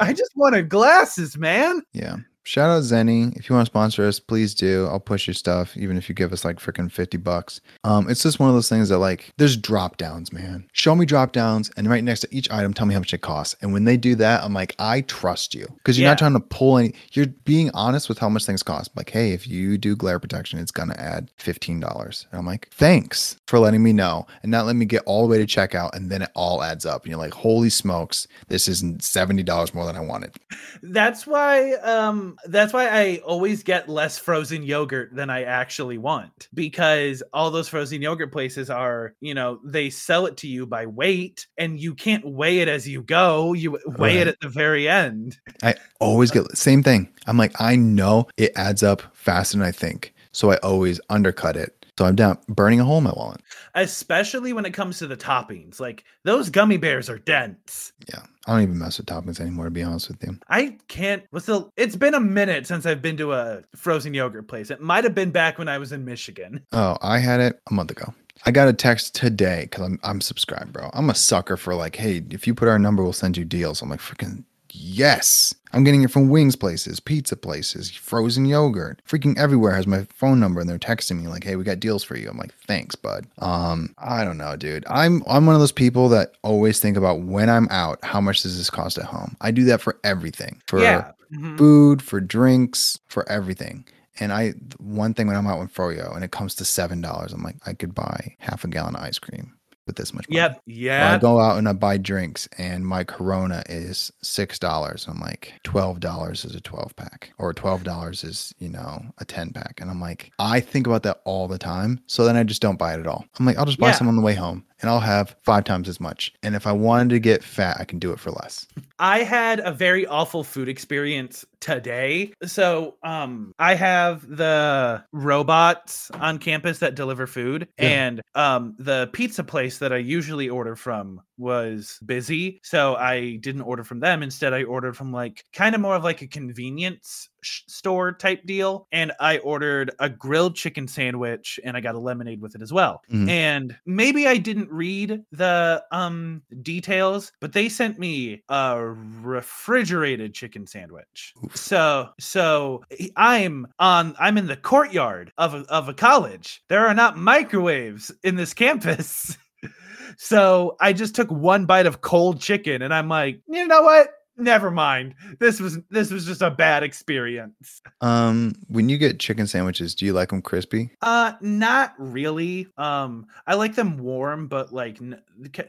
I 0.00 0.12
just 0.12 0.32
wanted 0.36 0.68
glasses, 0.68 1.36
man. 1.36 1.82
Yeah. 1.92 2.16
Shout 2.46 2.68
out 2.68 2.82
Zenni. 2.82 3.34
If 3.36 3.48
you 3.48 3.54
want 3.56 3.66
to 3.66 3.70
sponsor 3.70 4.04
us, 4.06 4.20
please 4.20 4.54
do. 4.54 4.86
I'll 4.90 5.00
push 5.00 5.26
your 5.26 5.32
stuff, 5.34 5.76
even 5.78 5.96
if 5.96 6.10
you 6.10 6.14
give 6.14 6.30
us 6.30 6.44
like 6.44 6.58
freaking 6.58 6.92
50 6.92 7.16
bucks. 7.16 7.62
Um, 7.84 8.08
it's 8.10 8.22
just 8.22 8.38
one 8.38 8.50
of 8.50 8.54
those 8.54 8.68
things 8.68 8.90
that 8.90 8.98
like 8.98 9.32
there's 9.38 9.56
drop 9.56 9.96
downs, 9.96 10.30
man. 10.30 10.68
Show 10.72 10.94
me 10.94 11.06
drop 11.06 11.32
downs, 11.32 11.70
and 11.78 11.88
right 11.88 12.04
next 12.04 12.20
to 12.20 12.28
each 12.30 12.50
item, 12.50 12.74
tell 12.74 12.86
me 12.86 12.92
how 12.92 13.00
much 13.00 13.14
it 13.14 13.22
costs. 13.22 13.56
And 13.62 13.72
when 13.72 13.84
they 13.84 13.96
do 13.96 14.14
that, 14.16 14.44
I'm 14.44 14.52
like, 14.52 14.74
I 14.78 15.00
trust 15.00 15.54
you. 15.54 15.66
Because 15.78 15.98
you're 15.98 16.04
Yeah. 16.04 16.10
not 16.10 16.18
trying 16.18 16.34
to 16.34 16.40
pull 16.40 16.76
any 16.76 16.92
you're 17.12 17.26
being 17.44 17.70
honest 17.72 18.10
with 18.10 18.18
how 18.18 18.28
much 18.28 18.44
things 18.44 18.62
cost. 18.62 18.90
Like, 18.94 19.08
hey, 19.08 19.32
if 19.32 19.48
you 19.48 19.78
do 19.78 19.96
glare 19.96 20.18
protection, 20.20 20.58
it's 20.58 20.70
gonna 20.70 20.96
add 20.98 21.30
$15. 21.38 22.26
And 22.30 22.38
I'm 22.38 22.44
like, 22.46 22.68
thanks 22.72 23.36
for 23.46 23.58
letting 23.58 23.82
me 23.82 23.94
know 23.94 24.26
and 24.42 24.50
not 24.50 24.66
letting 24.66 24.78
me 24.80 24.86
get 24.86 25.02
all 25.06 25.22
the 25.22 25.28
way 25.28 25.38
to 25.38 25.46
checkout 25.46 25.94
and 25.94 26.10
then 26.10 26.20
it 26.20 26.30
all 26.34 26.62
adds 26.62 26.84
up. 26.84 27.04
And 27.04 27.10
you're 27.10 27.18
like, 27.18 27.32
holy 27.32 27.70
smokes, 27.70 28.28
this 28.48 28.68
is 28.68 28.82
$70 28.82 29.72
more 29.74 29.86
than 29.86 29.96
I 29.96 30.00
wanted. 30.00 30.36
That's 30.82 31.26
why 31.26 31.72
um 31.76 32.33
Um, 32.34 32.50
that's 32.50 32.72
why 32.72 32.88
I 32.88 33.20
always 33.24 33.62
get 33.62 33.88
less 33.88 34.18
frozen 34.18 34.62
yogurt 34.62 35.14
than 35.14 35.30
I 35.30 35.44
actually 35.44 35.98
want 35.98 36.48
because 36.54 37.22
all 37.32 37.50
those 37.50 37.68
frozen 37.68 38.02
yogurt 38.02 38.32
places 38.32 38.70
are, 38.70 39.14
you 39.20 39.34
know, 39.34 39.60
they 39.64 39.90
sell 39.90 40.26
it 40.26 40.36
to 40.38 40.48
you 40.48 40.66
by 40.66 40.86
weight 40.86 41.46
and 41.58 41.78
you 41.78 41.94
can't 41.94 42.24
weigh 42.24 42.60
it 42.60 42.68
as 42.68 42.88
you 42.88 43.02
go. 43.02 43.52
You 43.52 43.78
weigh 43.86 44.18
it 44.18 44.28
at 44.28 44.40
the 44.40 44.48
very 44.48 44.88
end. 44.88 45.38
I 45.62 45.74
always 46.00 46.30
get 46.30 46.56
same 46.56 46.82
thing. 46.82 47.08
I'm 47.26 47.36
like, 47.36 47.60
I 47.60 47.76
know 47.76 48.28
it 48.36 48.52
adds 48.56 48.82
up 48.82 49.02
faster 49.14 49.58
than 49.58 49.66
I 49.66 49.72
think. 49.72 50.14
So 50.32 50.50
I 50.50 50.56
always 50.58 51.00
undercut 51.08 51.56
it. 51.56 51.83
So 51.98 52.04
I'm 52.04 52.16
down 52.16 52.38
burning 52.48 52.80
a 52.80 52.84
hole 52.84 52.98
in 52.98 53.04
my 53.04 53.12
wallet. 53.16 53.40
Especially 53.74 54.52
when 54.52 54.66
it 54.66 54.72
comes 54.72 54.98
to 54.98 55.06
the 55.06 55.16
toppings. 55.16 55.78
Like 55.78 56.04
those 56.24 56.50
gummy 56.50 56.76
bears 56.76 57.08
are 57.08 57.18
dense. 57.18 57.92
Yeah. 58.08 58.22
I 58.46 58.52
don't 58.52 58.62
even 58.62 58.78
mess 58.78 58.98
with 58.98 59.06
toppings 59.06 59.40
anymore, 59.40 59.66
to 59.66 59.70
be 59.70 59.82
honest 59.82 60.08
with 60.08 60.22
you. 60.22 60.38
I 60.48 60.76
can't 60.88 61.22
what's 61.30 61.46
the 61.46 61.68
it's 61.76 61.96
been 61.96 62.14
a 62.14 62.20
minute 62.20 62.66
since 62.66 62.84
I've 62.84 63.00
been 63.00 63.16
to 63.18 63.32
a 63.32 63.62
frozen 63.76 64.12
yogurt 64.12 64.48
place. 64.48 64.70
It 64.70 64.80
might 64.80 65.04
have 65.04 65.14
been 65.14 65.30
back 65.30 65.58
when 65.58 65.68
I 65.68 65.78
was 65.78 65.92
in 65.92 66.04
Michigan. 66.04 66.64
Oh, 66.72 66.98
I 67.02 67.18
had 67.18 67.40
it 67.40 67.60
a 67.70 67.72
month 67.72 67.92
ago. 67.92 68.12
I 68.46 68.50
got 68.50 68.68
a 68.68 68.72
text 68.72 69.14
today 69.14 69.62
because 69.62 69.84
I'm 69.84 70.00
I'm 70.02 70.20
subscribed, 70.20 70.72
bro. 70.72 70.90
I'm 70.92 71.08
a 71.08 71.14
sucker 71.14 71.56
for 71.56 71.74
like, 71.74 71.94
hey, 71.96 72.22
if 72.30 72.46
you 72.46 72.54
put 72.54 72.68
our 72.68 72.78
number, 72.78 73.02
we'll 73.02 73.12
send 73.12 73.36
you 73.36 73.44
deals. 73.44 73.80
I'm 73.80 73.88
like, 73.88 74.00
freaking 74.00 74.44
yes. 74.74 75.54
I'm 75.72 75.82
getting 75.82 76.02
it 76.02 76.10
from 76.10 76.28
wings 76.28 76.54
places, 76.54 77.00
pizza 77.00 77.36
places, 77.36 77.90
frozen 77.90 78.46
yogurt, 78.46 79.02
freaking 79.08 79.36
everywhere 79.36 79.74
has 79.74 79.86
my 79.86 80.04
phone 80.14 80.38
number 80.38 80.60
and 80.60 80.70
they're 80.70 80.78
texting 80.78 81.20
me 81.20 81.28
like, 81.28 81.42
hey, 81.42 81.56
we 81.56 81.64
got 81.64 81.80
deals 81.80 82.04
for 82.04 82.16
you. 82.16 82.28
I'm 82.28 82.36
like, 82.36 82.54
thanks, 82.66 82.94
bud. 82.94 83.26
Um, 83.38 83.94
I 83.98 84.24
don't 84.24 84.38
know, 84.38 84.54
dude. 84.56 84.84
I'm 84.88 85.22
I'm 85.28 85.46
one 85.46 85.54
of 85.56 85.60
those 85.60 85.72
people 85.72 86.08
that 86.10 86.32
always 86.42 86.78
think 86.78 86.96
about 86.96 87.22
when 87.22 87.50
I'm 87.50 87.68
out, 87.70 87.98
how 88.04 88.20
much 88.20 88.42
does 88.42 88.56
this 88.56 88.70
cost 88.70 88.98
at 88.98 89.04
home? 89.04 89.36
I 89.40 89.50
do 89.50 89.64
that 89.64 89.80
for 89.80 89.98
everything. 90.04 90.62
For 90.66 90.80
yeah. 90.80 91.12
mhm. 91.32 91.58
food, 91.58 92.00
for 92.00 92.20
drinks, 92.20 93.00
for 93.08 93.28
everything. 93.28 93.84
And 94.20 94.32
I, 94.32 94.52
one 94.78 95.12
thing 95.12 95.26
when 95.26 95.34
I'm 95.34 95.46
out 95.48 95.58
with 95.58 95.74
Froyo 95.74 96.14
and 96.14 96.24
it 96.24 96.30
comes 96.30 96.54
to 96.56 96.64
seven 96.64 97.00
dollars, 97.00 97.32
I'm 97.32 97.42
like, 97.42 97.56
I 97.66 97.72
could 97.72 97.94
buy 97.96 98.36
half 98.38 98.62
a 98.62 98.68
gallon 98.68 98.94
of 98.94 99.02
ice 99.02 99.18
cream 99.18 99.54
with 99.86 99.96
this 99.96 100.12
much 100.14 100.28
money. 100.28 100.38
Yep. 100.38 100.62
Yeah. 100.66 101.14
I 101.14 101.18
go 101.18 101.40
out 101.40 101.58
and 101.58 101.68
I 101.68 101.72
buy 101.72 101.98
drinks 101.98 102.48
and 102.58 102.86
my 102.86 103.04
Corona 103.04 103.62
is 103.68 104.10
six 104.22 104.58
dollars. 104.58 105.06
I'm 105.08 105.20
like, 105.20 105.52
twelve 105.62 106.00
dollars 106.00 106.44
is 106.44 106.54
a 106.54 106.60
twelve 106.60 106.94
pack, 106.96 107.32
or 107.38 107.52
twelve 107.52 107.84
dollars 107.84 108.24
is 108.24 108.54
you 108.58 108.68
know 108.68 109.02
a 109.18 109.24
ten 109.24 109.50
pack. 109.50 109.80
And 109.80 109.90
I'm 109.90 110.00
like, 110.00 110.30
I 110.38 110.60
think 110.60 110.86
about 110.86 111.02
that 111.04 111.20
all 111.24 111.48
the 111.48 111.58
time. 111.58 112.00
So 112.06 112.24
then 112.24 112.36
I 112.36 112.44
just 112.44 112.62
don't 112.62 112.78
buy 112.78 112.94
it 112.94 113.00
at 113.00 113.06
all. 113.06 113.24
I'm 113.38 113.46
like, 113.46 113.58
I'll 113.58 113.66
just 113.66 113.78
buy 113.78 113.88
Yeah. 113.88 113.94
some 113.94 114.08
on 114.08 114.16
the 114.16 114.22
way 114.22 114.34
home, 114.34 114.64
and 114.80 114.90
I'll 114.90 115.00
have 115.00 115.36
five 115.42 115.64
times 115.64 115.88
as 115.88 116.00
much. 116.00 116.32
And 116.42 116.54
if 116.54 116.66
I 116.66 116.72
wanted 116.72 117.10
to 117.10 117.18
get 117.20 117.42
fat, 117.44 117.76
I 117.80 117.84
can 117.84 117.98
do 117.98 118.12
it 118.12 118.18
for 118.20 118.30
less. 118.30 118.66
I 118.98 119.20
had 119.24 119.60
a 119.60 119.72
very 119.72 120.06
awful 120.06 120.44
food 120.44 120.68
experience 120.68 121.44
today. 121.60 122.32
So, 122.44 122.96
um, 123.02 123.52
I 123.58 123.74
have 123.74 124.28
the 124.28 125.02
robots 125.12 126.10
on 126.12 126.38
campus 126.38 126.78
that 126.80 126.94
deliver 126.94 127.26
food, 127.26 127.66
Yeah. 127.78 127.88
and 127.88 128.20
um, 128.34 128.74
the 128.78 129.08
pizza 129.12 129.42
place 129.42 129.78
that 129.78 129.92
I 129.92 129.96
usually 129.96 130.48
order 130.48 130.76
from 130.76 131.20
was 131.38 131.98
busy, 132.04 132.60
so 132.62 132.94
I 132.96 133.36
didn't 133.36 133.62
order 133.62 133.82
from 133.82 134.00
them. 134.00 134.22
Instead, 134.22 134.52
I 134.52 134.62
ordered 134.64 134.96
from 134.96 135.12
like 135.12 135.44
kind 135.52 135.74
of 135.74 135.80
more 135.80 135.96
of 135.96 136.04
like 136.04 136.22
a 136.22 136.26
convenience 136.28 137.28
store 137.68 138.12
type 138.12 138.44
deal, 138.46 138.86
and 138.92 139.12
I 139.20 139.38
ordered 139.38 139.90
a 139.98 140.08
grilled 140.08 140.56
chicken 140.56 140.88
sandwich, 140.88 141.58
and 141.64 141.76
I 141.76 141.80
got 141.80 141.94
a 141.94 141.98
lemonade 141.98 142.40
with 142.40 142.54
it 142.54 142.62
as 142.62 142.72
well. 142.72 143.02
Mhm. 143.12 143.28
And 143.28 143.76
maybe 143.86 144.26
I 144.26 144.36
didn't 144.36 144.70
read 144.70 145.22
the 145.32 145.82
um 145.92 146.42
details, 146.62 147.32
but 147.40 147.52
they 147.52 147.68
sent 147.68 147.98
me 147.98 148.42
a 148.48 148.80
refrigerated 148.80 150.34
chicken 150.34 150.66
sandwich. 150.66 151.34
Oof. 151.44 151.56
So 151.56 152.10
so 152.18 152.84
I'm 153.16 153.66
on 153.78 154.14
I'm 154.18 154.38
in 154.38 154.46
the 154.46 154.56
courtyard 154.56 155.32
of 155.38 155.54
a, 155.54 155.58
of 155.68 155.88
a 155.88 155.94
college. 155.94 156.62
There 156.68 156.86
are 156.86 156.94
not 156.94 157.16
microwaves 157.16 158.10
in 158.22 158.36
this 158.36 158.54
campus. 158.54 159.36
so 160.18 160.76
I 160.80 160.92
just 160.92 161.14
took 161.14 161.30
one 161.30 161.66
bite 161.66 161.86
of 161.86 162.00
cold 162.00 162.40
chicken 162.40 162.82
and 162.82 162.92
I'm 162.94 163.08
like, 163.08 163.40
you 163.48 163.66
know 163.66 163.82
what? 163.82 164.08
Never 164.36 164.70
mind. 164.70 165.14
This 165.38 165.60
was 165.60 165.78
this 165.90 166.10
was 166.10 166.26
just 166.26 166.42
a 166.42 166.50
bad 166.50 166.82
experience. 166.82 167.80
Um, 168.00 168.52
when 168.68 168.88
you 168.88 168.98
get 168.98 169.20
chicken 169.20 169.46
sandwiches, 169.46 169.94
do 169.94 170.04
you 170.06 170.12
like 170.12 170.30
them 170.30 170.42
crispy? 170.42 170.90
Uh, 171.02 171.34
not 171.40 171.94
really. 171.98 172.66
Um, 172.76 173.26
I 173.46 173.54
like 173.54 173.76
them 173.76 173.96
warm, 173.98 174.48
but 174.48 174.72
like 174.72 175.00
n- 175.00 175.20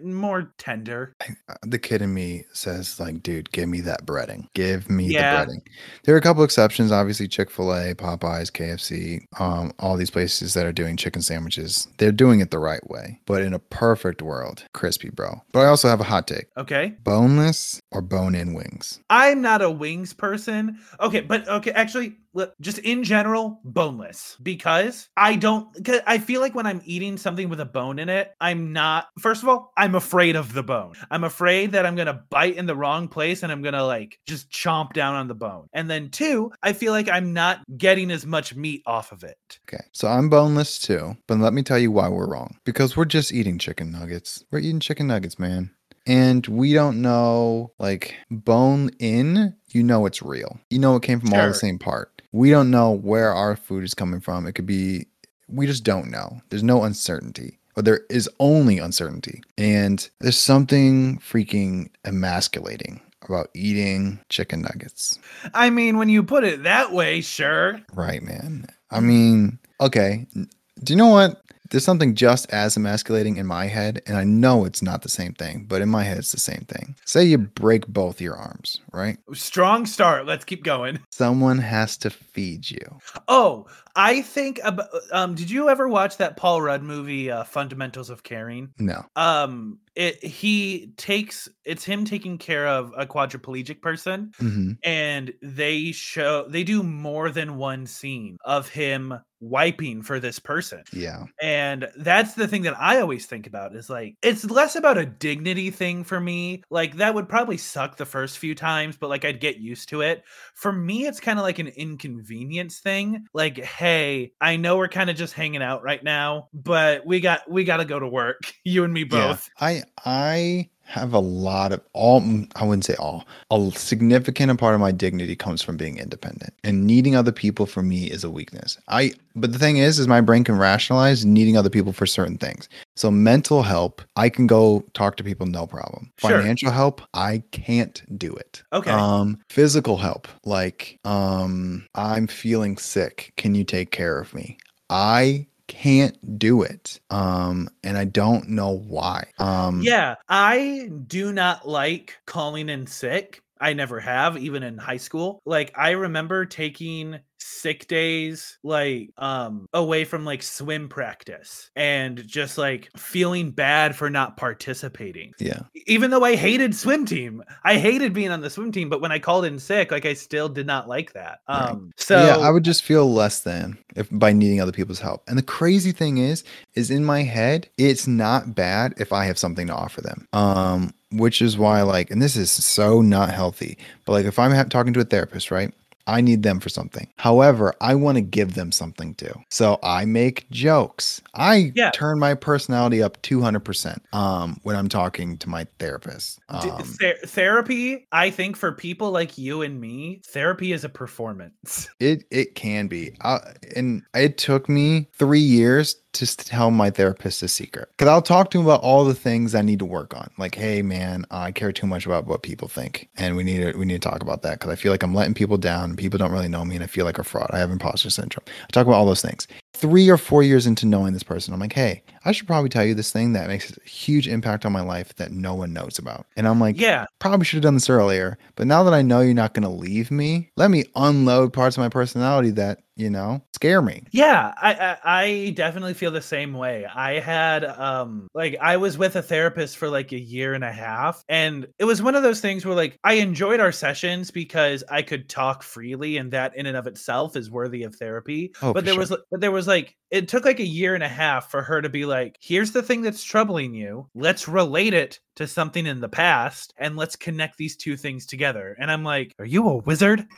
more 0.01 0.51
tender. 0.57 1.13
Uh, 1.47 1.53
The 1.63 1.77
kid 1.79 2.01
in 2.01 2.13
me 2.13 2.45
says, 2.53 2.99
like, 2.99 3.21
dude, 3.21 3.51
give 3.51 3.69
me 3.69 3.81
that 3.81 4.05
breading. 4.05 4.47
Give 4.55 4.89
me 4.89 5.05
Yeah. 5.07 5.45
the 5.45 5.51
breading. 5.51 5.61
There 6.03 6.15
are 6.15 6.17
a 6.17 6.21
couple 6.21 6.43
exceptions, 6.43 6.91
obviously 6.91 7.27
Chick 7.27 7.51
Fil 7.51 7.71
A, 7.71 7.93
Popeyes, 7.93 8.51
KFC, 8.51 9.25
um, 9.39 9.73
all 9.79 9.95
these 9.95 10.09
places 10.11 10.53
that 10.55 10.65
are 10.65 10.71
doing 10.73 10.97
chicken 10.97 11.21
sandwiches. 11.21 11.87
They're 11.97 12.11
doing 12.11 12.39
it 12.39 12.49
the 12.51 12.59
right 12.59 12.87
way. 12.89 13.19
But 13.27 13.43
in 13.43 13.53
a 13.53 13.59
perfect 13.59 14.21
world, 14.23 14.63
crispy, 14.73 15.09
bro. 15.11 15.41
But 15.51 15.61
I 15.61 15.65
also 15.67 15.87
have 15.87 15.99
a 16.01 16.03
hot 16.05 16.27
take: 16.27 16.45
Okay. 16.57 16.95
boneless 17.03 17.79
or 17.91 18.01
bone-in 18.01 18.53
wings. 18.55 18.99
I'm 19.09 19.41
not 19.41 19.61
a 19.61 19.69
wings 19.69 20.13
person. 20.13 20.79
Okay, 20.99 21.21
but 21.21 21.47
okay, 21.47 21.71
actually, 21.71 22.17
just 22.59 22.79
in 22.79 23.03
general, 23.03 23.59
boneless 23.63 24.37
because 24.41 25.09
I 25.15 25.35
don't. 25.35 25.67
I 26.05 26.17
feel 26.17 26.41
like 26.41 26.55
when 26.55 26.65
I'm 26.65 26.81
eating 26.85 27.17
something 27.17 27.49
with 27.49 27.59
a 27.59 27.65
bone 27.65 27.99
in 27.99 28.09
it, 28.09 28.33
I'm 28.41 28.73
not. 28.73 29.07
First 29.19 29.43
of 29.43 29.49
all, 29.49 29.71
I'm 29.77 29.95
afraid 29.95 30.35
of 30.35 30.53
the 30.53 30.63
bone. 30.63 30.93
I'm 31.11 31.23
afraid 31.23 31.73
that 31.73 31.85
I'm 31.85 31.95
gonna 31.95 32.23
bite 32.29 32.57
in 32.57 32.65
the 32.65 32.75
wrong 32.75 33.07
place 33.07 33.43
and 33.43 33.51
I'm 33.51 33.61
gonna 33.61 33.85
like 33.85 34.19
just 34.25 34.49
chomp 34.49 34.93
down 34.93 35.15
on 35.15 35.27
the 35.27 35.35
bone. 35.35 35.67
And 35.73 35.89
then 35.89 36.09
two, 36.09 36.51
I 36.63 36.73
feel 36.73 36.91
like 36.91 37.09
I'm 37.09 37.33
not 37.33 37.61
getting 37.77 38.11
as 38.11 38.25
much 38.25 38.55
meat 38.55 38.83
off 38.85 39.11
of 39.11 39.23
it. 39.23 39.37
Okay, 39.67 39.83
so 39.91 40.07
I'm 40.07 40.29
boneless 40.29 40.79
too, 40.79 41.15
but 41.27 41.39
let 41.39 41.53
me 41.53 41.63
tell 41.63 41.79
you 41.79 41.91
why 41.91 42.09
we're 42.09 42.29
wrong. 42.29 42.57
Because 42.65 42.97
we're 42.97 43.05
just 43.05 43.33
eating 43.33 43.59
chicken 43.59 43.91
nuggets. 43.91 44.43
We're 44.51 44.59
eating 44.59 44.79
chicken 44.79 45.07
nuggets, 45.07 45.39
man. 45.39 45.71
And 46.05 46.45
we 46.47 46.73
don't 46.73 47.01
know, 47.01 47.71
like, 47.79 48.15
bone 48.29 48.91
in, 48.99 49.55
you 49.69 49.83
know 49.83 50.05
it's 50.05 50.21
real. 50.21 50.59
You 50.69 50.79
know 50.79 50.95
it 50.95 51.03
came 51.03 51.19
from 51.19 51.33
all 51.33 51.47
the 51.47 51.53
same 51.53 51.79
part. 51.79 52.21
We 52.31 52.49
don't 52.51 52.69
know 52.69 52.91
where 52.91 53.33
our 53.33 53.55
food 53.55 53.83
is 53.83 53.93
coming 53.93 54.19
from. 54.19 54.45
It 54.45 54.53
could 54.53 54.65
be, 54.65 55.07
we 55.47 55.65
just 55.65 55.83
don't 55.83 56.11
know. 56.11 56.41
There's 56.49 56.63
no 56.63 56.83
uncertainty. 56.83 57.59
Or 57.75 57.81
there 57.81 58.01
is 58.09 58.29
only 58.39 58.77
uncertainty. 58.77 59.41
And 59.57 60.07
there's 60.19 60.37
something 60.37 61.17
freaking 61.19 61.89
emasculating 62.05 63.01
about 63.23 63.49
eating 63.53 64.19
chicken 64.29 64.61
nuggets. 64.61 65.17
I 65.53 65.69
mean, 65.69 65.97
when 65.97 66.09
you 66.09 66.23
put 66.23 66.43
it 66.43 66.63
that 66.63 66.93
way, 66.93 67.21
sure. 67.21 67.81
Right, 67.93 68.21
man. 68.21 68.67
I 68.91 68.99
mean, 68.99 69.59
okay. 69.81 70.27
Do 70.33 70.93
you 70.93 70.97
know 70.97 71.07
what? 71.07 71.41
There's 71.69 71.83
something 71.83 72.15
just 72.15 72.49
as 72.51 72.77
emasculating 72.77 73.37
in 73.37 73.45
my 73.45 73.65
head, 73.67 74.01
and 74.05 74.17
I 74.17 74.23
know 74.23 74.65
it's 74.65 74.81
not 74.81 75.01
the 75.01 75.09
same 75.09 75.33
thing, 75.33 75.65
but 75.67 75.81
in 75.81 75.89
my 75.89 76.03
head, 76.03 76.17
it's 76.17 76.31
the 76.31 76.39
same 76.39 76.65
thing. 76.67 76.95
Say 77.05 77.23
you 77.25 77.37
break 77.37 77.87
both 77.87 78.21
your 78.21 78.35
arms, 78.35 78.79
right? 78.93 79.17
Strong 79.33 79.87
start. 79.87 80.25
Let's 80.25 80.45
keep 80.45 80.63
going. 80.63 80.99
Someone 81.11 81.59
has 81.59 81.97
to 81.97 82.09
feed 82.09 82.69
you. 82.69 82.99
Oh, 83.27 83.67
I 83.95 84.21
think 84.21 84.59
about. 84.63 84.89
Um, 85.11 85.35
did 85.35 85.49
you 85.49 85.69
ever 85.69 85.87
watch 85.87 86.17
that 86.17 86.37
Paul 86.37 86.61
Rudd 86.61 86.83
movie, 86.83 87.31
uh, 87.31 87.43
Fundamentals 87.45 88.09
of 88.09 88.23
Caring? 88.23 88.73
No. 88.77 89.05
Um, 89.15 89.79
it 89.95 90.23
he 90.23 90.91
takes 90.97 91.47
it's 91.63 91.85
him 91.85 92.03
taking 92.03 92.37
care 92.37 92.67
of 92.67 92.93
a 92.97 93.05
quadriplegic 93.05 93.81
person, 93.81 94.31
hmm 94.37 94.73
and 94.83 95.33
they 95.41 95.91
show 95.93 96.45
they 96.49 96.63
do 96.63 96.83
more 96.83 97.31
than 97.31 97.55
one 97.57 97.85
scene 97.85 98.37
of 98.43 98.67
him 98.67 99.13
wiping 99.49 100.01
for 100.01 100.19
this 100.19 100.39
person. 100.39 100.83
Yeah. 100.91 101.23
And 101.41 101.87
that's 101.97 102.33
the 102.33 102.47
thing 102.47 102.63
that 102.63 102.77
I 102.79 102.99
always 102.99 103.25
think 103.25 103.47
about 103.47 103.75
is 103.75 103.89
like 103.89 104.15
it's 104.21 104.45
less 104.45 104.75
about 104.75 104.97
a 104.97 105.05
dignity 105.05 105.71
thing 105.71 106.03
for 106.03 106.19
me. 106.19 106.63
Like 106.69 106.97
that 106.97 107.13
would 107.13 107.29
probably 107.29 107.57
suck 107.57 107.97
the 107.97 108.05
first 108.05 108.37
few 108.37 108.55
times, 108.55 108.97
but 108.97 109.09
like 109.09 109.25
I'd 109.25 109.39
get 109.39 109.57
used 109.57 109.89
to 109.89 110.01
it. 110.01 110.23
For 110.55 110.71
me, 110.71 111.05
it's 111.05 111.19
kind 111.19 111.39
of 111.39 111.43
like 111.43 111.59
an 111.59 111.67
inconvenience 111.67 112.79
thing. 112.79 113.25
Like, 113.33 113.57
hey, 113.57 114.33
I 114.41 114.55
know 114.57 114.77
we're 114.77 114.87
kind 114.87 115.09
of 115.09 115.15
just 115.15 115.33
hanging 115.33 115.61
out 115.61 115.83
right 115.83 116.03
now, 116.03 116.49
but 116.53 117.05
we 117.05 117.19
got 117.19 117.49
we 117.49 117.63
got 117.63 117.77
to 117.77 117.85
go 117.85 117.99
to 117.99 118.07
work. 118.07 118.41
You 118.67 118.83
and 118.83 118.91
me 118.93 119.01
Yeah. 119.01 119.27
both. 119.27 119.49
I 119.59 119.83
I 120.03 120.69
have 120.85 121.13
a 121.13 121.19
lot 121.19 121.71
of 121.71 121.81
all 121.93 122.23
I 122.55 122.63
wouldn't 122.63 122.85
say 122.85 122.95
all. 122.95 123.25
A 123.51 123.71
significant 123.75 124.57
part 124.59 124.75
of 124.75 124.81
my 124.81 124.91
dignity 124.91 125.35
comes 125.35 125.61
from 125.61 125.77
being 125.77 125.97
independent. 125.97 126.53
And 126.63 126.85
needing 126.85 127.15
other 127.15 127.31
people 127.31 127.65
for 127.65 127.81
me 127.81 128.05
is 128.05 128.23
a 128.23 128.29
weakness. 128.29 128.77
I 128.87 129.13
but 129.35 129.51
the 129.51 129.59
thing 129.59 129.77
is 129.77 129.99
is 129.99 130.07
my 130.07 130.21
brain 130.21 130.43
can 130.43 130.57
rationalize 130.57 131.25
needing 131.25 131.57
other 131.57 131.69
people 131.69 131.91
for 131.91 132.05
certain 132.05 132.37
things. 132.37 132.69
So 132.95 133.11
mental 133.11 133.63
help, 133.63 134.01
I 134.15 134.29
can 134.29 134.47
go 134.47 134.85
talk 134.93 135.17
to 135.17 135.23
people 135.23 135.47
no 135.47 135.67
problem. 135.67 136.11
Sure. 136.17 136.29
Financial 136.39 136.71
help, 136.71 137.01
I 137.13 137.43
can't 137.51 138.01
do 138.17 138.33
it. 138.33 138.63
Okay. 138.71 138.91
Um 138.91 139.39
physical 139.49 139.97
help, 139.97 140.27
like 140.45 140.99
um 141.03 141.87
I'm 141.95 142.27
feeling 142.27 142.77
sick. 142.77 143.33
Can 143.37 143.55
you 143.55 143.63
take 143.63 143.91
care 143.91 144.19
of 144.19 144.33
me? 144.33 144.57
I 144.89 145.47
can't 145.67 146.37
do 146.39 146.61
it. 146.63 146.99
Um 147.09 147.69
and 147.83 147.97
I 147.97 148.05
don't 148.05 148.49
know 148.49 148.71
why. 148.71 149.27
Um 149.39 149.87
Yeah, 149.87 150.15
I 150.29 150.89
do 151.07 151.31
not 151.33 151.67
like 151.67 152.17
calling 152.25 152.69
in 152.69 152.87
sick. 152.87 153.41
I 153.59 153.73
never 153.73 153.99
have, 153.99 154.37
even 154.37 154.63
in 154.63 154.77
high 154.77 154.97
school. 154.97 155.41
Like 155.45 155.71
I 155.77 155.91
remember 155.91 156.45
taking 156.45 157.19
sick 157.39 157.87
days 157.87 158.57
like 158.63 159.09
um 159.17 159.67
away 159.73 160.05
from 160.05 160.25
like 160.25 160.41
swim 160.41 160.87
practice 160.87 161.69
and 161.75 162.25
just 162.27 162.57
like 162.57 162.89
feeling 162.97 163.51
bad 163.51 163.95
for 163.95 164.09
not 164.09 164.37
participating 164.37 165.33
yeah. 165.39 165.59
even 165.87 166.11
though 166.11 166.23
i 166.23 166.35
hated 166.35 166.75
swim 166.75 167.05
team 167.05 167.43
i 167.63 167.77
hated 167.77 168.13
being 168.13 168.31
on 168.31 168.41
the 168.41 168.49
swim 168.49 168.71
team 168.71 168.89
but 168.89 169.01
when 169.01 169.11
i 169.11 169.19
called 169.19 169.45
in 169.45 169.59
sick 169.59 169.91
like 169.91 170.05
i 170.05 170.13
still 170.13 170.49
did 170.49 170.65
not 170.65 170.87
like 170.87 171.13
that 171.13 171.39
Right. 171.47 171.69
um 171.69 171.91
so 171.97 172.25
yeah, 172.25 172.37
I 172.37 172.49
would 172.51 172.63
just 172.63 172.83
feel 172.83 173.11
less 173.11 173.39
than 173.39 173.77
if 173.95 174.07
by 174.11 174.31
needing 174.33 174.61
other 174.61 174.71
people's 174.71 174.99
help. 174.99 175.23
And 175.27 175.37
the 175.37 175.43
crazy 175.43 175.91
thing 175.91 176.17
is, 176.17 176.43
is 176.75 176.91
in 176.91 177.05
my 177.05 177.23
head, 177.23 177.69
it's 177.77 178.07
not 178.07 178.53
bad 178.55 178.93
if 178.97 179.11
I 179.13 179.25
have 179.25 179.37
something 179.37 179.67
to 179.67 179.73
offer 179.73 180.01
them. 180.01 180.27
Um, 180.33 180.93
which 181.11 181.41
is 181.41 181.57
why, 181.57 181.81
like, 181.81 182.11
and 182.11 182.21
this 182.21 182.35
is 182.35 182.51
so 182.51 183.01
not 183.01 183.31
healthy, 183.31 183.77
but 184.05 184.11
like, 184.13 184.25
if 184.25 184.37
I'm 184.37 184.51
ha- 184.51 184.63
talking 184.63 184.93
to 184.93 184.99
a 184.99 185.05
therapist, 185.05 185.49
right? 185.49 185.73
I 186.07 186.21
need 186.21 186.43
them 186.43 186.59
for 186.59 186.69
something. 186.69 187.07
However, 187.17 187.73
I 187.81 187.95
want 187.95 188.17
to 188.17 188.21
give 188.21 188.53
them 188.53 188.71
something 188.71 189.15
too. 189.15 189.33
So 189.49 189.79
I 189.83 190.05
make 190.05 190.49
jokes. 190.51 191.21
I 191.33 191.71
Yeah. 191.75 191.91
turn 191.91 192.19
my 192.19 192.33
personality 192.35 193.01
up 193.01 193.21
200% 193.21 193.97
um, 194.13 194.59
when 194.63 194.75
I'm 194.75 194.89
talking 194.89 195.37
to 195.39 195.49
my 195.49 195.65
therapist. 195.79 196.39
Um, 196.49 196.83
ther- 196.99 197.17
therapy 197.25 198.07
i 198.11 198.29
think 198.29 198.55
for 198.55 198.71
people 198.71 199.11
like 199.11 199.37
you 199.37 199.61
and 199.61 199.79
me 199.79 200.21
therapy 200.27 200.71
is 200.73 200.83
a 200.83 200.89
performance 200.89 201.87
It 201.99 202.25
it 202.31 202.55
can 202.55 202.87
be, 202.87 203.15
uh, 203.21 203.39
and 203.75 204.03
it 204.13 204.37
took 204.37 204.69
me 204.69 205.09
three 205.17 205.39
years 205.39 205.95
to 206.15 206.37
tell 206.37 206.71
my 206.71 206.89
therapist 206.89 207.43
a 207.43 207.47
secret. 207.47 207.89
Because 207.97 208.09
I'll 208.09 208.21
talk 208.21 208.51
to 208.51 208.59
him 208.59 208.65
about 208.65 208.81
all 208.81 209.05
the 209.05 209.13
things 209.13 209.55
I 209.55 209.61
need 209.61 209.79
to 209.79 209.85
work 209.85 210.15
on. 210.15 210.29
Like, 210.37 210.55
hey 210.55 210.81
man, 210.81 211.25
I 211.31 211.51
care 211.51 211.71
too 211.71 211.87
much 211.87 212.05
about 212.05 212.25
what 212.25 212.43
people 212.43 212.67
think, 212.67 213.09
and 213.17 213.35
we 213.35 213.43
need 213.43 213.71
to 213.71 213.77
we 213.77 213.85
need 213.85 214.01
to 214.01 214.09
talk 214.09 214.21
about 214.21 214.41
that. 214.43 214.59
Because 214.59 214.71
I 214.71 214.75
feel 214.75 214.91
like 214.91 215.03
I'm 215.03 215.13
letting 215.13 215.33
people 215.33 215.57
down. 215.57 215.95
People 215.95 216.19
don't 216.19 216.31
really 216.31 216.47
know 216.47 216.65
me, 216.65 216.75
and 216.75 216.83
I 216.83 216.87
feel 216.87 217.05
like 217.05 217.17
a 217.17 217.23
fraud. 217.23 217.49
I 217.51 217.59
have 217.59 217.71
imposter 217.71 218.09
syndrome. 218.09 218.45
I 218.47 218.67
talk 218.71 218.87
about 218.87 218.97
all 218.97 219.05
those 219.05 219.21
things. 219.21 219.47
Three 219.75 220.09
or 220.09 220.17
four 220.17 220.43
years 220.43 220.65
into 220.65 220.85
knowing 220.85 221.13
this 221.13 221.23
person, 221.23 221.53
I'm 221.53 221.59
like, 221.59 221.73
hey, 221.73 222.03
I 222.23 222.31
should 222.31 222.47
probably 222.47 222.69
tell 222.69 222.85
you 222.85 222.95
this 222.95 223.11
thing 223.11 223.33
that 223.33 223.47
makes 223.47 223.75
a 223.75 223.89
huge 223.89 224.27
impact 224.27 224.65
on 224.65 224.71
my 224.71 224.81
life 224.81 225.13
that 225.15 225.31
no 225.31 225.53
one 225.53 225.73
knows 225.73 225.99
about. 225.99 226.25
And 226.35 226.47
I'm 226.47 226.59
like, 226.59 226.79
yeah 226.79 227.05
probably 227.29 227.43
should 227.43 227.57
have 227.57 227.63
done 227.63 227.73
this 227.73 227.89
earlier. 227.89 228.37
But 228.55 228.67
now 228.67 228.83
that 228.83 228.93
I 228.93 229.01
know 229.01 229.21
you're 229.21 229.33
not 229.33 229.55
going 229.55 229.63
to 229.63 229.69
leave 229.69 230.11
me, 230.11 230.51
let 230.57 230.69
me 230.69 230.85
unload 230.95 231.53
parts 231.53 231.75
of 231.75 231.81
my 231.81 231.89
personality 231.89 232.51
that, 232.51 232.83
you 232.95 233.09
know, 233.09 233.41
scare 233.53 233.81
me. 233.81 234.03
Yeah, 234.11 234.53
I, 234.61 234.73
I 234.73 234.97
I 235.03 235.49
definitely 235.49 235.95
feel 235.95 236.11
the 236.11 236.21
same 236.21 236.53
way. 236.53 236.85
I 236.85 237.19
had 237.19 237.65
um 237.65 238.29
like 238.33 238.55
I 238.61 238.77
was 238.77 238.97
with 238.97 239.17
a 239.17 239.21
therapist 239.21 239.75
for 239.75 239.89
like 239.89 240.13
a 240.13 240.19
year 240.19 240.53
and 240.53 240.63
a 240.63 240.71
half 240.71 241.21
and 241.27 241.67
it 241.77 241.83
was 241.83 242.01
one 242.01 242.15
of 242.15 242.23
those 242.23 242.39
things 242.39 242.63
where 242.63 242.75
like 242.75 242.97
I 243.03 243.15
enjoyed 243.15 243.59
our 243.59 243.73
sessions 243.73 244.31
because 244.31 244.81
I 244.89 245.01
could 245.01 245.27
talk 245.27 245.61
freely 245.61 246.15
and 246.15 246.31
that 246.31 246.55
in 246.55 246.67
and 246.67 246.77
of 246.77 246.87
itself 246.87 247.35
is 247.35 247.51
worthy 247.51 247.83
of 247.83 247.95
therapy. 247.95 248.53
Oh, 248.61 248.71
but 248.71 248.85
there 248.85 248.93
sure. 248.93 249.01
was 249.01 249.17
but 249.29 249.41
there 249.41 249.51
was 249.51 249.64
like 249.67 249.95
it 250.11 250.27
took 250.27 250.45
like 250.45 250.59
a 250.59 250.65
year 250.65 250.95
and 250.95 251.03
a 251.03 251.09
half 251.09 251.51
for 251.51 251.61
her 251.61 251.81
to 251.81 251.89
be 251.89 252.05
like, 252.05 252.37
here's 252.41 252.71
the 252.71 252.81
thing 252.83 253.01
that's 253.01 253.23
troubling 253.23 253.73
you. 253.73 254.07
Let's 254.15 254.47
relate 254.47 254.93
it 254.93 255.19
to 255.35 255.47
something 255.47 255.85
in 255.85 255.99
the 255.99 256.09
past 256.09 256.73
and 256.77 256.95
let's 256.95 257.15
connect 257.15 257.57
these 257.57 257.75
two 257.75 257.97
things 257.97 258.25
together. 258.25 258.77
And 258.79 258.89
I'm 258.89 259.03
like, 259.03 259.33
are 259.39 259.45
you 259.45 259.67
a 259.67 259.77
wizard? 259.77 260.25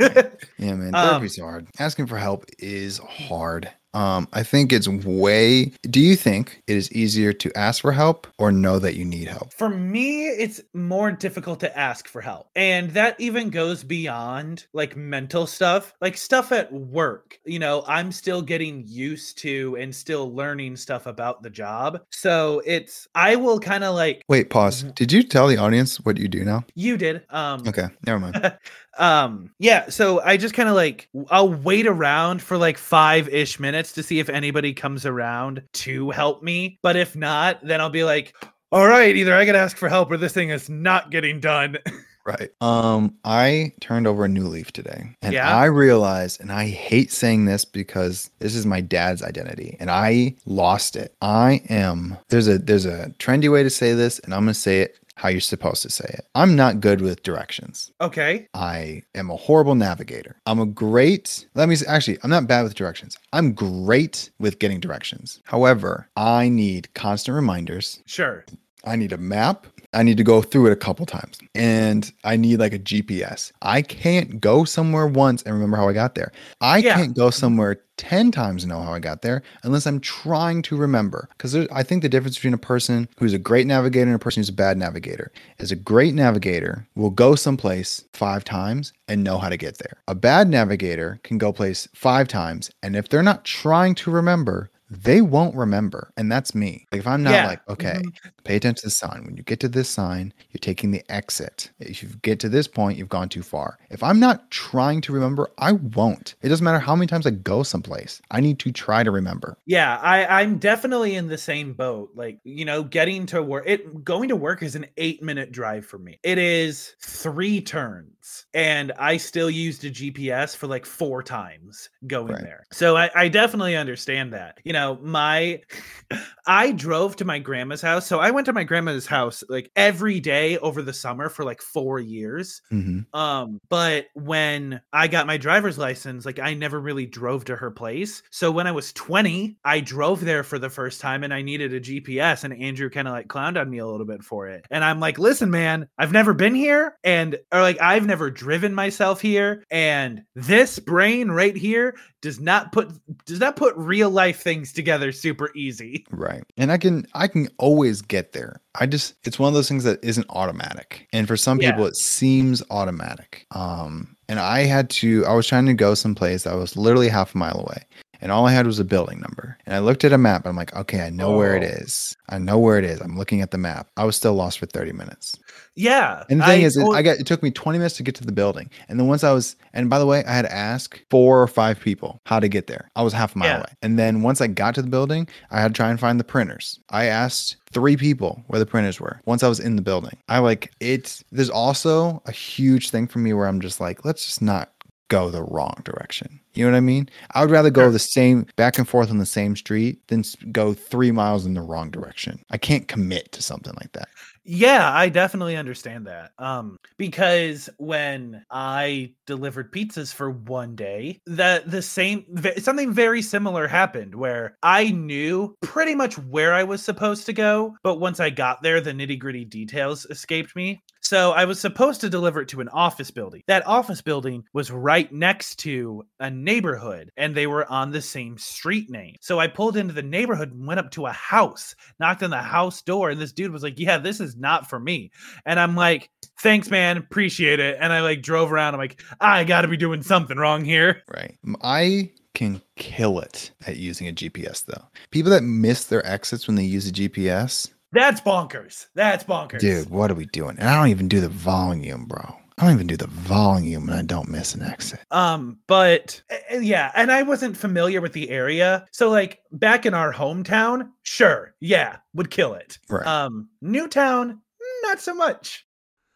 Yeah, 0.57 0.73
man, 0.73 0.95
Um, 0.95 1.09
therapy's 1.09 1.39
hard. 1.39 1.67
Asking 1.79 2.07
for 2.07 2.17
help 2.17 2.45
is 2.57 2.97
hard. 2.97 3.69
Um, 3.97 4.27
I 4.31 4.43
think 4.43 4.71
it's 4.71 4.87
way. 4.87 5.71
Do 5.81 5.99
you 5.99 6.15
think 6.15 6.61
it 6.67 6.77
is 6.77 6.91
easier 6.91 7.33
to 7.33 7.57
ask 7.57 7.81
for 7.81 7.91
help 7.91 8.27
or 8.37 8.51
know 8.51 8.77
that 8.77 8.95
you 8.95 9.03
need 9.03 9.27
help? 9.27 9.51
For 9.51 9.69
me, 9.69 10.27
it's 10.27 10.61
more 10.75 11.11
difficult 11.11 11.59
to 11.61 11.75
ask 11.75 12.07
for 12.07 12.21
help. 12.21 12.47
And 12.55 12.91
that 12.91 13.19
even 13.19 13.49
goes 13.49 13.83
beyond 13.83 14.67
like 14.71 14.95
mental 14.95 15.47
stuff, 15.47 15.95
like 15.99 16.15
stuff 16.15 16.51
at 16.51 16.71
work. 16.71 17.39
You 17.43 17.57
know, 17.57 17.83
I'm 17.87 18.11
still 18.11 18.43
getting 18.43 18.83
used 18.85 19.39
to 19.39 19.75
and 19.79 19.95
still 19.95 20.31
learning 20.31 20.75
stuff 20.75 21.07
about 21.07 21.41
the 21.41 21.49
job. 21.49 22.03
So 22.11 22.61
it's, 22.67 23.07
I 23.15 23.35
will 23.35 23.59
kind 23.59 23.83
of 23.83 23.95
like, 23.95 24.21
Wait, 24.29 24.51
pause. 24.51 24.83
Did 24.83 25.11
you 25.11 25.23
tell 25.23 25.47
the 25.47 25.57
audience 25.57 25.99
what 26.01 26.17
you 26.17 26.27
do 26.27 26.45
now? 26.45 26.65
you 26.75 26.97
did. 26.97 27.23
Um, 27.31 27.63
Okay, 27.67 27.87
never 28.05 28.19
mind. 28.19 28.57
um 28.99 29.51
yeah 29.59 29.89
so 29.89 30.21
i 30.21 30.37
just 30.37 30.53
kind 30.53 30.69
of 30.69 30.75
like 30.75 31.09
i'll 31.29 31.53
wait 31.53 31.87
around 31.87 32.41
for 32.41 32.57
like 32.57 32.77
five 32.77 33.27
ish 33.29 33.59
minutes 33.59 33.91
to 33.91 34.03
see 34.03 34.19
if 34.19 34.29
anybody 34.29 34.73
comes 34.73 35.05
around 35.05 35.61
to 35.73 36.09
help 36.11 36.43
me 36.43 36.77
but 36.81 36.95
if 36.95 37.15
not 37.15 37.59
then 37.63 37.79
i'll 37.81 37.89
be 37.89 38.03
like 38.03 38.35
all 38.71 38.87
right 38.87 39.15
either 39.15 39.33
i 39.35 39.45
gotta 39.45 39.57
ask 39.57 39.77
for 39.77 39.89
help 39.89 40.11
or 40.11 40.17
this 40.17 40.33
thing 40.33 40.49
is 40.49 40.69
not 40.69 41.11
getting 41.11 41.39
done 41.39 41.77
Right. 42.27 42.49
Um, 42.59 43.15
I 43.23 43.71
turned 43.79 44.05
over 44.05 44.25
a 44.25 44.27
new 44.27 44.47
leaf 44.47 44.73
today, 44.73 45.15
and 45.21 45.33
Yeah? 45.33 45.55
I 45.55 45.63
realized, 45.63 46.41
and 46.41 46.51
I 46.51 46.67
hate 46.67 47.09
saying 47.09 47.45
this 47.45 47.63
because 47.63 48.29
this 48.39 48.53
is 48.53 48.65
my 48.65 48.81
dad's 48.81 49.23
identity, 49.23 49.77
and 49.79 49.89
I 49.89 50.35
lost 50.45 50.97
it. 50.97 51.15
I 51.21 51.61
am 51.69 52.17
there's 52.27 52.49
a 52.49 52.57
there's 52.57 52.85
a 52.85 53.13
trendy 53.17 53.49
way 53.49 53.63
to 53.63 53.69
say 53.69 53.93
this, 53.93 54.19
and 54.19 54.33
I'm 54.33 54.41
gonna 54.41 54.55
say 54.55 54.81
it 54.81 54.97
how 55.17 55.29
you're 55.29 55.41
supposed 55.41 55.81
to 55.81 55.89
say 55.89 56.05
it. 56.09 56.25
I'm 56.35 56.55
not 56.55 56.79
good 56.79 57.01
with 57.01 57.23
directions. 57.23 57.91
okay 57.99 58.47
I 58.53 59.03
am 59.15 59.29
a 59.29 59.35
horrible 59.35 59.75
navigator. 59.75 60.35
I'm 60.45 60.59
a 60.59 60.65
great, 60.65 61.47
let 61.55 61.67
me 61.67 61.73
s- 61.73 61.85
actually, 61.87 62.17
I'm 62.23 62.29
not 62.29 62.47
bad 62.47 62.63
with 62.63 62.75
directions. 62.75 63.17
I'm 63.33 63.53
great 63.53 64.29
with 64.39 64.59
getting 64.59 64.79
directions. 64.79 65.41
However, 65.45 66.07
I 66.15 66.49
need 66.49 66.93
constant 66.93 67.35
reminders. 67.35 68.01
sure 68.05 68.45
I 68.85 68.95
need 68.95 69.11
a 69.11 69.17
map. 69.17 69.67
I 69.93 70.03
need 70.03 70.17
to 70.17 70.23
go 70.23 70.41
through 70.41 70.67
it 70.67 70.73
a 70.73 70.75
couple 70.75 71.05
times 71.05 71.39
and 71.55 72.11
I 72.23 72.35
need 72.35 72.59
like 72.59 72.73
a 72.73 72.79
GPS. 72.79 73.51
I 73.61 73.81
can't 73.81 74.39
go 74.41 74.63
somewhere 74.65 75.07
once 75.07 75.41
and 75.43 75.53
remember 75.53 75.77
how 75.77 75.87
I 75.87 75.93
got 75.93 76.13
there. 76.15 76.31
I 76.61 76.79
Yeah. 76.79 76.95
can't 76.95 77.15
go 77.15 77.29
somewhere 77.29 77.77
10 77.97 78.29
times 78.31 78.63
and 78.63 78.71
know 78.71 78.81
how 78.81 78.93
I 78.93 78.99
got 78.99 79.21
there 79.21 79.41
unless 79.63 79.87
I'm 79.87 79.99
trying 79.99 80.61
to 80.63 80.75
remember. 80.77 81.29
Because 81.37 81.55
I 81.55 81.83
think 81.83 82.01
the 82.03 82.09
difference 82.09 82.35
between 82.35 82.53
a 82.53 82.57
person 82.59 83.07
who's 83.17 83.33
a 83.33 83.39
great 83.39 83.65
navigator 83.65 84.07
and 84.07 84.15
a 84.15 84.19
person 84.19 84.41
who's 84.41 84.49
a 84.49 84.53
bad 84.53 84.77
navigator 84.77 85.31
is 85.57 85.71
a 85.71 85.75
great 85.75 86.13
navigator 86.13 86.85
will 86.95 87.09
go 87.09 87.33
someplace 87.35 88.03
five 88.13 88.43
times 88.43 88.93
and 89.07 89.23
know 89.23 89.37
how 89.37 89.49
to 89.49 89.57
get 89.57 89.77
there. 89.79 89.97
A 90.07 90.15
bad 90.15 90.49
navigator 90.49 91.19
can 91.23 91.37
go 91.37 91.51
place 91.53 91.87
five 91.95 92.27
times 92.27 92.69
and 92.83 92.95
if 92.95 93.09
they're 93.09 93.23
not 93.23 93.45
trying 93.45 93.95
to 93.95 94.11
remember, 94.11 94.69
they 94.89 95.21
won't 95.21 95.55
remember. 95.55 96.11
And 96.17 96.31
that's 96.31 96.55
me. 96.55 96.85
Like 96.91 96.99
if 96.99 97.07
I'm 97.07 97.23
not 97.23 97.31
Yeah. 97.31 97.47
like, 97.47 97.67
okay, 97.69 98.01
Mhm. 98.05 98.13
pay 98.45 98.55
attention 98.55 98.81
to 98.81 98.87
the 98.87 98.91
sign. 98.91 99.25
When 99.25 99.35
you 99.37 99.43
get 99.43 99.59
to 99.61 99.67
this 99.67 99.89
sign, 99.89 100.33
you're 100.51 100.59
taking 100.59 100.91
the 100.91 101.03
exit. 101.11 101.69
If 101.79 102.01
you 102.01 102.09
get 102.21 102.39
to 102.39 102.49
this 102.49 102.67
point, 102.67 102.97
you've 102.97 103.09
gone 103.09 103.27
too 103.29 103.43
far. 103.43 103.77
If 103.89 104.01
I'm 104.01 104.19
not 104.19 104.49
trying 104.51 105.01
to 105.01 105.13
remember, 105.13 105.49
I 105.57 105.73
won't. 105.73 106.35
It 106.41 106.49
doesn't 106.49 106.63
matter 106.63 106.79
how 106.79 106.95
many 106.95 107.07
times 107.07 107.25
I 107.27 107.31
go 107.31 107.63
someplace. 107.63 108.21
I 108.31 108.39
need 108.39 108.59
to 108.59 108.71
try 108.71 109.03
to 109.03 109.11
remember. 109.11 109.57
yeah 109.65 109.97
i 110.01 110.41
i'm 110.41 110.57
definitely 110.57 111.15
in 111.15 111.27
the 111.27 111.37
same 111.37 111.73
boat 111.73 112.09
like 112.15 112.39
you 112.43 112.63
know 112.65 112.83
getting 112.83 113.25
to 113.25 113.41
work 113.43 113.63
it 113.67 114.03
going 114.03 114.29
to 114.29 114.35
work 114.35 114.63
is 114.63 114.75
an 114.75 114.85
eight 114.97 115.21
minute 115.21 115.51
drive 115.51 115.85
for 115.85 115.97
me 115.97 116.19
it 116.23 116.37
is 116.37 116.95
three 117.01 117.59
turns 117.61 118.16
and 118.53 118.91
i 118.99 119.17
still 119.17 119.49
used 119.49 119.83
a 119.85 119.91
gps 119.91 120.55
for 120.55 120.67
like 120.67 120.85
four 120.85 121.21
times 121.23 121.89
going 122.07 122.33
Right. 122.33 122.43
there 122.43 122.63
so 122.71 122.95
I, 122.97 123.09
I 123.15 123.27
definitely 123.27 123.75
understand 123.75 124.33
that 124.33 124.57
you 124.63 124.73
know 124.73 124.97
my 125.01 125.61
i 126.47 126.71
drove 126.71 127.15
to 127.17 127.25
my 127.25 127.39
grandma's 127.39 127.81
house 127.81 128.05
so 128.07 128.19
i 128.19 128.31
went 128.31 128.45
to 128.45 128.53
my 128.53 128.63
grandma's 128.63 129.05
house 129.07 129.43
like 129.49 129.71
every 129.75 130.19
day 130.19 130.57
over 130.59 130.81
the 130.81 130.93
summer 130.93 131.29
for 131.29 131.43
like 131.43 131.61
four 131.61 131.99
years 131.99 132.61
hmm 132.69 132.99
um, 133.13 133.59
but 133.69 134.05
when 134.13 134.81
I 134.93 135.07
got 135.07 135.27
my 135.27 135.37
driver's 135.37 135.77
license, 135.77 136.25
like 136.25 136.39
I 136.39 136.53
never 136.53 136.79
really 136.79 137.05
drove 137.05 137.45
to 137.45 137.55
her 137.55 137.71
place. 137.71 138.21
So 138.31 138.51
when 138.51 138.67
I 138.67 138.71
was 138.71 138.91
20, 138.93 139.57
I 139.63 139.79
drove 139.79 140.23
there 140.23 140.43
for 140.43 140.59
the 140.59 140.69
first 140.69 140.99
time 141.01 141.23
and 141.23 141.33
I 141.33 141.41
needed 141.41 141.73
a 141.73 141.79
GPS 141.79 142.43
and 142.43 142.53
Andrew 142.53 142.89
kind 142.89 143.07
of 143.07 143.13
like 143.13 143.27
clowned 143.27 143.59
on 143.59 143.69
me 143.69 143.77
a 143.79 143.87
little 143.87 144.05
bit 144.05 144.23
for 144.23 144.47
it. 144.47 144.65
And 144.69 144.83
I'm 144.83 144.99
like, 144.99 145.17
listen, 145.17 145.49
man, 145.49 145.87
I've 145.97 146.11
never 146.11 146.33
been 146.33 146.53
here 146.55 146.97
and 147.03 147.37
or 147.51 147.61
like 147.61 147.79
I've 147.81 148.05
never 148.05 148.16
driven 148.29 148.73
myself 148.73 149.21
here. 149.21 149.63
And 149.71 150.23
this 150.35 150.79
brain 150.79 151.31
right 151.31 151.55
here 151.55 151.95
does 152.21 152.39
not 152.39 152.71
put 152.71 152.91
does 153.25 153.39
not 153.39 153.55
put 153.55 153.73
real 153.77 154.09
life 154.09 154.41
things 154.41 154.57
things 154.57 154.73
together 154.73 155.11
super 155.11 155.51
easy. 155.55 156.05
Right. 156.11 156.43
And 156.57 156.71
I 156.71 156.77
can 156.77 157.05
I 157.13 157.27
can 157.27 157.47
always 157.59 158.01
get 158.01 158.31
there. 158.33 158.59
I 158.79 158.85
just 158.87 159.13
it's 159.23 159.37
one 159.37 159.49
of 159.49 159.53
those 159.53 159.67
things 159.67 159.83
that 159.83 159.99
isn't 160.03 160.25
automatic. 160.29 161.07
And 161.13 161.27
for 161.27 161.37
some 161.37 161.59
Yeah. 161.61 161.71
people 161.71 161.85
it 161.85 161.95
seems 161.95 162.63
automatic. 162.71 163.45
Um 163.51 164.15
and 164.29 164.39
I 164.39 164.61
had 164.61 164.89
to 164.91 165.25
I 165.25 165.33
was 165.33 165.45
trying 165.47 165.67
to 165.67 165.73
go 165.73 165.93
someplace 165.93 166.43
that 166.43 166.55
was 166.55 166.75
literally 166.75 167.09
half 167.09 167.35
a 167.35 167.37
mile 167.37 167.59
away. 167.59 167.83
And 168.21 168.31
all 168.31 168.47
I 168.47 168.51
had 168.51 168.65
was 168.65 168.79
a 168.79 168.85
building 168.85 169.19
number. 169.19 169.57
And 169.65 169.75
I 169.75 169.79
looked 169.79 170.03
at 170.03 170.13
a 170.13 170.17
map 170.17 170.45
I'm 170.45 170.55
like, 170.55 170.75
okay, 170.75 171.01
I 171.01 171.09
know 171.09 171.35
where 171.35 171.55
it 171.55 171.63
Oh. 171.63 172.15
I 172.29 172.37
know 172.39 172.57
where 172.59 172.77
it 172.77 172.83
is. 172.85 172.99
I'm 172.99 173.17
looking 173.17 173.41
at 173.41 173.51
the 173.51 173.57
map. 173.57 173.87
I 173.95 174.03
was 174.03 174.15
still 174.15 174.33
lost 174.33 174.59
for 174.59 174.65
30 174.65 174.91
minutes. 174.91 175.37
Yeah. 175.75 176.23
And 176.29 176.41
the 176.41 176.45
thing 176.45 176.61
I 176.63 176.65
is, 176.65 176.75
it, 176.75 176.85
I 176.89 177.01
got 177.01 177.17
it 177.19 177.27
took 177.27 177.43
me 177.43 177.51
20 177.51 177.77
minutes 177.77 177.95
to 177.97 178.03
get 178.03 178.15
to 178.15 178.25
the 178.25 178.31
building. 178.31 178.69
And 178.89 178.99
then 178.99 179.07
once 179.07 179.23
I 179.23 179.31
was, 179.31 179.55
and 179.73 179.89
by 179.89 179.99
the 179.99 180.05
way, 180.05 180.23
I 180.25 180.31
had 180.33 180.41
to 180.43 180.53
ask 180.53 180.99
four 181.09 181.41
or 181.41 181.47
five 181.47 181.79
people 181.79 182.19
how 182.25 182.39
to 182.39 182.47
get 182.47 182.67
there. 182.67 182.89
I 182.95 183.03
was 183.03 183.13
half 183.13 183.35
a 183.35 183.37
mile 183.37 183.47
Yeah. 183.49 183.57
away. 183.57 183.73
And 183.81 183.97
then 183.99 184.23
once 184.23 184.41
I 184.41 184.47
got 184.47 184.75
to 184.75 184.81
the 184.81 184.89
building, 184.89 185.27
I 185.51 185.61
had 185.61 185.73
to 185.73 185.77
try 185.77 185.89
and 185.89 185.99
find 185.99 186.19
the 186.19 186.23
printers. 186.23 186.79
I 186.89 187.05
asked 187.05 187.57
three 187.71 187.95
people 187.95 188.43
where 188.47 188.59
the 188.59 188.65
printers 188.65 188.99
were 188.99 189.21
once 189.25 189.43
I 189.43 189.47
was 189.47 189.59
in 189.59 189.75
the 189.75 189.81
building. 189.81 190.17
I 190.27 190.39
like 190.39 190.71
it. 190.79 191.21
There's 191.31 191.49
also 191.49 192.21
a 192.25 192.31
huge 192.31 192.89
thing 192.89 193.07
for 193.07 193.19
me 193.19 193.33
where 193.33 193.47
I'm 193.47 193.61
just 193.61 193.79
like, 193.79 194.03
let's 194.03 194.25
just 194.25 194.41
not 194.41 194.71
go 195.09 195.29
the 195.29 195.43
wrong 195.43 195.81
direction. 195.83 196.39
You 196.53 196.65
know 196.65 196.71
what 196.71 196.77
I 196.77 196.81
mean? 196.81 197.09
I 197.31 197.41
would 197.41 197.51
rather 197.51 197.69
go 197.69 197.83
Sure. 197.83 197.91
the 197.91 197.99
same 197.99 198.45
back 198.55 198.77
and 198.77 198.87
forth 198.87 199.09
on 199.09 199.19
the 199.19 199.25
same 199.25 199.55
street 199.55 200.05
than 200.07 200.23
go 200.51 200.73
three 200.73 201.11
miles 201.11 201.45
in 201.45 201.53
the 201.53 201.61
wrong 201.61 201.91
direction. 201.91 202.39
I 202.49 202.57
can't 202.57 202.87
commit 202.87 203.31
to 203.33 203.41
something 203.43 203.73
like 203.79 203.91
that. 203.93 204.09
Yeah, 204.49 204.91
I 204.93 205.09
definitely 205.09 205.57
understand 205.57 206.07
that. 206.07 206.31
Um, 206.39 206.77
because 206.97 207.69
when 207.77 208.45
I 208.49 209.11
delivered 209.25 209.73
pizzas 209.73 210.13
for 210.13 210.31
one 210.31 210.73
day, 210.75 211.19
that 211.27 211.69
the 211.69 211.81
same 211.81 212.23
something 212.57 212.93
very 212.93 213.21
similar 213.21 213.67
happened 213.67 214.15
where 214.15 214.57
I 214.63 214.91
knew 214.91 215.53
pretty 215.61 215.95
much 215.95 216.17
where 216.17 216.53
I 216.53 216.63
was 216.63 216.81
supposed 216.81 217.25
to 217.25 217.33
go, 217.33 217.75
but 217.83 217.99
once 217.99 218.21
I 218.21 218.29
got 218.29 218.61
there, 218.63 218.79
the 218.79 218.93
nitty 218.93 219.19
gritty 219.19 219.43
details 219.43 220.05
escaped 220.09 220.55
me. 220.55 220.81
So 221.07 221.31
I 221.31 221.45
was 221.45 221.59
supposed 221.59 222.01
to 222.01 222.09
deliver 222.09 222.41
it 222.41 222.49
to 222.49 222.61
an 222.61 222.69
office 222.69 223.11
building. 223.11 223.43
That 223.47 223.65
office 223.65 224.01
building 224.01 224.43
was 224.53 224.71
right 224.71 225.11
next 225.11 225.57
to 225.59 226.03
a 226.19 226.29
neighborhood, 226.29 227.11
and 227.17 227.33
they 227.33 227.47
were 227.47 227.69
on 227.71 227.91
the 227.91 228.01
same 228.01 228.37
street 228.37 228.89
name. 228.89 229.15
So 229.21 229.39
I 229.39 229.47
pulled 229.47 229.77
into 229.77 229.93
the 229.93 230.03
neighborhood 230.03 230.51
and 230.51 230.67
went 230.67 230.79
up 230.79 230.91
to 230.91 231.05
a 231.05 231.11
house 231.11 231.75
knocked 231.99 232.23
on 232.23 232.29
the 232.29 232.37
house 232.37 232.81
door 232.81 233.09
and 233.09 233.19
this 233.19 233.31
dude 233.31 233.51
was 233.51 233.63
like 233.63 233.79
yeah 233.79 233.97
this 233.97 234.19
is 234.19 234.35
not 234.35 234.69
for 234.69 234.79
me 234.79 235.11
and 235.45 235.59
i'm 235.59 235.75
like 235.75 236.09
thanks 236.39 236.69
man 236.69 236.97
appreciate 236.97 237.59
it 237.59 237.77
and 237.79 237.93
i 237.93 238.01
like 238.01 238.21
drove 238.21 238.51
around 238.51 238.73
i'm 238.73 238.79
like 238.79 239.01
i 239.19 239.43
gotta 239.43 239.67
be 239.67 239.77
doing 239.77 240.01
something 240.01 240.37
wrong 240.37 240.63
here 240.63 241.03
Right. 241.13 241.37
I 241.61 242.11
can 242.33 242.61
kill 242.75 243.19
it 243.19 243.49
at 243.65 243.77
using 243.77 244.07
a 244.07 244.13
GPS 244.13 244.65
though. 244.65 244.83
People 245.09 245.31
that 245.31 245.41
miss 245.41 245.85
their 245.85 246.05
exits 246.05 246.45
when 246.45 246.55
they 246.55 246.63
use 246.63 246.87
a 246.87 246.91
GPS, 246.91 247.71
that's 247.91 248.21
bonkers 248.21 248.87
that's 248.95 249.23
bonkers 249.23 249.59
dude, 249.59 249.89
what 249.89 250.11
are 250.11 250.15
we 250.15 250.25
doing? 250.27 250.57
And 250.59 250.67
I 250.69 250.75
don't 250.75 250.89
even 250.89 251.07
do 251.07 251.19
the 251.21 251.29
volume, 251.29 252.05
bro. 252.05 252.35
I 252.59 252.65
don't 252.65 252.73
even 252.73 252.87
do 252.87 252.97
the 252.97 253.07
volume 253.07 253.87
and 253.87 253.97
I 253.99 254.01
don't 254.01 254.29
miss 254.29 254.55
an 254.55 254.63
exit. 254.63 254.99
um 255.11 255.59
but 255.67 256.21
uh, 256.51 256.57
yeah 256.57 256.91
and 256.95 257.11
i 257.11 257.21
wasn't 257.21 257.55
familiar 257.55 258.01
with 258.01 258.13
the 258.13 258.29
area 258.31 258.85
so 258.91 259.09
like 259.11 259.39
back 259.51 259.85
in 259.85 259.93
our 259.93 260.11
hometown 260.11 260.89
sure 261.03 261.53
yeah 261.59 261.97
would 262.15 262.31
kill 262.31 262.55
it 262.55 262.79
Right. 262.89 263.05
um 263.05 263.49
newtown 263.61 264.41
not 264.83 264.99
so 264.99 265.13
much 265.13 265.65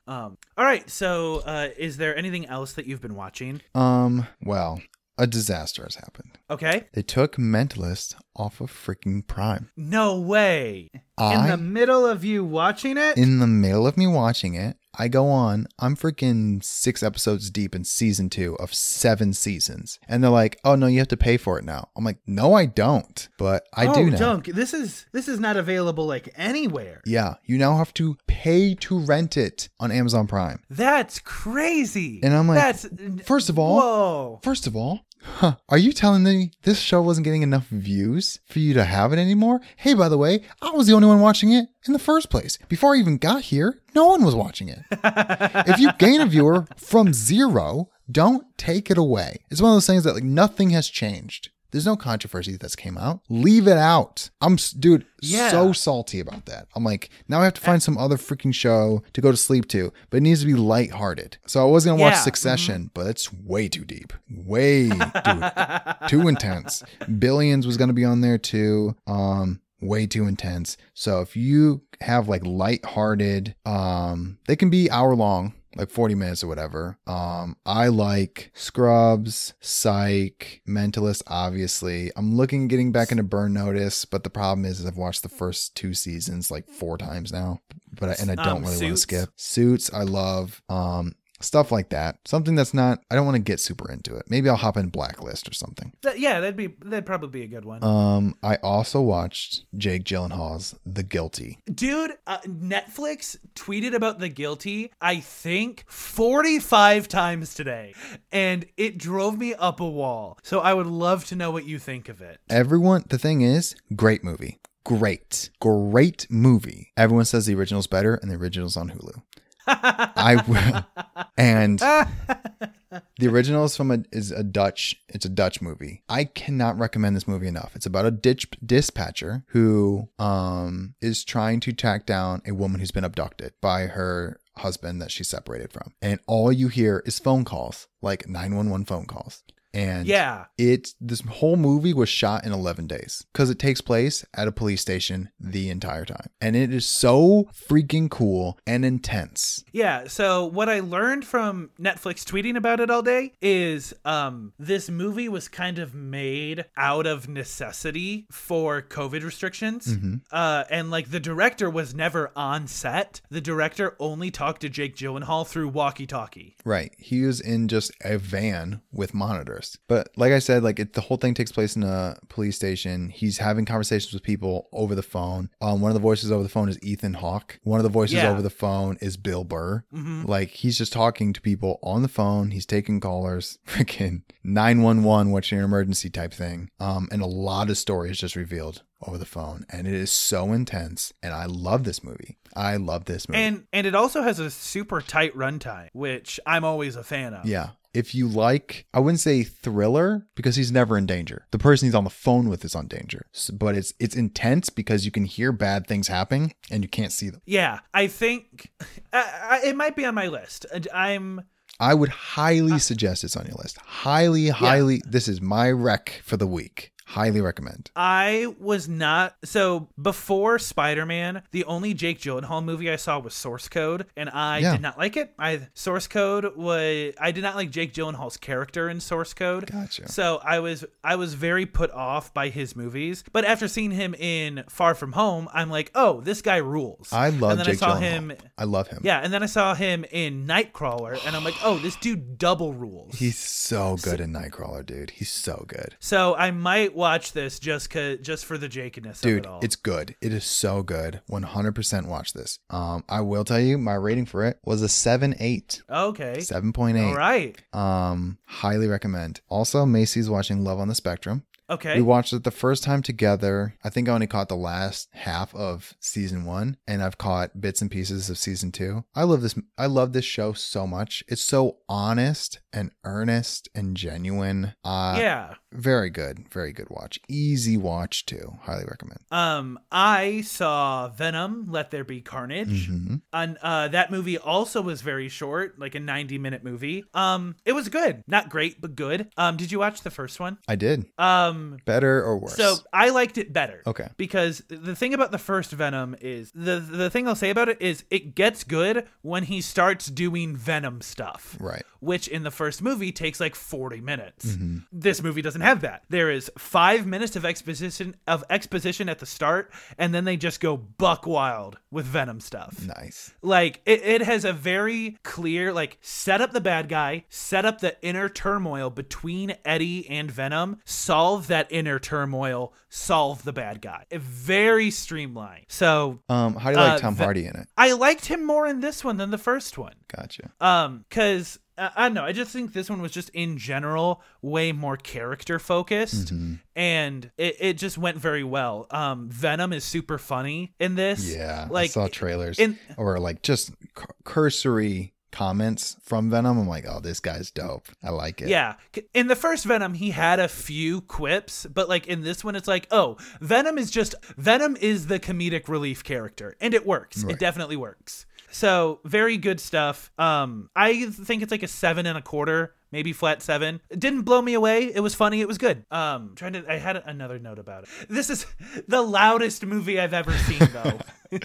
um 0.08 0.36
all 0.58 0.66
right 0.66 0.90
so 0.90 1.44
uh 1.46 1.70
is 1.78 1.98
there 1.98 2.18
anything 2.18 2.48
else 2.48 2.74
that 2.74 2.88
you've 2.88 3.02
been 3.02 3.16
watching 3.16 3.62
Um, 3.76 4.26
well, 4.44 4.82
a 5.20 5.28
disaster 5.28 5.84
has 5.84 5.96
happened. 5.96 6.40
okay 6.50 6.88
They 6.96 7.04
took 7.04 7.36
Mentalist 7.36 8.16
off 8.36 8.62
of 8.62 8.72
freaking 8.72 9.26
Prime. 9.28 9.70
no 9.78 10.20
way 10.20 10.90
in 11.22 11.48
the 11.48 11.58
middle 11.58 12.06
of 12.06 12.24
you 12.26 12.44
watching 12.44 12.98
it 12.98 13.18
in 13.18 13.40
the 13.40 13.48
middle 13.48 13.88
of 13.88 13.98
me 13.98 14.08
watching 14.08 14.56
it, 14.56 14.78
I 14.98 15.08
go 15.08 15.28
on, 15.28 15.68
I'm 15.80 15.96
freaking 15.96 16.64
six 16.64 17.02
episodes 17.02 17.50
deep 17.50 17.74
in 17.74 17.84
season 17.86 18.30
two 18.30 18.56
of 18.58 18.74
seven 18.74 19.34
seasons. 19.34 20.00
And 20.08 20.24
they're 20.24 20.32
like, 20.32 20.60
oh 20.66 20.76
no, 20.76 20.88
you 20.88 21.00
have 21.00 21.08
to 21.10 21.18
pay 21.18 21.38
for 21.38 21.58
it 21.58 21.64
now. 21.64 21.90
I'm 21.96 22.04
like, 22.04 22.18
no, 22.28 22.54
I 22.54 22.66
don't. 22.66 23.30
But 23.38 23.68
I 23.74 23.88
oh, 23.88 23.94
do 23.94 24.10
now. 24.10 24.18
Dunk, 24.18 24.48
this 24.48 24.74
is 24.74 25.06
this 25.12 25.28
is 25.28 25.40
not 25.40 25.58
available 25.58 26.06
like 26.06 26.30
anywhere. 26.36 27.02
Yeah, 27.06 27.36
you 27.46 27.58
now 27.58 27.78
have 27.78 27.94
to 27.96 28.18
pay 28.28 28.76
to 28.76 29.00
rent 29.00 29.38
it 29.38 29.70
on 29.80 29.92
Amazon 29.92 30.28
Prime. 30.28 30.62
That's 30.70 31.20
crazy. 31.20 32.20
And 32.24 32.34
I'm 32.34 32.48
like, 32.48 32.58
that's 32.58 32.88
First 33.26 33.50
of 33.50 33.58
all, 33.58 33.80
whoa. 33.80 34.40
first 34.44 34.68
of 34.68 34.76
all, 34.76 35.06
huh, 35.24 35.56
are 35.70 35.78
you 35.78 35.94
telling 35.94 36.24
me 36.24 36.52
this 36.64 36.80
show 36.80 37.02
wasn't 37.02 37.26
getting 37.26 37.44
enough 37.44 37.68
views 37.68 38.40
for 38.46 38.60
you 38.60 38.74
to 38.74 38.84
have 38.84 39.14
it 39.14 39.20
anymore? 39.20 39.62
Hey, 39.78 39.94
by 39.94 40.10
the 40.10 40.18
way, 40.18 40.44
I 40.62 40.72
was 40.72 40.88
the 40.88 40.94
only 40.94 41.08
one 41.08 41.22
watching 41.22 41.52
it 41.52 41.68
in 41.86 41.94
the 41.94 42.00
first 42.00 42.30
place. 42.30 42.58
Before 42.68 42.96
I 42.96 43.00
even 43.00 43.18
got 43.18 43.44
here, 43.44 43.80
no 43.94 44.08
one 44.08 44.24
was 44.24 44.36
watching 44.36 44.70
it. 44.70 44.80
if 44.92 45.80
you 45.80 45.92
gain 46.00 46.22
a 46.22 46.26
viewer 46.26 46.68
from 46.76 47.14
zero, 47.14 47.90
don't 48.12 48.46
take 48.58 48.90
it 48.90 48.98
away. 48.98 49.44
It's 49.50 49.62
one 49.62 49.72
of 49.72 49.76
those 49.76 49.88
things 49.88 50.04
that 50.04 50.16
like 50.16 50.24
nothing 50.24 50.72
has 50.72 50.88
changed. 50.88 51.51
There's 51.72 51.86
no 51.86 51.96
controversy 51.96 52.58
that's 52.58 52.76
came 52.76 52.98
out. 52.98 53.22
Leave 53.30 53.68
it 53.68 53.78
out. 53.78 54.30
I'm 54.42 54.58
dude 54.78 55.06
Yeah. 55.22 55.50
so 55.50 55.72
salty 55.74 56.20
about 56.20 56.46
that. 56.48 56.68
I'm 56.76 56.84
like, 56.84 57.10
now 57.28 57.40
I 57.42 57.46
have 57.46 57.54
to 57.56 57.62
find 57.62 57.82
some 57.82 57.98
other 57.98 58.18
freaking 58.18 58.54
show 58.54 59.04
to 59.14 59.22
go 59.22 59.32
to 59.32 59.38
sleep 59.38 59.68
to, 59.70 59.92
but 60.10 60.18
it 60.18 60.22
needs 60.22 60.42
to 60.42 60.46
be 60.48 60.54
lighthearted. 60.54 61.38
So 61.48 61.62
I 61.62 61.72
was 61.72 61.86
gonna 61.86 62.02
watch 62.02 62.14
Yeah, 62.14 62.20
mhm. 62.20 62.24
Succession, 62.24 62.92
but 62.94 63.08
it's 63.08 63.32
way 63.34 63.68
too 63.70 63.86
deep. 63.86 64.14
Way 64.30 64.90
dude, 64.90 65.52
too 66.08 66.28
intense. 66.28 66.84
Billions 67.20 67.66
was 67.66 67.78
gonna 67.78 67.94
be 67.94 68.06
on 68.06 68.22
there 68.22 68.38
too. 68.38 68.96
Um, 69.08 69.62
way 69.82 70.06
too 70.06 70.28
intense. 70.28 70.78
So 70.94 71.22
if 71.22 71.36
you 71.36 71.82
have 72.02 72.28
like 72.30 72.46
lighthearted, 72.46 73.56
um, 73.66 74.38
they 74.48 74.56
can 74.56 74.70
be 74.70 74.90
hour 74.92 75.16
long, 75.16 75.54
like 75.76 75.90
40 75.90 76.16
minutes 76.16 76.44
or 76.44 76.48
whatever. 76.48 76.98
Um, 77.08 77.56
I 77.66 77.88
like 77.88 78.52
Scrubs, 78.54 79.54
Psych, 79.60 80.62
Mentalist, 80.68 81.24
obviously. 81.28 82.12
I'm 82.16 82.36
looking 82.36 82.64
at 82.64 82.70
getting 82.70 82.92
back 82.92 83.12
into 83.12 83.24
Burn 83.24 83.54
Notice, 83.54 84.06
but 84.06 84.24
the 84.24 84.30
problem 84.30 84.66
is, 84.66 84.80
is 84.80 84.86
I've 84.86 84.98
watched 84.98 85.24
the 85.24 85.30
first 85.30 85.76
two 85.76 85.94
seasons 85.94 86.52
like 86.52 86.68
four 86.68 86.98
times 86.98 87.32
now. 87.32 87.62
But 88.00 88.10
I, 88.10 88.16
and 88.22 88.32
I 88.32 88.36
don't 88.36 88.58
Um, 88.58 88.64
really 88.64 88.86
want 88.86 88.96
to 88.96 88.98
skip. 88.98 89.30
Suits, 89.36 89.92
I 89.94 90.04
love. 90.04 90.62
Um, 90.70 91.14
stuff 91.42 91.72
like 91.72 91.90
that. 91.90 92.18
Something 92.26 92.56
that's 92.56 92.74
not 92.74 93.00
I 93.12 93.16
don't 93.16 93.26
want 93.26 93.36
to 93.36 93.42
get 93.42 93.60
super 93.60 93.92
into 93.92 94.16
it. 94.16 94.26
Maybe 94.30 94.50
I'll 94.50 94.56
hop 94.56 94.78
in 94.78 94.90
Blacklist 94.90 95.48
or 95.50 95.54
something. 95.54 95.94
That- 96.02 96.20
yeah, 96.20 96.40
that'd 96.40 96.56
be 96.56 96.68
that'd 96.86 97.06
probably 97.06 97.30
be 97.30 97.44
a 97.44 97.48
good 97.48 97.66
one. 97.66 97.84
Um, 97.84 98.36
I 98.44 98.56
also 98.58 99.02
watched 99.02 99.66
Jake 99.78 100.04
Gyllenhaal's 100.04 100.76
The 100.86 101.04
Guilty. 101.04 101.60
Dude, 101.74 102.12
uh, 102.28 102.40
Netflix 102.40 103.38
tweeted 103.56 103.94
about 103.94 104.20
The 104.20 104.30
Guilty, 104.30 104.92
I 105.02 105.20
think, 105.20 105.84
45 105.88 107.08
times 107.08 107.54
today, 107.54 107.94
and 108.32 108.66
it 108.78 108.98
drove 108.98 109.38
me 109.38 109.54
up 109.54 109.80
a 109.80 109.90
wall. 109.90 110.38
So 110.44 110.60
I 110.60 110.74
would 110.74 110.88
love 110.88 111.26
to 111.26 111.36
know 111.36 111.52
what 111.52 111.66
you 111.66 111.80
think 111.80 112.10
of 112.10 112.22
it. 112.22 112.40
Everyone, 112.50 113.04
the 113.10 113.18
thing 113.18 113.42
is, 113.42 113.76
great 113.96 114.24
movie. 114.24 114.60
Great. 114.84 115.50
Great 115.60 116.26
movie. 116.30 116.92
Everyone 116.98 117.26
says 117.26 117.46
the 117.46 117.56
original's 117.56 117.88
better 117.88 118.16
and 118.16 118.32
the 118.32 118.36
original's 118.36 118.76
on 118.76 118.90
Hulu. 118.90 119.22
I 119.68 120.44
will. 120.48 121.30
And 121.38 121.80
the 121.80 123.28
original 123.28 123.66
is 123.66 123.78
from 123.78 123.92
a 123.92 124.04
is 124.12 124.32
a 124.32 124.44
Dutch. 124.44 124.96
It's 125.08 125.26
a 125.26 125.30
Dutch 125.30 125.62
movie. 125.62 126.04
I 126.10 126.26
cannot 126.26 126.78
recommend 126.78 127.16
this 127.16 127.28
movie 127.28 127.48
enough. 127.48 127.76
It's 127.76 127.86
about 127.86 128.06
a 128.06 128.12
ditch 128.12 128.50
dispatcher 128.66 129.44
who 129.48 130.10
um 130.20 130.96
is 131.02 131.24
trying 131.24 131.60
to 131.62 131.74
track 131.74 132.06
down 132.06 132.42
a 132.46 132.54
woman 132.54 132.80
who's 132.80 132.92
been 132.92 133.04
abducted 133.04 133.54
by 133.62 133.88
her 133.88 134.40
husband 134.58 135.02
that 135.02 135.12
she's 135.12 135.30
separated 135.30 135.72
from, 135.72 135.94
and 136.02 136.20
all 136.28 136.52
you 136.52 136.68
hear 136.68 137.02
is 137.06 137.20
phone 137.20 137.46
calls, 137.46 137.88
like 138.02 138.28
nine 138.28 138.56
one 138.56 138.70
one 138.70 138.86
phone 138.86 139.06
calls. 139.06 139.44
And 139.74 140.06
yeah. 140.08 140.46
it 140.58 140.90
this 141.00 141.22
whole 141.22 141.56
movie 141.56 141.94
was 141.94 142.10
shot 142.10 142.46
in 142.46 142.52
11 142.52 142.88
days 142.88 143.26
because 143.32 143.50
it 143.50 143.60
takes 143.60 143.80
place 143.82 144.26
at 144.34 144.48
a 144.48 144.52
police 144.52 144.82
station 144.82 145.30
the 145.40 145.70
entire 145.70 146.06
time 146.06 146.28
and 146.42 146.56
it 146.56 146.74
is 146.74 146.86
so 146.86 147.48
freaking 147.70 148.10
cool 148.10 148.60
and 148.68 148.84
intense 148.84 149.64
Yeah, 149.72 150.08
so 150.08 150.46
what 150.46 150.70
I 150.70 150.80
learned 150.82 151.26
from 151.26 151.70
Netflix 151.80 152.26
tweeting 152.26 152.58
about 152.58 152.80
it 152.80 152.90
all 152.90 153.02
day 153.02 153.34
is 153.42 153.94
um 154.04 154.54
this 154.60 154.90
movie 154.90 155.30
was 155.30 155.48
kind 155.48 155.80
of 155.80 155.94
made 155.94 156.66
out 156.76 157.06
of 157.06 157.30
necessity 157.30 158.28
for 158.32 158.82
COVID 158.82 159.24
restrictions. 159.24 159.88
Mm-hmm. 159.88 160.16
Uh 160.32 160.64
and 160.70 160.92
like 160.92 161.12
the 161.12 161.20
director 161.20 161.70
was 161.70 161.94
never 161.96 162.32
on 162.36 162.68
set. 162.68 163.22
The 163.30 163.42
director 163.42 163.96
only 164.00 164.32
talked 164.32 164.62
to 164.62 164.70
Jake 164.70 164.96
Gyllenhaal 164.96 165.48
through 165.48 165.70
walkie-talkie. 165.70 166.58
right 166.66 166.94
he 166.98 167.24
was 167.24 167.40
in 167.40 167.68
just 167.68 167.92
a 168.04 168.18
van 168.18 168.82
with 168.92 169.14
monitors 169.14 169.61
worst. 169.62 169.80
But 169.88 170.10
like 170.18 170.32
I 170.34 170.40
said, 170.40 170.64
like 170.64 170.80
it, 170.80 170.94
the 170.94 171.02
whole 171.02 171.18
thing 171.18 171.34
takes 171.34 171.52
place 171.52 171.76
in 171.76 171.84
a 171.84 172.18
police 172.30 172.56
station. 172.56 173.10
He's 173.10 173.38
having 173.38 173.66
conversations 173.66 174.14
with 174.14 174.24
people 174.24 174.68
over 174.74 174.96
the 174.96 175.04
phone. 175.04 175.50
Um, 175.62 175.82
one 175.82 175.92
of 175.92 175.94
the 175.96 176.00
voices 176.02 176.32
over 176.32 176.44
the 176.44 176.50
phone 176.50 176.70
is 176.70 176.80
Ethan 176.82 177.16
Hawke. 177.16 177.60
One 177.64 177.80
of 177.80 177.84
the 177.84 177.90
voices 177.90 178.16
Yeah. 178.16 178.30
over 178.32 178.42
the 178.42 178.50
phone 178.50 178.98
is 179.02 179.18
Bill 179.18 179.44
Burr. 179.44 179.84
Mhm. 179.94 180.28
Like 180.28 180.50
he's 180.50 180.78
just 180.78 180.94
talking 180.94 181.34
to 181.34 181.42
people 181.42 181.80
on 181.84 182.02
the 182.02 182.08
phone. 182.08 182.52
He's 182.52 182.66
taking 182.66 183.00
callers, 183.00 183.60
freaking 183.68 184.24
911, 184.44 185.32
watching 185.32 185.60
an 185.60 185.66
emergency 185.66 186.10
type 186.10 186.34
thing. 186.34 186.70
Um, 186.80 187.08
and 187.12 187.22
a 187.22 187.26
lot 187.28 187.70
of 187.70 187.78
story 187.78 188.12
is 188.12 188.18
just 188.20 188.36
revealed 188.36 188.84
over 189.08 189.18
the 189.18 189.26
phone. 189.26 189.66
And 189.70 189.88
it 189.88 189.94
is 189.94 190.12
so 190.12 190.52
intense. 190.54 191.12
And 191.24 191.34
I 191.34 191.46
love 191.46 191.84
this 191.84 192.04
movie. 192.04 192.38
I 192.56 192.76
love 192.78 193.06
this 193.06 193.28
movie. 193.30 193.42
And 193.42 193.64
and 193.74 193.88
it 193.88 193.96
also 193.96 194.22
has 194.24 194.38
a 194.40 194.52
super 194.52 195.02
tight 195.02 195.36
runtime, 195.36 195.88
which 195.94 196.40
I'm 196.46 196.64
always 196.64 196.96
a 196.96 197.04
fan 197.04 197.34
of. 197.34 197.46
yeah. 197.46 197.70
If 197.94 198.16
you 198.16 198.28
like, 198.28 198.86
I 198.94 199.00
wouldn't 199.00 199.20
say 199.20 199.44
thriller 199.44 200.26
because 200.36 200.56
he's 200.56 200.72
never 200.72 200.98
in 200.98 201.06
danger. 201.06 201.48
The 201.52 201.60
person 201.60 201.88
he's 201.88 201.96
on 201.96 202.04
the 202.06 202.10
phone 202.10 202.48
with 202.48 202.64
is 202.64 202.76
on 202.76 202.88
danger. 202.88 203.26
S- 203.36 203.50
But 203.50 203.76
it's 203.76 203.94
it's 204.00 204.16
intense 204.16 204.70
because 204.70 205.04
you 205.06 205.12
can 205.12 205.26
hear 205.26 205.52
bad 205.52 205.88
things 205.88 206.08
happening 206.08 206.54
and 206.70 206.84
you 206.84 206.90
can't 206.90 207.12
see 207.12 207.30
them. 207.30 207.42
Yeah, 207.46 207.80
I 207.94 208.08
think 208.08 208.72
I, 209.14 209.60
I, 209.64 209.68
it 209.68 209.76
might 209.76 209.96
be 209.96 210.06
on 210.06 210.16
my 210.16 210.28
list. 210.28 210.66
I'm 210.94 211.42
I 211.80 211.94
would 211.94 212.10
highly 212.10 212.74
uh, 212.74 212.78
suggest 212.80 213.24
it's 213.24 213.36
on 213.36 213.46
your 213.46 213.56
list. 213.56 213.78
Highly, 213.80 214.50
highly. 214.50 215.02
This 215.06 215.28
is 215.28 215.42
my 215.42 215.70
rec 215.72 216.22
for 216.24 216.38
the 216.38 216.48
week. 216.48 216.92
Highly 217.12 217.42
recommend. 217.42 217.92
I 217.96 218.54
was 218.60 218.88
not 218.88 219.36
so 219.44 219.90
before 220.02 220.58
Spider-Man. 220.60 221.44
The 221.52 221.66
only 221.66 221.94
Jake 221.94 222.20
Gyllenhaal 222.22 222.64
movie 222.64 222.90
I 222.90 222.96
saw 222.96 223.20
was 223.20 223.34
Source 223.34 223.68
Code, 223.68 224.06
and 224.16 224.30
I 224.30 224.60
Yeah. 224.60 224.72
did 224.74 224.82
not 224.82 224.98
like 224.98 225.18
it. 225.18 225.34
I 225.38 225.68
Source 225.74 226.08
Code 226.08 226.56
was 226.56 227.14
I 227.20 227.32
did 227.32 227.42
not 227.44 227.56
like 227.56 227.70
Jake 227.70 227.94
Gyllenhaal's 227.94 228.38
character 228.38 228.90
in 228.90 229.00
Source 229.00 229.34
Code. 229.34 229.70
Gotcha. 229.72 230.10
So 230.10 230.40
I 230.44 230.60
was 230.60 230.86
I 231.04 231.16
was 231.16 231.34
very 231.34 231.66
put 231.66 231.92
off 231.92 232.34
by 232.34 232.50
his 232.50 232.76
movies. 232.76 233.24
But 233.34 233.44
after 233.46 233.68
seeing 233.68 233.92
him 233.92 234.14
in 234.16 234.64
Far 234.70 234.96
From 234.96 235.12
Home, 235.14 235.50
I'm 235.54 235.70
like, 235.70 235.92
oh, 235.96 236.22
this 236.22 236.42
guy 236.42 236.58
rules. 236.58 237.10
I 237.12 237.30
love 237.30 237.52
and 237.52 237.60
then 237.60 237.66
Jake 237.66 237.76
I 237.76 237.78
saw 237.78 237.96
Gyllenhaal. 237.96 238.00
him. 238.00 238.34
I 238.58 238.64
love 238.64 238.88
him. 238.88 239.00
Yeah, 239.04 239.20
and 239.20 239.34
then 239.34 239.44
I 239.44 239.48
saw 239.48 239.74
him 239.76 240.06
in 240.12 240.46
Nightcrawler, 240.48 241.20
and 241.26 241.36
I'm 241.36 241.44
like, 241.44 241.56
oh, 241.64 241.78
this 241.78 241.96
dude 241.98 242.38
double 242.38 242.74
rules. 242.74 243.16
He's 243.16 243.38
so 243.38 243.98
good 244.02 244.20
in 244.22 244.32
Nightcrawler, 244.34 244.86
dude. 244.86 245.10
He's 245.12 245.30
so 245.32 245.66
good. 245.68 245.96
so 246.00 246.36
I 246.36 246.52
might 246.52 246.96
watch 247.02 247.34
this 247.34 247.60
just 247.60 247.92
just 248.22 248.46
for 248.46 248.58
the 248.58 248.70
Jakeness 248.70 249.16
of 249.18 249.22
Dude, 249.22 249.46
it 249.46 249.48
all. 249.48 249.60
it's 249.62 249.76
good. 249.76 250.16
It 250.22 250.32
is 250.32 250.46
so 250.46 250.84
good. 250.84 251.22
100% 251.30 252.08
watch 252.08 252.34
this. 252.34 252.60
Um, 252.70 253.04
I 253.10 253.22
will 253.22 253.44
tell 253.44 253.60
you, 253.60 253.78
my 253.78 253.96
rating 253.96 254.26
for 254.26 254.46
it 254.46 254.60
was 254.64 254.82
a 254.82 254.88
7 254.90 255.36
8. 255.40 255.82
okay. 255.90 256.36
7.8. 256.38 257.08
All 257.08 257.16
right. 257.16 257.62
Um, 257.74 258.38
highly 258.46 258.88
recommend. 258.88 259.42
Also, 259.50 259.86
Macy's 259.86 260.30
watching 260.30 260.64
Love 260.64 260.80
on 260.80 260.88
the 260.88 260.96
Spectrum. 260.96 261.44
Okay. 261.70 261.96
We 261.96 262.02
watched 262.02 262.34
it 262.34 262.44
the 262.44 262.52
first 262.52 262.84
time 262.84 263.02
together. 263.02 263.76
I 263.82 263.90
think 263.90 264.10
I 264.10 264.12
only 264.12 264.28
caught 264.28 264.50
the 264.50 264.58
last 264.58 265.08
half 265.14 265.56
of 265.56 265.94
season 266.02 266.44
one, 266.44 266.76
and 266.86 267.02
I've 267.02 267.18
caught 267.18 267.62
bits 267.62 267.82
and 267.82 267.90
pieces 267.90 268.30
of 268.30 268.38
season 268.38 268.74
two. 268.74 269.06
I 269.16 269.24
love 269.24 269.42
this. 269.42 269.56
I 269.78 269.86
love 269.86 270.12
this 270.12 270.26
show 270.26 270.52
so 270.52 270.86
much. 270.86 271.24
It's 271.30 271.42
so 271.42 271.78
honest 271.88 272.60
and 272.74 272.92
earnest 273.06 273.70
and 273.74 273.96
genuine. 273.96 274.74
Uh, 274.84 275.16
yeah. 275.18 275.54
Very 275.72 276.10
good. 276.10 276.48
Very 276.52 276.72
good 276.74 276.90
watch. 276.90 277.20
Easy 277.28 277.78
watch 277.78 278.26
too. 278.26 278.58
Highly 278.64 278.86
recommend. 278.86 279.20
Um, 279.32 279.80
I 279.92 280.42
saw 280.42 281.08
Venom: 281.10 281.68
Let 281.70 281.92
There 281.92 282.04
Be 282.04 282.22
Carnage. 282.22 282.88
hmm 282.88 283.16
And 283.34 283.58
uh, 283.62 283.88
that 283.90 284.12
movie 284.12 284.38
also 284.38 284.82
was 284.82 285.02
very 285.02 285.30
short, 285.30 285.80
like 285.80 285.96
a 285.96 286.00
90 286.00 286.38
minute 286.38 286.64
movie. 286.64 287.04
Um, 287.14 287.56
it 287.66 287.74
was 287.74 287.90
good, 287.90 288.24
not 288.28 288.50
great, 288.50 288.82
but 288.82 288.96
good. 288.96 289.30
Um, 289.38 289.58
did 289.58 289.72
you 289.72 289.80
watch 289.80 290.02
the 290.02 290.12
first 290.12 290.40
one? 290.40 290.58
I 290.68 290.76
did. 290.76 291.06
Um, 291.18 291.78
Better 291.86 292.24
or 292.24 292.38
worse? 292.38 292.56
so 292.56 292.76
I 292.94 293.10
liked 293.10 293.38
it 293.38 293.54
better. 293.54 293.82
Okay. 293.88 294.08
Because 294.18 294.62
the 294.68 294.96
thing 294.96 295.14
about 295.14 295.32
the 295.32 295.38
first 295.38 295.72
Venom 295.72 296.16
is 296.22 296.52
the 296.54 296.80
the 296.80 297.10
thing 297.10 297.28
I'll 297.28 297.36
say 297.36 297.50
about 297.50 297.70
it 297.70 297.82
is 297.82 298.04
it 298.10 298.36
gets 298.36 298.64
good 298.64 299.08
when 299.22 299.44
he 299.44 299.62
starts 299.62 300.08
doing 300.08 300.56
Venom 300.56 301.02
stuff. 301.02 301.56
Right. 301.60 301.84
Which 302.00 302.28
in 302.28 302.44
the 302.44 302.52
first 302.52 302.82
movie 302.82 303.12
takes 303.12 303.40
like 303.40 303.56
40 303.56 304.02
minutes. 304.02 304.46
Mm-hmm. 304.48 304.78
This 304.92 305.22
movie 305.22 305.42
doesn't 305.42 305.61
have 305.62 305.82
that. 305.82 306.04
There 306.10 306.30
is 306.32 306.52
5 306.58 307.06
minutes 307.06 307.36
of 307.36 307.46
exposition 307.46 308.16
of 308.28 308.44
exposition 308.50 309.10
at 309.10 309.20
the 309.20 309.26
start 309.26 309.72
and 309.98 310.14
then 310.14 310.26
they 310.26 310.38
just 310.38 310.60
go 310.60 310.78
buck 310.78 311.26
wild 311.26 311.78
with 311.92 312.06
Venom 312.06 312.40
stuff. 312.40 312.86
Nice. 312.86 313.34
Like 313.42 313.82
it, 313.86 314.02
it 314.04 314.22
has 314.22 314.46
a 314.46 314.54
very 314.54 315.18
clear 315.24 315.72
like 315.74 315.98
set 316.02 316.42
up 316.42 316.52
the 316.52 316.62
bad 316.62 316.90
guy, 316.90 317.26
set 317.30 317.66
up 317.66 317.80
the 317.80 317.96
inner 318.02 318.30
turmoil 318.30 318.90
between 318.90 319.56
Eddie 319.66 320.10
and 320.10 320.30
Venom, 320.32 320.80
solve 320.86 321.48
that 321.48 321.68
inner 321.70 322.00
turmoil, 322.00 322.74
solve 322.90 323.44
the 323.44 323.54
bad 323.54 323.82
guy. 323.82 324.06
It 324.10 324.22
very 324.22 324.92
streamlined. 324.92 325.66
So 325.70 326.20
Um, 326.30 326.56
how 326.56 326.72
do 326.72 326.78
you 326.80 326.84
like 326.84 326.94
Uh, 326.94 326.98
Tom 327.00 327.16
Hardy 327.16 327.46
in 327.46 327.56
it? 327.56 327.68
I 327.78 327.94
liked 327.94 328.26
him 328.26 328.46
more 328.46 328.68
in 328.68 328.80
this 328.82 329.04
one 329.04 329.18
than 329.18 329.32
the 329.32 329.38
first 329.38 329.78
one. 329.78 329.94
Gotcha. 330.16 330.52
Um, 330.60 331.06
cause 331.10 331.58
uh, 331.58 331.61
I 331.78 332.04
don't 332.04 332.14
know. 332.14 332.24
I 332.26 332.32
just 332.32 332.52
think 332.52 332.74
this 332.74 332.90
one 332.90 333.02
was 333.02 333.12
just 333.12 333.30
in 333.30 333.58
general 333.58 334.22
way 334.42 334.72
more 334.72 334.98
character 334.98 335.58
focused, 335.58 336.34
Mm-hmm. 336.34 336.54
and 336.76 337.32
it, 337.38 337.56
it 337.60 337.74
just 337.78 337.98
went 337.98 338.18
very 338.18 338.44
well. 338.44 338.88
Um, 338.92 339.30
Venom 339.30 339.74
is 339.74 339.84
super 339.84 340.18
funny 340.18 340.74
in 340.80 340.96
this. 340.96 341.34
Yeah. 341.36 341.66
I 341.70 341.72
like 341.72 341.92
saw 341.92 342.08
trailers 342.08 342.60
in 342.60 342.78
or 342.98 343.20
like 343.20 343.42
just 343.42 343.72
cur- 343.96 344.14
cursory 344.24 345.14
comments 345.32 345.96
from 346.04 346.30
Venom. 346.30 346.60
I'm 346.60 346.68
like, 346.68 346.86
oh, 346.86 347.00
this 347.00 347.22
guy's 347.22 347.52
dope. 347.52 347.88
I 348.04 348.10
like 348.10 348.42
it. 348.42 348.50
Yeah. 348.50 348.76
In 349.14 349.28
the 349.28 349.36
first 349.36 349.64
Venom, 349.66 349.94
he 349.94 350.10
had 350.12 350.40
a 350.42 350.50
few 350.50 351.00
quips, 351.02 351.66
but 351.74 351.88
like 351.88 352.06
in 352.06 352.22
this 352.22 352.44
one, 352.44 352.56
it's 352.58 352.68
like, 352.68 352.86
oh, 352.92 353.16
Venom 353.40 353.78
is 353.78 353.90
just 353.90 354.14
Venom 354.38 354.76
is 354.76 355.08
the 355.08 355.20
comedic 355.22 355.70
relief 355.70 356.04
character, 356.04 356.58
and 356.60 356.74
it 356.74 356.86
works. 356.86 357.24
It 357.24 357.40
definitely 357.40 357.78
works. 357.78 358.26
So 358.52 359.00
very 359.06 359.38
good 359.38 359.60
stuff. 359.60 360.12
Um, 360.18 360.70
I 360.76 361.06
think 361.08 361.42
it's 361.42 361.52
like 361.52 361.64
a 361.64 361.68
seven 361.68 362.06
and 362.06 362.18
a 362.18 362.22
quarter, 362.22 362.76
maybe 362.92 363.14
flat 363.14 363.42
seven. 363.42 363.82
It 363.90 364.00
didn't 364.00 364.22
blow 364.24 364.42
me 364.42 364.54
away. 364.54 364.92
It 364.94 365.00
was 365.02 365.16
funny. 365.16 365.42
It 365.42 365.48
was 365.48 365.58
good. 365.58 365.86
Um, 365.92 366.34
trying 366.36 366.54
to. 366.54 366.72
I 366.72 366.78
had 366.78 366.98
another 367.06 367.40
note 367.40 367.60
about 367.60 367.84
it. 367.84 367.90
This 368.10 368.30
is 368.30 368.46
the 368.88 369.02
loudest 369.02 369.66
movie 369.66 370.00
I've 370.00 370.14
ever 370.14 370.34
seen, 370.34 370.68
though. 370.72 371.00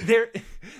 There, 0.00 0.28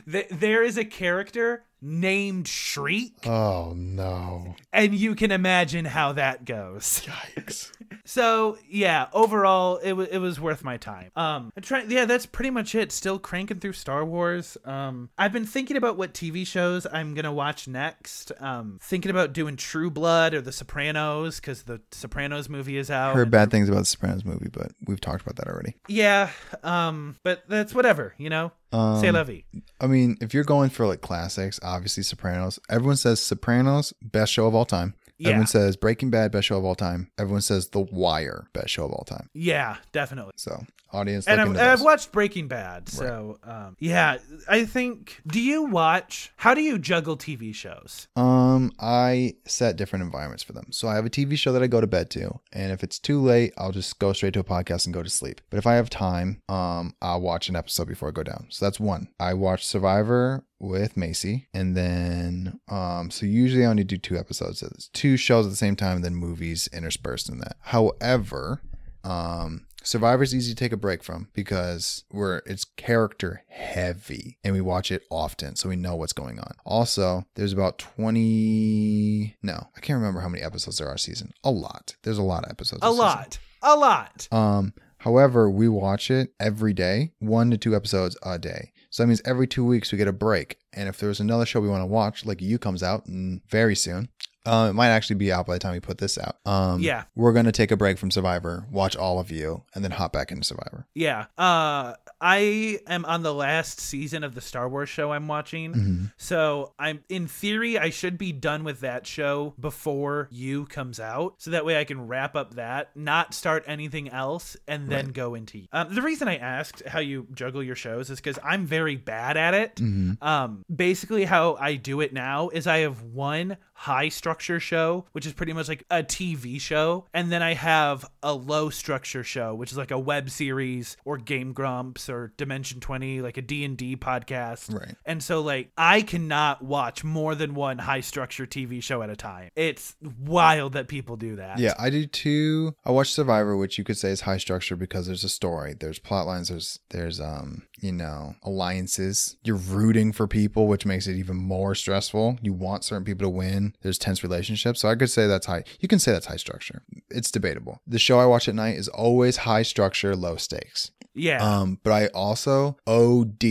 there, 0.07 0.25
there 0.31 0.63
is 0.65 0.77
a 0.79 0.85
character 0.85 1.63
named 1.81 2.49
Shriek 2.49 3.27
Oh 3.27 3.75
no. 3.77 4.57
and 4.73 4.95
you 4.95 5.15
can 5.15 5.31
imagine 5.31 5.85
how 5.85 6.13
that 6.13 6.45
goes. 6.45 7.03
Yikes. 7.05 7.71
So 8.07 8.59
yeah, 8.69 9.07
overall, 9.13 9.77
it 9.77 9.93
was 9.93 10.09
it 10.09 10.19
was 10.19 10.41
worth 10.41 10.65
my 10.65 10.79
time. 10.79 11.13
Um, 11.15 11.53
trying. 11.63 11.89
Yeah, 11.93 12.07
that's 12.07 12.27
pretty 12.27 12.51
much 12.51 12.75
it. 12.75 12.91
Still 12.91 13.21
cranking 13.21 13.61
through 13.61 13.75
Star 13.75 14.05
Wars. 14.05 14.57
Um, 14.65 15.11
I've 15.17 15.33
been 15.33 15.47
thinking 15.47 15.77
about 15.77 15.97
what 15.97 16.13
TV 16.13 16.45
shows 16.45 16.89
I'm 16.93 17.15
gonna 17.15 17.33
watch 17.33 17.69
next. 17.69 18.33
Um, 18.41 18.80
thinking 18.81 19.11
about 19.11 19.33
doing 19.33 19.57
True 19.57 19.91
Blood 19.91 20.35
or 20.35 20.41
The 20.41 20.53
Sopranos 20.53 21.39
because 21.41 21.65
the 21.65 21.81
Sopranos 21.93 22.49
movie 22.49 22.77
is 22.77 22.91
out. 22.91 23.15
Heard 23.15 23.31
bad 23.31 23.51
things 23.51 23.69
about 23.69 23.81
the 23.81 23.87
Sopranos 23.87 24.25
movie, 24.25 24.49
but 24.51 24.73
we've 24.87 25.01
talked 25.01 25.23
about 25.23 25.37
that 25.37 25.49
already. 25.49 25.77
Yeah. 25.89 26.31
Um, 26.63 27.17
but 27.23 27.45
that's 27.49 27.75
whatever. 27.75 28.15
You 28.19 28.31
know. 28.31 28.53
Um, 28.73 29.01
Say 29.01 29.11
vie. 29.11 29.45
I 29.81 29.87
mean, 29.87 30.17
if 30.21 30.33
you're 30.33 30.45
going 30.45 30.71
for 30.71 30.87
like 30.87 31.01
classics, 31.01 31.59
obviously 31.63 32.03
Sopranos. 32.03 32.59
Everyone 32.69 32.97
says 32.97 33.21
Sopranos, 33.21 33.93
best 34.01 34.33
show 34.33 34.47
of 34.47 34.55
all 34.55 34.65
time. 34.65 34.95
Yeah. 35.21 35.29
Everyone 35.29 35.47
says 35.49 35.77
Breaking 35.77 36.09
Bad, 36.09 36.33
best 36.33 36.47
show 36.47 36.57
of 36.57 36.65
all 36.65 36.75
time. 36.75 37.11
Everyone 37.19 37.43
says 37.43 37.69
The 37.69 37.81
Wire, 37.81 38.49
best 38.55 38.71
show 38.71 38.87
of 38.87 38.93
all 38.93 39.05
time. 39.05 39.29
Yeah, 39.35 39.77
definitely. 39.93 40.33
So, 40.37 40.65
audience, 40.95 41.27
and 41.29 41.39
I've, 41.39 41.49
and 41.49 41.59
I've 41.59 41.83
watched 41.83 42.11
Breaking 42.11 42.49
Bad, 42.49 42.89
so 42.89 43.39
um, 43.45 43.77
yeah, 43.79 44.17
I 44.49 44.65
think. 44.65 45.21
Do 45.27 45.39
you 45.39 45.65
watch? 45.65 46.33
How 46.37 46.55
do 46.55 46.63
you 46.63 46.79
juggle 46.79 47.19
TV 47.19 47.55
shows? 47.55 48.09
Um, 48.17 48.73
I 48.81 49.35
set 49.45 49.77
different 49.77 50.07
environments 50.07 50.43
for 50.43 50.55
them. 50.55 50.69
So 50.71 50.89
I 50.89 50.95
have 50.95 51.05
a 51.05 51.11
TV 51.11 51.37
show 51.37 51.53
that 51.53 51.63
I 51.63 51.67
go 51.67 51.83
to 51.83 51.87
bed 51.87 52.09
to, 52.13 52.41
and 52.55 52.73
if 52.73 52.83
it's 52.83 52.99
too 52.99 53.21
late, 53.21 53.53
I'll 53.59 53.73
just 53.73 53.99
go 53.99 54.15
straight 54.15 54.33
to 54.33 54.41
a 54.41 54.45
podcast 54.45 54.87
and 54.87 54.95
go 54.95 55.03
to 55.03 55.11
sleep. 55.11 55.43
But 55.51 55.59
if 55.59 55.67
I 55.67 55.75
have 55.75 55.91
time, 55.91 56.41
um, 56.49 56.95
I'll 57.03 57.21
watch 57.21 57.51
an 57.51 57.57
episode 57.57 57.89
before 57.89 58.09
I 58.09 58.13
go 58.13 58.23
down. 58.23 58.47
So 58.49 58.65
that's 58.65 58.81
one. 58.81 59.09
I 59.21 59.35
watch 59.35 59.67
Survivor 59.67 60.45
with 60.61 60.97
Macy, 60.97 61.49
and 61.53 61.77
then 61.77 62.61
um, 62.69 63.11
so 63.11 63.27
usually 63.27 63.65
I 63.65 63.69
only 63.69 63.85
do 63.85 63.97
two 63.97 64.17
episodes. 64.17 64.61
So 64.61 64.69
it's 64.71 64.89
two 64.89 65.17
shows 65.17 65.47
at 65.47 65.51
the 65.51 65.57
same 65.57 65.75
time, 65.77 65.97
and 65.97 66.05
then 66.05 66.15
movies 66.15 66.69
interspersed 66.73 67.29
in 67.29 67.39
that. 67.39 67.57
However, 67.61 68.61
um 69.03 69.67
Survivor's 69.83 70.35
easy 70.35 70.51
to 70.53 70.57
take 70.57 70.73
a 70.73 70.77
break 70.77 71.03
from 71.03 71.29
because 71.33 72.05
we're 72.13 72.43
it's 72.45 72.65
character 72.65 73.45
heavy 73.49 74.37
and 74.45 74.53
we 74.53 74.61
watch 74.61 74.93
it 74.93 75.05
often 75.11 75.57
so 75.57 75.71
we 75.71 75.77
know 75.77 75.97
what's 75.97 76.13
going 76.13 76.39
on. 76.39 76.53
Also, 76.67 77.25
there's 77.35 77.55
about 77.55 77.79
20 77.79 79.37
no, 79.43 79.69
I 79.77 79.81
can't 79.81 79.99
remember 79.99 80.21
how 80.21 80.29
many 80.29 80.43
episodes 80.43 80.79
there 80.79 80.89
are 80.89 80.95
a 80.95 80.99
season. 80.99 81.33
A 81.45 81.51
lot. 81.51 81.97
There's 82.03 82.19
a 82.19 82.23
lot 82.23 82.45
of 82.45 82.51
episodes. 82.51 82.83
A 82.83 82.87
a 82.87 82.91
season. 82.91 83.05
lot, 83.05 83.39
a 83.63 83.77
lot. 83.77 84.29
Um 84.31 84.75
however, 84.99 85.51
we 85.51 85.69
watch 85.69 86.11
it 86.11 86.35
every 86.39 86.75
day, 86.75 87.13
1 87.21 87.51
to 87.51 87.57
2 87.57 87.75
episodes 87.75 88.19
a 88.23 88.39
day. 88.39 88.73
So 88.91 89.03
that 89.03 89.07
means 89.07 89.23
every 89.25 89.47
2 89.47 89.65
weeks 89.65 89.91
we 89.91 89.99
get 89.99 90.09
a 90.09 90.13
break. 90.13 90.59
And 90.73 90.89
if 90.89 90.99
there's 90.99 91.21
another 91.21 91.47
show 91.47 91.61
we 91.61 91.69
want 91.69 91.83
to 91.83 91.87
watch 91.87 92.27
like 92.27 92.43
You 92.43 92.59
comes 92.59 92.83
out 92.83 93.07
mm, 93.07 93.41
very 93.49 93.77
soon, 93.77 94.09
Uh, 94.47 94.69
it 94.71 94.73
might 94.75 94.89
actually 94.89 95.17
be 95.17 95.31
out 95.33 95.47
by 95.47 95.55
the 95.55 95.59
time 95.59 95.73
we 95.73 95.81
put 95.81 95.99
this 95.99 96.17
out. 96.19 96.37
Um, 96.47 96.81
Yeah. 96.81 97.05
we're 97.15 97.33
gonna 97.33 97.53
take 97.53 97.71
a 97.71 97.77
break 97.77 97.99
from 97.99 98.11
Survivor, 98.11 98.67
watch 98.71 98.97
all 98.97 99.19
of 99.19 99.31
you, 99.31 99.65
and 99.75 99.85
then 99.85 99.91
hop 99.93 100.13
back 100.13 100.31
into 100.33 100.45
Survivor. 100.45 100.87
Yeah. 100.95 101.27
Uh 101.37 101.95
I 102.23 102.81
am 102.87 103.07
on 103.07 103.23
the 103.23 103.33
last 103.33 103.81
season 103.81 104.25
of 104.25 104.35
the 104.35 104.43
Star 104.43 104.69
Wars 104.69 104.91
show 104.91 105.13
I'm 105.13 105.27
watching. 105.27 105.73
Mm-hmm. 105.73 106.05
So 106.19 106.75
I'm 106.79 107.01
in 107.09 107.27
theory 107.27 107.79
I 107.79 107.89
should 107.91 108.19
be 108.19 108.31
done 108.33 108.63
with 108.63 108.81
that 108.81 109.07
show 109.07 109.55
before 109.59 110.29
you 110.31 110.67
comes 110.67 111.01
out. 111.01 111.35
So 111.39 111.51
that 111.53 111.65
way 111.65 111.79
I 111.81 111.85
can 111.85 112.07
wrap 112.09 112.37
up 112.37 112.55
that, 112.57 112.91
not 112.95 113.33
start 113.33 113.65
anything 113.67 114.11
else, 114.11 114.55
and 114.69 114.91
then 114.91 115.09
go 115.13 115.35
into 115.35 115.59
you. 115.61 115.67
Um, 115.73 115.95
the 115.95 116.03
reason 116.03 116.29
I 116.29 116.37
asked 116.37 116.83
how 116.87 116.99
you 117.01 117.27
juggle 117.33 117.63
your 117.63 117.75
shows 117.77 118.11
is 118.11 118.19
because 118.21 118.39
I'm 118.45 118.67
very 118.67 118.97
bad 118.97 119.39
at 119.39 119.55
it. 119.55 119.77
Mm-hmm. 119.77 120.23
Um, 120.23 120.63
basically 120.75 121.25
how 121.25 121.55
I 121.59 121.77
do 121.77 122.01
it 122.03 122.13
now 122.13 122.51
is 122.51 122.67
I 122.67 122.79
have 122.79 123.03
one 123.03 123.57
high 123.81 124.11
structure 124.11 124.61
show, 124.61 125.07
which 125.13 125.25
is 125.25 125.33
pretty 125.33 125.55
much 125.55 125.67
like 125.67 125.83
a 125.91 126.03
TV 126.03 126.61
show, 126.61 127.07
and 127.15 127.33
then 127.33 127.43
I 127.43 127.55
have 127.55 128.05
a 128.23 128.35
low 128.35 128.69
structure 128.69 129.25
show, 129.25 129.55
which 129.55 129.73
is 129.73 129.79
like 129.79 129.91
a 129.91 129.99
web 129.99 130.29
series 130.29 130.99
or 131.07 131.17
Game 131.17 131.55
Grumps 131.55 132.11
or 132.11 132.35
Dimension 132.37 132.81
20, 132.81 133.23
like 133.23 133.39
a 133.39 133.43
D&D 133.43 133.97
podcast. 133.97 134.79
Right. 134.79 134.95
And 135.07 135.23
so 135.23 135.41
like 135.41 135.71
I 135.79 136.03
cannot 136.03 136.63
watch 136.63 137.03
more 137.05 137.35
than 137.35 137.55
one 137.55 137.79
high 137.79 138.01
structure 138.01 138.47
TV 138.47 138.83
show 138.83 139.01
at 139.01 139.09
a 139.09 139.17
time. 139.17 139.49
It's 139.57 139.97
wild 140.23 140.75
that 140.75 140.87
people 140.87 141.17
do 141.17 141.37
that. 141.37 141.59
Yeah, 141.59 141.73
I 141.79 141.89
do 141.89 142.07
too. 142.07 142.75
I 142.85 142.91
watch 142.91 143.11
Survivor, 143.11 143.57
which 143.57 143.79
you 143.79 143.85
could 143.85 143.97
say 143.97 144.11
is 144.11 144.21
high 144.21 144.37
structure 144.37 144.77
because 144.77 145.07
there's 145.07 145.25
a 145.25 145.31
story, 145.31 145.75
there's 145.79 145.99
plot 145.99 146.27
lines, 146.27 146.51
there's 146.51 146.81
there's 146.91 147.19
um 147.19 147.63
you 147.81 147.93
know 147.93 148.35
alliances. 148.43 149.39
You're 149.43 149.57
rooting 149.57 150.13
for 150.13 150.27
people, 150.27 150.67
which 150.67 150.85
makes 150.85 151.07
it 151.07 151.17
even 151.17 151.37
more 151.37 151.75
stressful. 151.75 152.39
You 152.43 152.53
want 152.53 152.85
certain 152.85 153.05
people 153.05 153.25
to 153.25 153.31
win. 153.31 153.70
There's 153.83 153.99
tense 153.99 154.23
relationships, 154.23 154.81
so 154.81 154.89
I 154.89 154.95
could 154.95 155.11
say 155.11 155.27
that's 155.27 155.47
high. 155.47 155.65
You 155.81 155.89
can 155.89 155.99
say 155.99 156.13
that's 156.13 156.27
high 156.27 156.37
structure. 156.37 156.83
It's 157.11 157.31
debatable. 157.31 157.81
The 157.87 157.99
show 157.99 158.19
I 158.19 158.27
watch 158.27 158.49
at 158.49 158.55
night 158.55 158.77
is 158.77 158.89
always 158.89 159.39
high 159.39 159.63
structure, 159.63 160.15
low 160.17 160.37
stakes. 160.37 160.91
Yeah. 161.15 161.39
Um, 161.45 161.79
but 161.83 161.93
I 161.93 162.07
also 162.09 162.77
OD 162.87 163.45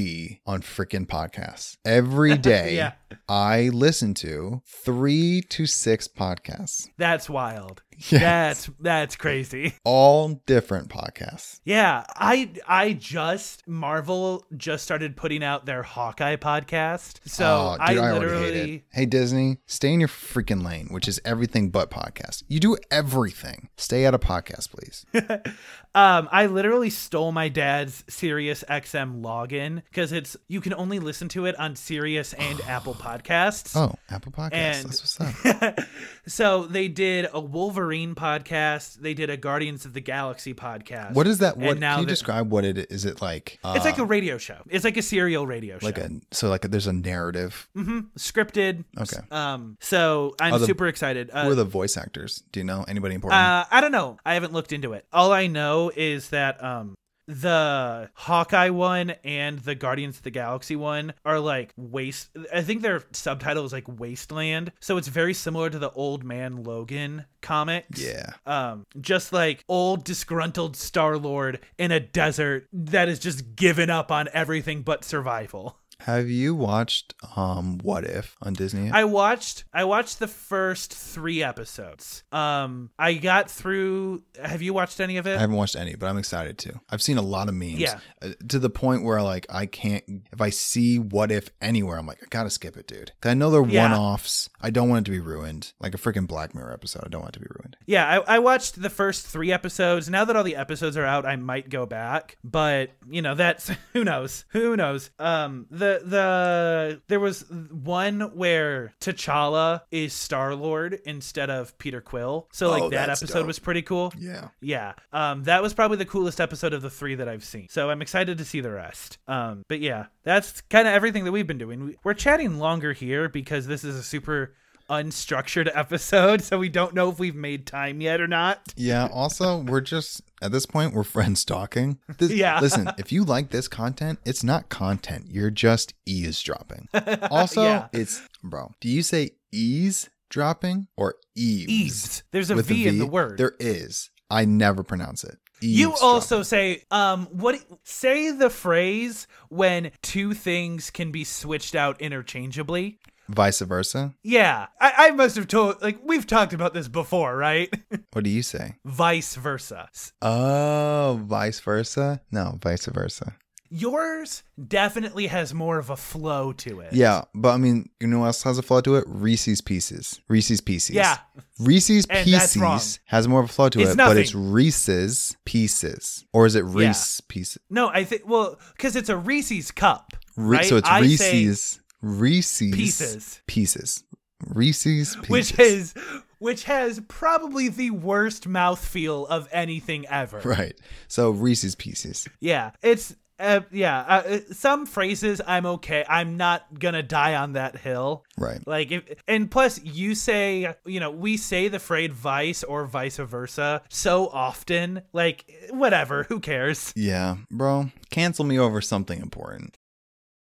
on 0.46 0.62
freaking 0.62 1.06
podcasts 1.06 1.78
every 1.86 2.38
day. 2.38 2.76
Yeah. 2.76 2.94
I 3.28 3.70
listen 3.70 4.14
to 4.16 4.62
three 4.66 5.41
to 5.49 5.66
six 5.66 6.07
podcasts. 6.07 6.88
That's 6.97 7.30
wild. 7.30 7.82
Yes. 7.99 8.22
That's 8.22 8.70
that's 8.80 9.16
crazy. 9.18 9.74
all 9.84 10.41
different 10.45 10.88
podcasts. 10.88 11.60
Yeah, 11.66 12.05
I 12.16 12.49
I 12.66 12.93
just 12.93 13.68
Marvel 13.68 14.45
just 14.55 14.86
started 14.86 15.18
putting 15.18 15.43
out 15.43 15.66
their 15.66 15.84
Hawkeye 15.84 16.38
podcast. 16.38 17.20
So 17.26 17.45
oh, 17.45 17.78
I 17.80 17.93
dude, 17.93 18.03
I, 18.03 18.12
already 18.12 18.26
literally. 18.26 18.86
Hey 18.91 19.05
Disney, 19.05 19.57
stay 19.66 19.93
in 19.93 19.99
your 19.99 20.07
freaking 20.07 20.66
lane, 20.66 20.88
which 20.91 21.10
is 21.10 21.20
everything 21.26 21.72
but 21.72 21.91
podcast. 21.91 22.43
You 22.47 22.62
do 22.62 22.78
everything. 22.89 23.70
Stay 23.76 24.05
out 24.05 24.14
of 24.14 24.22
podcast, 24.22 24.70
please. 24.72 25.05
um 25.93 26.30
I 26.32 26.45
literally 26.45 26.89
stole 26.89 27.34
my 27.34 27.49
dad's 27.49 28.05
Sirius 28.07 28.64
XM 28.70 29.22
login 29.22 29.84
because 29.89 30.14
it's 30.14 30.38
you 30.47 30.62
can 30.62 30.74
only 30.74 30.99
listen 30.99 31.28
to 31.30 31.47
it 31.47 31.60
on 31.60 31.76
Sirius 31.76 32.32
and 32.34 32.62
Apple 32.68 32.95
Podcasts. 33.00 33.76
Oh, 33.76 33.95
Apple 34.10 34.32
Podcasts. 34.32 34.52
And- 34.54 34.86
That's 34.89 35.20
what's 35.20 35.56
up. 35.80 35.80
so 36.28 36.66
they 36.66 36.88
did 36.88 37.28
a 37.34 37.39
Wolverine 37.39 38.14
podcast, 38.14 38.95
they 38.95 39.14
did 39.14 39.30
a 39.30 39.38
Guardians 39.38 39.86
of 39.86 39.93
the 39.93 40.02
Galaxy 40.02 40.54
podcast. 40.54 41.14
What 41.14 41.26
is 41.28 41.39
that? 41.39 41.56
And 41.56 41.66
What 41.66 41.80
now 41.80 41.95
can 41.95 42.04
you 42.04 42.08
describe 42.10 42.52
what 42.52 42.66
it 42.66 42.78
is? 42.78 42.86
Is 42.89 43.06
it 43.06 43.22
like? 43.22 43.60
Uh, 43.64 43.74
It's 43.76 43.86
like 43.86 43.97
a 43.97 44.06
radio 44.06 44.38
show. 44.38 44.58
It's 44.70 44.84
like 44.84 44.97
a 44.97 45.02
serial 45.02 45.47
radio 45.47 45.80
show. 45.80 45.86
like 45.88 45.97
a 45.97 46.10
so 46.32 46.50
like 46.50 46.66
a, 46.66 46.68
there's 46.68 46.88
a 46.88 46.93
narrative. 46.93 47.68
hmm 47.74 48.02
scripted. 48.18 48.84
Okay. 49.00 49.20
Um. 49.32 49.78
So 49.80 50.36
I'm 50.39 50.60
the- 50.60 50.66
super 50.66 50.88
excited. 50.88 51.30
Uh, 51.32 51.45
Who 51.45 51.52
are 51.52 51.56
the 51.56 51.66
voice 51.66 51.97
actors? 51.97 52.43
Do 52.52 52.60
you 52.60 52.64
know 52.66 52.84
anybody 52.88 53.16
important? 53.16 53.39
Uh, 53.41 53.66
I 53.72 53.82
don't 53.82 53.91
know. 53.91 54.18
I 54.26 54.34
haven't 54.34 54.54
looked 54.54 54.74
into 54.74 54.93
it. 54.93 55.06
All 55.14 55.32
I 55.32 55.47
know 55.47 55.91
is 55.95 56.30
that 56.30 56.64
um 56.64 56.95
the 57.30 58.10
Hawkeye 58.16 58.70
one 58.70 59.12
and 59.24 59.60
the 59.60 59.76
Guardians 59.76 60.18
of 60.18 60.24
the 60.24 60.32
Galaxy 60.32 60.76
one 60.76 61.14
are 61.24 61.40
like 61.40 61.72
waste. 61.78 62.30
I 62.52 62.64
think 62.64 62.82
their 62.82 63.04
subtitle 63.12 63.66
is 63.66 63.72
like 63.72 63.86
Wasteland, 63.88 64.72
so 64.80 64.98
it's 64.98 65.08
very 65.08 65.36
similar 65.36 65.70
to 65.70 65.78
the 65.78 65.92
Old 65.92 66.24
Man 66.24 66.64
Logan 66.64 67.26
comics. 67.42 68.02
yeah. 68.02 68.34
Um, 68.46 68.88
just 69.00 69.32
like 69.32 69.64
old 69.70 70.04
disgruntled 70.04 70.76
Star 70.76 71.18
Lord 71.18 71.60
in 71.78 71.92
a 71.92 72.00
desert 72.00 72.68
that 72.74 73.08
is 73.08 73.20
just 73.20 73.56
given 73.56 73.92
up 73.92 74.12
on 74.12 74.28
everything 74.34 74.82
but 74.82 75.06
survival. 75.06 75.79
Have 76.02 76.30
you 76.30 76.56
watched 76.56 77.14
um 77.36 77.78
What 77.84 78.04
If 78.06 78.38
on 78.41 78.54
Disney? 78.54 78.89
I 78.91 79.04
watched 79.04 79.66
I 79.74 79.84
watched 79.84 80.20
the 80.20 80.28
first 80.28 80.93
three 80.93 81.43
episodes. 81.43 82.24
Um 82.32 82.89
I 82.97 83.14
got 83.16 83.50
through 83.52 84.24
have 84.41 84.62
you 84.62 84.74
watched 84.74 85.00
any 85.00 85.18
of 85.18 85.28
it? 85.28 85.36
I 85.36 85.39
haven't 85.39 85.58
watched 85.58 85.76
any, 85.76 85.95
but 85.95 86.08
I'm 86.08 86.18
excited 86.18 86.58
to. 86.60 86.80
I've 86.89 87.02
seen 87.02 87.18
a 87.18 87.22
lot 87.22 87.50
of 87.50 87.54
memes. 87.54 87.80
Yeah. 87.80 88.00
uh, 88.22 88.30
To 88.47 88.60
the 88.60 88.70
point 88.70 89.04
where 89.04 89.22
like 89.22 89.45
I 89.50 89.66
can't 89.66 90.04
if 90.32 90.39
I 90.41 90.50
see 90.52 91.00
what 91.00 91.32
if 91.32 91.50
anywhere, 91.62 91.97
I'm 91.97 92.08
like, 92.08 92.24
I 92.24 92.28
gotta 92.30 92.50
skip 92.50 92.78
it, 92.78 92.88
dude. 92.88 93.12
'Cause 93.22 93.32
I 93.32 93.34
know 93.34 93.52
they're 93.52 93.66
Yeah. 93.66 93.91
one 93.91 94.00
offs. 94.00 94.50
I 94.62 94.70
don't 94.70 94.89
want 94.89 95.06
it 95.06 95.12
to 95.12 95.12
be 95.12 95.20
ruined. 95.20 95.74
Like 95.80 95.93
a 95.93 95.97
freaking 95.97 96.28
Black 96.28 96.56
Mirror 96.56 96.74
episode. 96.74 97.04
I 97.06 97.10
don't 97.10 97.22
want 97.22 97.36
it 97.36 97.39
to 97.39 97.45
be 97.45 97.52
ruined. 97.60 97.76
Yeah, 97.86 98.08
I, 98.28 98.36
I 98.36 98.39
watched 98.39 98.82
the 98.82 98.89
first 98.89 99.28
three 99.28 99.52
episodes. 99.52 100.10
Now 100.10 100.24
that 100.26 100.36
all 100.36 100.43
the 100.43 100.56
episodes 100.56 100.95
are 100.95 101.06
out, 101.06 101.26
I 101.26 101.36
might 101.36 101.70
go 101.70 101.86
back. 101.86 102.38
But 102.43 102.91
you 103.10 103.22
know, 103.22 103.36
that's 103.36 103.70
who 103.93 104.04
knows. 104.06 104.45
Who 104.50 104.78
knows? 104.78 105.10
Um, 105.20 105.66
the 105.70 105.89
the 106.04 107.02
there 107.08 107.20
was 107.20 107.42
one 107.50 108.22
where 108.36 108.94
T'Challa 109.02 109.82
is 109.92 110.14
Star 110.14 110.56
Lord 110.56 111.00
instead 111.06 111.50
of 111.50 111.78
Peter 111.78 112.02
Quill. 112.02 112.48
So 112.52 112.70
like 112.70 112.84
Oh, 112.84 112.90
that 112.90 113.10
episode 113.10 113.40
dope. 113.40 113.48
was 113.48 113.60
pretty 113.60 113.82
cool. 113.82 114.14
Yeah. 114.18 114.50
Yeah, 114.62 114.94
um, 115.14 115.44
that 115.44 115.62
was 115.62 115.74
probably 115.74 115.98
the 115.98 116.06
coolest 116.06 116.40
episode 116.40 116.74
of 116.74 116.82
the 116.82 116.90
three 116.90 117.16
that 117.16 117.28
I've 117.28 117.44
seen. 117.44 117.68
So 117.70 117.90
I'm 117.90 118.02
excited 118.02 118.38
to 118.38 118.46
see 118.46 118.62
the 118.62 118.72
rest. 118.72 119.18
Um, 119.28 119.64
but 119.68 119.80
yeah, 119.80 120.06
that's 120.24 120.62
kind 120.62 120.88
of 120.88 120.94
everything 120.94 121.26
that 121.26 121.32
we've 121.32 121.48
been 121.48 121.58
doing. 121.58 121.96
We're 122.04 122.14
chatting 122.14 122.60
longer 122.60 122.94
here 122.94 123.30
because 123.30 123.68
this 123.68 123.84
is 123.84 123.96
a 123.96 124.04
super 124.04 124.54
unstructured 124.90 125.70
episode, 125.74 126.42
so 126.42 126.58
we 126.58 126.70
don't 126.70 126.94
know 126.94 127.10
if 127.10 127.20
we've 127.20 127.36
made 127.36 127.66
time 127.68 128.02
yet 128.02 128.20
or 128.22 128.28
not. 128.28 128.62
Yeah. 128.76 129.08
Also, 129.12 129.58
we're 129.60 129.82
just 129.82 130.22
at 130.42 130.52
this 130.52 130.66
point 130.66 130.94
we're 130.94 131.04
friends 131.04 131.46
talking. 131.46 132.00
This, 132.18 132.32
Yeah. 132.40 132.60
Listen, 132.60 132.90
if 132.98 133.12
you 133.12 133.24
like 133.24 133.50
this 133.50 133.68
content, 133.68 134.20
it's 134.26 134.44
not 134.44 134.70
content. 134.70 135.26
You're 135.30 135.52
just 135.52 135.94
eavesdropping. 136.06 136.88
Also, 137.32 137.64
Yeah. 137.64 137.88
it's 137.94 138.22
bro. 138.44 138.72
Do 138.82 138.90
you 138.90 139.04
say 139.04 139.32
eavesdropping 139.52 140.88
or 140.98 141.16
eaves? 141.36 141.72
Ease. 141.72 142.24
There's 142.32 142.50
a 142.52 142.56
With 142.56 142.68
V 142.68 142.88
in 142.88 143.00
the 143.00 143.06
word. 143.08 143.38
There 143.38 143.56
is. 143.60 144.10
I 144.30 144.46
never 144.46 144.84
pronounce 144.84 145.24
it. 145.24 145.38
you 145.62 145.94
also 146.02 146.42
say 146.44 146.84
um 146.92 147.26
what 147.32 147.60
say 147.84 148.32
the 148.32 148.50
phrase 148.50 149.28
when 149.50 149.92
two 150.02 150.34
things 150.34 150.90
can 150.90 151.12
be 151.12 151.24
switched 151.24 151.76
out 151.76 152.00
interchangeably. 152.02 153.00
Vice 153.30 153.60
versa. 153.62 154.14
Yeah, 154.24 154.68
I, 154.82 154.94
I 154.98 155.12
must 155.12 155.36
have 155.38 155.48
told 155.48 155.82
like 155.82 156.00
we've 156.04 156.28
talked 156.28 156.54
about 156.54 156.74
this 156.74 156.88
before, 156.88 157.36
right? 157.38 157.74
What 158.12 158.24
do 158.24 158.32
you 158.32 158.42
say? 158.42 158.76
Vice 158.86 159.36
versa. 159.36 159.88
Oh, 160.22 161.22
vice 161.24 161.60
versa? 161.60 162.22
No, 162.32 162.58
vice 162.62 162.88
versa. 162.88 163.36
Yours 163.72 164.42
definitely 164.68 165.28
has 165.28 165.54
more 165.54 165.78
of 165.78 165.92
a 165.92 165.96
flow 165.96 166.52
to 166.54 166.80
it. 166.80 166.92
Yeah, 166.92 167.26
but 167.36 167.50
I 167.50 167.58
mean, 167.58 167.90
you 168.00 168.08
know 168.08 168.22
what 168.22 168.26
else 168.28 168.42
has 168.44 168.58
a 168.58 168.64
flow 168.64 168.82
to 168.82 168.96
it? 168.96 169.04
Reese's 169.08 169.62
Pieces. 169.62 170.20
Reese's 170.28 170.60
Pieces. 170.60 170.96
Yeah. 170.96 171.18
Reese's. 171.60 172.08
Pieces 172.08 173.00
has 173.06 173.28
more 173.28 173.42
of 173.42 173.50
a 173.50 173.54
flow 173.54 173.70
to 173.70 173.80
It's 173.80 173.92
it, 173.92 173.98
but 173.98 174.18
it's. 174.18 174.34
Reese's 174.34 175.38
Pieces. 175.46 176.26
Or 176.34 176.48
is 176.48 176.56
it 176.56 176.66
Reese 176.66 177.22
Pieces? 177.22 177.60
No, 177.70 177.90
I 177.90 178.06
think 178.06 178.24
well, 178.26 178.60
because 178.76 178.96
it's 178.96 179.10
a 179.10 179.18
Reese's 179.18 179.70
cup, 179.70 180.14
Re- 180.36 180.58
right? 180.58 180.66
So 180.66 180.78
it's 180.78 180.90
I 180.90 181.06
say- 181.08 181.54
Reese's 182.02 182.76
Pieces. 182.76 183.41
Pieces. 183.47 184.04
Reese's 184.47 185.16
Pieces. 185.18 185.30
which 185.30 185.60
is 185.60 185.93
which 186.39 186.64
has 186.64 187.02
probably 187.08 187.68
the 187.68 187.91
worst 187.91 188.47
mouthfeel 188.47 189.28
of 189.28 189.50
anything 189.52 190.06
ever. 190.08 190.39
right. 190.45 190.80
So 191.08 191.32
Reese's 191.32 191.76
Pieces. 191.76 192.28
Yeah, 192.39 192.72
it's 192.82 193.16
uh, 193.39 193.62
yeah. 193.72 194.00
Uh, 194.00 194.24
uh, 194.28 194.39
some 194.52 194.86
phrases 194.86 195.41
I'm 195.45 195.66
okay. 195.66 196.04
I'm 196.08 196.38
not 196.38 196.78
gonna 196.78 197.04
die 197.04 197.36
on 197.36 197.54
that 197.54 197.78
hill. 197.78 198.26
Right. 198.38 198.66
Like 198.68 198.91
if 198.91 199.04
and 199.28 199.50
plus 199.50 199.82
you 199.84 200.16
say 200.16 200.74
you 200.86 201.00
know 201.00 201.12
we 201.12 201.38
say 201.38 201.68
the 201.68 201.80
phrase 201.80 202.12
vice 202.12 202.64
or 202.64 202.86
vice 202.86 203.18
versa 203.18 203.82
so 203.89 204.28
often. 204.28 205.02
Like 205.14 205.50
whatever. 205.72 206.24
Who 206.24 206.39
cares? 206.39 206.93
Yeah, 206.95 207.38
bro. 207.50 207.91
Cancel 208.10 208.45
me 208.45 208.60
over 208.60 208.82
something 208.82 209.22
important. 209.22 209.78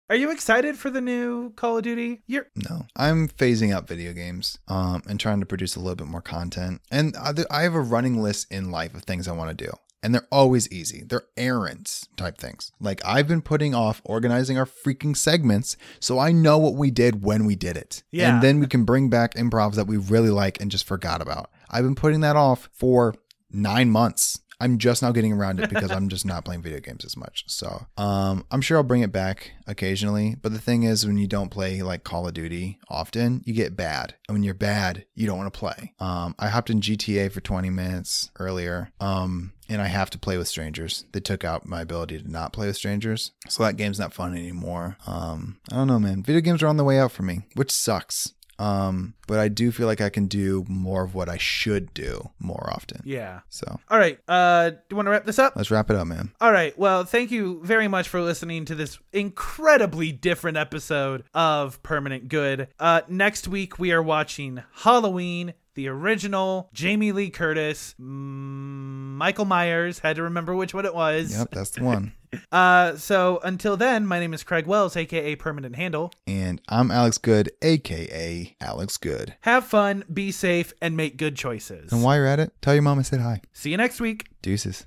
Are 0.08 0.16
you 0.16 0.30
excited 0.30 0.76
for 0.76 0.88
the 0.88 1.00
new 1.00 1.50
Call 1.56 1.78
of 1.78 1.82
Duty? 1.82 2.22
You're 2.28 2.46
No, 2.54 2.86
I'm 2.94 3.28
phasing 3.28 3.74
out 3.74 3.88
video 3.88 4.12
games 4.12 4.56
um, 4.68 5.02
and 5.08 5.18
trying 5.18 5.40
to 5.40 5.46
produce 5.46 5.74
a 5.74 5.80
little 5.80 5.96
bit 5.96 6.06
more 6.06 6.22
content. 6.22 6.80
And 6.92 7.16
I 7.16 7.32
I 7.50 7.62
have 7.62 7.74
a 7.74 7.80
running 7.80 8.22
list 8.22 8.46
in 8.50 8.70
life 8.70 8.94
of 8.94 9.02
things 9.02 9.26
I 9.26 9.32
want 9.32 9.56
to 9.56 9.64
do. 9.64 9.72
and 10.02 10.14
they're 10.14 10.28
always 10.30 10.70
easy. 10.70 11.02
They're 11.04 11.24
errands 11.36 12.08
type 12.16 12.38
things. 12.38 12.70
Like 12.78 13.00
I've 13.04 13.26
been 13.26 13.42
putting 13.42 13.74
off 13.74 14.00
organizing 14.04 14.56
our 14.56 14.66
freaking 14.66 15.16
segments 15.16 15.76
so 15.98 16.20
I 16.20 16.30
know 16.30 16.58
what 16.58 16.74
we 16.74 16.92
did 16.92 17.24
when 17.24 17.44
we 17.44 17.56
did 17.56 17.76
it. 17.76 18.04
Yeah. 18.12 18.34
And 18.34 18.42
then 18.42 18.60
we 18.60 18.68
can 18.68 18.84
bring 18.84 19.10
back 19.10 19.34
improvs 19.34 19.74
that 19.74 19.88
we 19.88 19.96
really 19.96 20.30
like 20.30 20.60
and 20.60 20.70
just 20.70 20.86
forgot 20.86 21.20
about. 21.20 21.50
I've 21.68 21.82
been 21.82 21.96
putting 21.96 22.20
that 22.20 22.36
off 22.36 22.68
for 22.72 23.16
nine 23.50 23.90
months. 23.90 24.38
I'm 24.60 24.78
just 24.78 25.02
now 25.02 25.12
getting 25.12 25.32
around 25.32 25.60
it 25.60 25.68
because 25.70 25.90
I'm 25.90 26.08
just 26.08 26.24
not 26.24 26.44
playing 26.44 26.62
video 26.62 26.80
games 26.80 27.04
as 27.04 27.16
much. 27.16 27.44
So, 27.46 27.86
um, 27.96 28.44
I'm 28.50 28.60
sure 28.60 28.78
I'll 28.78 28.82
bring 28.82 29.02
it 29.02 29.12
back 29.12 29.52
occasionally. 29.66 30.36
But 30.40 30.52
the 30.52 30.60
thing 30.60 30.84
is, 30.84 31.06
when 31.06 31.18
you 31.18 31.26
don't 31.26 31.50
play 31.50 31.82
like 31.82 32.04
Call 32.04 32.26
of 32.26 32.34
Duty 32.34 32.78
often, 32.88 33.42
you 33.44 33.52
get 33.52 33.76
bad. 33.76 34.14
And 34.28 34.34
when 34.34 34.42
you're 34.42 34.54
bad, 34.54 35.04
you 35.14 35.26
don't 35.26 35.38
want 35.38 35.52
to 35.52 35.58
play. 35.58 35.92
Um, 36.00 36.34
I 36.38 36.48
hopped 36.48 36.70
in 36.70 36.80
GTA 36.80 37.30
for 37.32 37.40
20 37.40 37.70
minutes 37.70 38.30
earlier. 38.38 38.90
Um, 39.00 39.52
and 39.68 39.82
I 39.82 39.86
have 39.86 40.10
to 40.10 40.18
play 40.18 40.38
with 40.38 40.48
strangers. 40.48 41.04
They 41.12 41.20
took 41.20 41.44
out 41.44 41.66
my 41.66 41.80
ability 41.80 42.20
to 42.22 42.30
not 42.30 42.52
play 42.52 42.68
with 42.68 42.76
strangers. 42.76 43.32
So 43.48 43.64
that 43.64 43.76
game's 43.76 43.98
not 43.98 44.14
fun 44.14 44.36
anymore. 44.36 44.96
Um, 45.06 45.58
I 45.70 45.76
don't 45.76 45.88
know, 45.88 45.98
man. 45.98 46.22
Video 46.22 46.40
games 46.40 46.62
are 46.62 46.68
on 46.68 46.76
the 46.76 46.84
way 46.84 46.98
out 46.98 47.12
for 47.12 47.22
me, 47.22 47.40
which 47.54 47.70
sucks. 47.70 48.32
Um, 48.58 49.14
but 49.26 49.38
I 49.38 49.48
do 49.48 49.70
feel 49.70 49.86
like 49.86 50.00
I 50.00 50.08
can 50.08 50.26
do 50.26 50.64
more 50.68 51.04
of 51.04 51.14
what 51.14 51.28
I 51.28 51.36
should 51.36 51.92
do 51.92 52.30
more 52.38 52.70
often. 52.72 53.02
Yeah. 53.04 53.40
So 53.50 53.80
All 53.90 53.98
right. 53.98 54.18
Uh, 54.26 54.70
do 54.70 54.76
you 54.90 54.96
want 54.96 55.06
to 55.06 55.10
wrap 55.10 55.24
this 55.24 55.38
up? 55.38 55.54
let's 55.56 55.70
wrap 55.70 55.90
it 55.90 55.96
up, 55.96 56.06
man. 56.06 56.32
All 56.40 56.52
right. 56.52 56.76
Well, 56.78 57.04
thank 57.04 57.30
you 57.30 57.60
very 57.62 57.88
much 57.88 58.08
for 58.08 58.20
listening 58.20 58.64
to 58.66 58.74
this 58.74 58.98
incredibly 59.12 60.12
different 60.12 60.56
episode 60.56 61.24
of 61.34 61.82
Permanent 61.82 62.28
Good. 62.28 62.68
Uh, 62.78 63.02
next 63.08 63.46
week, 63.48 63.78
we 63.78 63.92
are 63.92 64.02
watching 64.02 64.62
Halloween, 64.72 65.54
the 65.74 65.88
original, 65.88 66.70
Jamie 66.72 67.12
Lee 67.12 67.28
Curtis, 67.30 67.94
mm, 68.00 68.04
Michael 68.06 69.44
Myers. 69.44 69.98
Had 69.98 70.16
to 70.16 70.22
remember 70.22 70.54
which 70.54 70.72
one 70.72 70.86
it 70.86 70.94
was. 70.94 71.36
Yep, 71.36 71.50
that's 71.50 71.70
the 71.70 71.84
one. 71.84 72.12
Uh, 72.52 72.96
so 72.96 73.40
until 73.42 73.76
then, 73.76 74.06
my 74.06 74.18
name 74.20 74.34
is 74.34 74.42
Craig 74.42 74.66
Wells, 74.66 74.96
aka 74.96 75.36
Permanent 75.36 75.76
Handle. 75.76 76.12
and 76.26 76.60
I'm 76.68 76.90
Alex 76.90 77.18
Good, 77.18 77.50
aka 77.62 78.56
Alex 78.60 78.96
Good. 78.96 79.34
Have 79.42 79.64
fun, 79.66 80.04
be 80.12 80.30
safe, 80.32 80.72
and 80.80 80.96
make 80.96 81.16
good 81.16 81.36
choices. 81.36 81.92
And 81.92 82.02
while 82.02 82.16
you're 82.16 82.26
at 82.26 82.40
it, 82.40 82.52
tell 82.62 82.74
your 82.74 82.82
mom 82.82 82.98
I 82.98 83.02
said 83.02 83.20
hi. 83.20 83.40
See 83.52 83.70
you 83.70 83.76
next 83.76 84.00
week. 84.00 84.26
Deuces. 84.42 84.86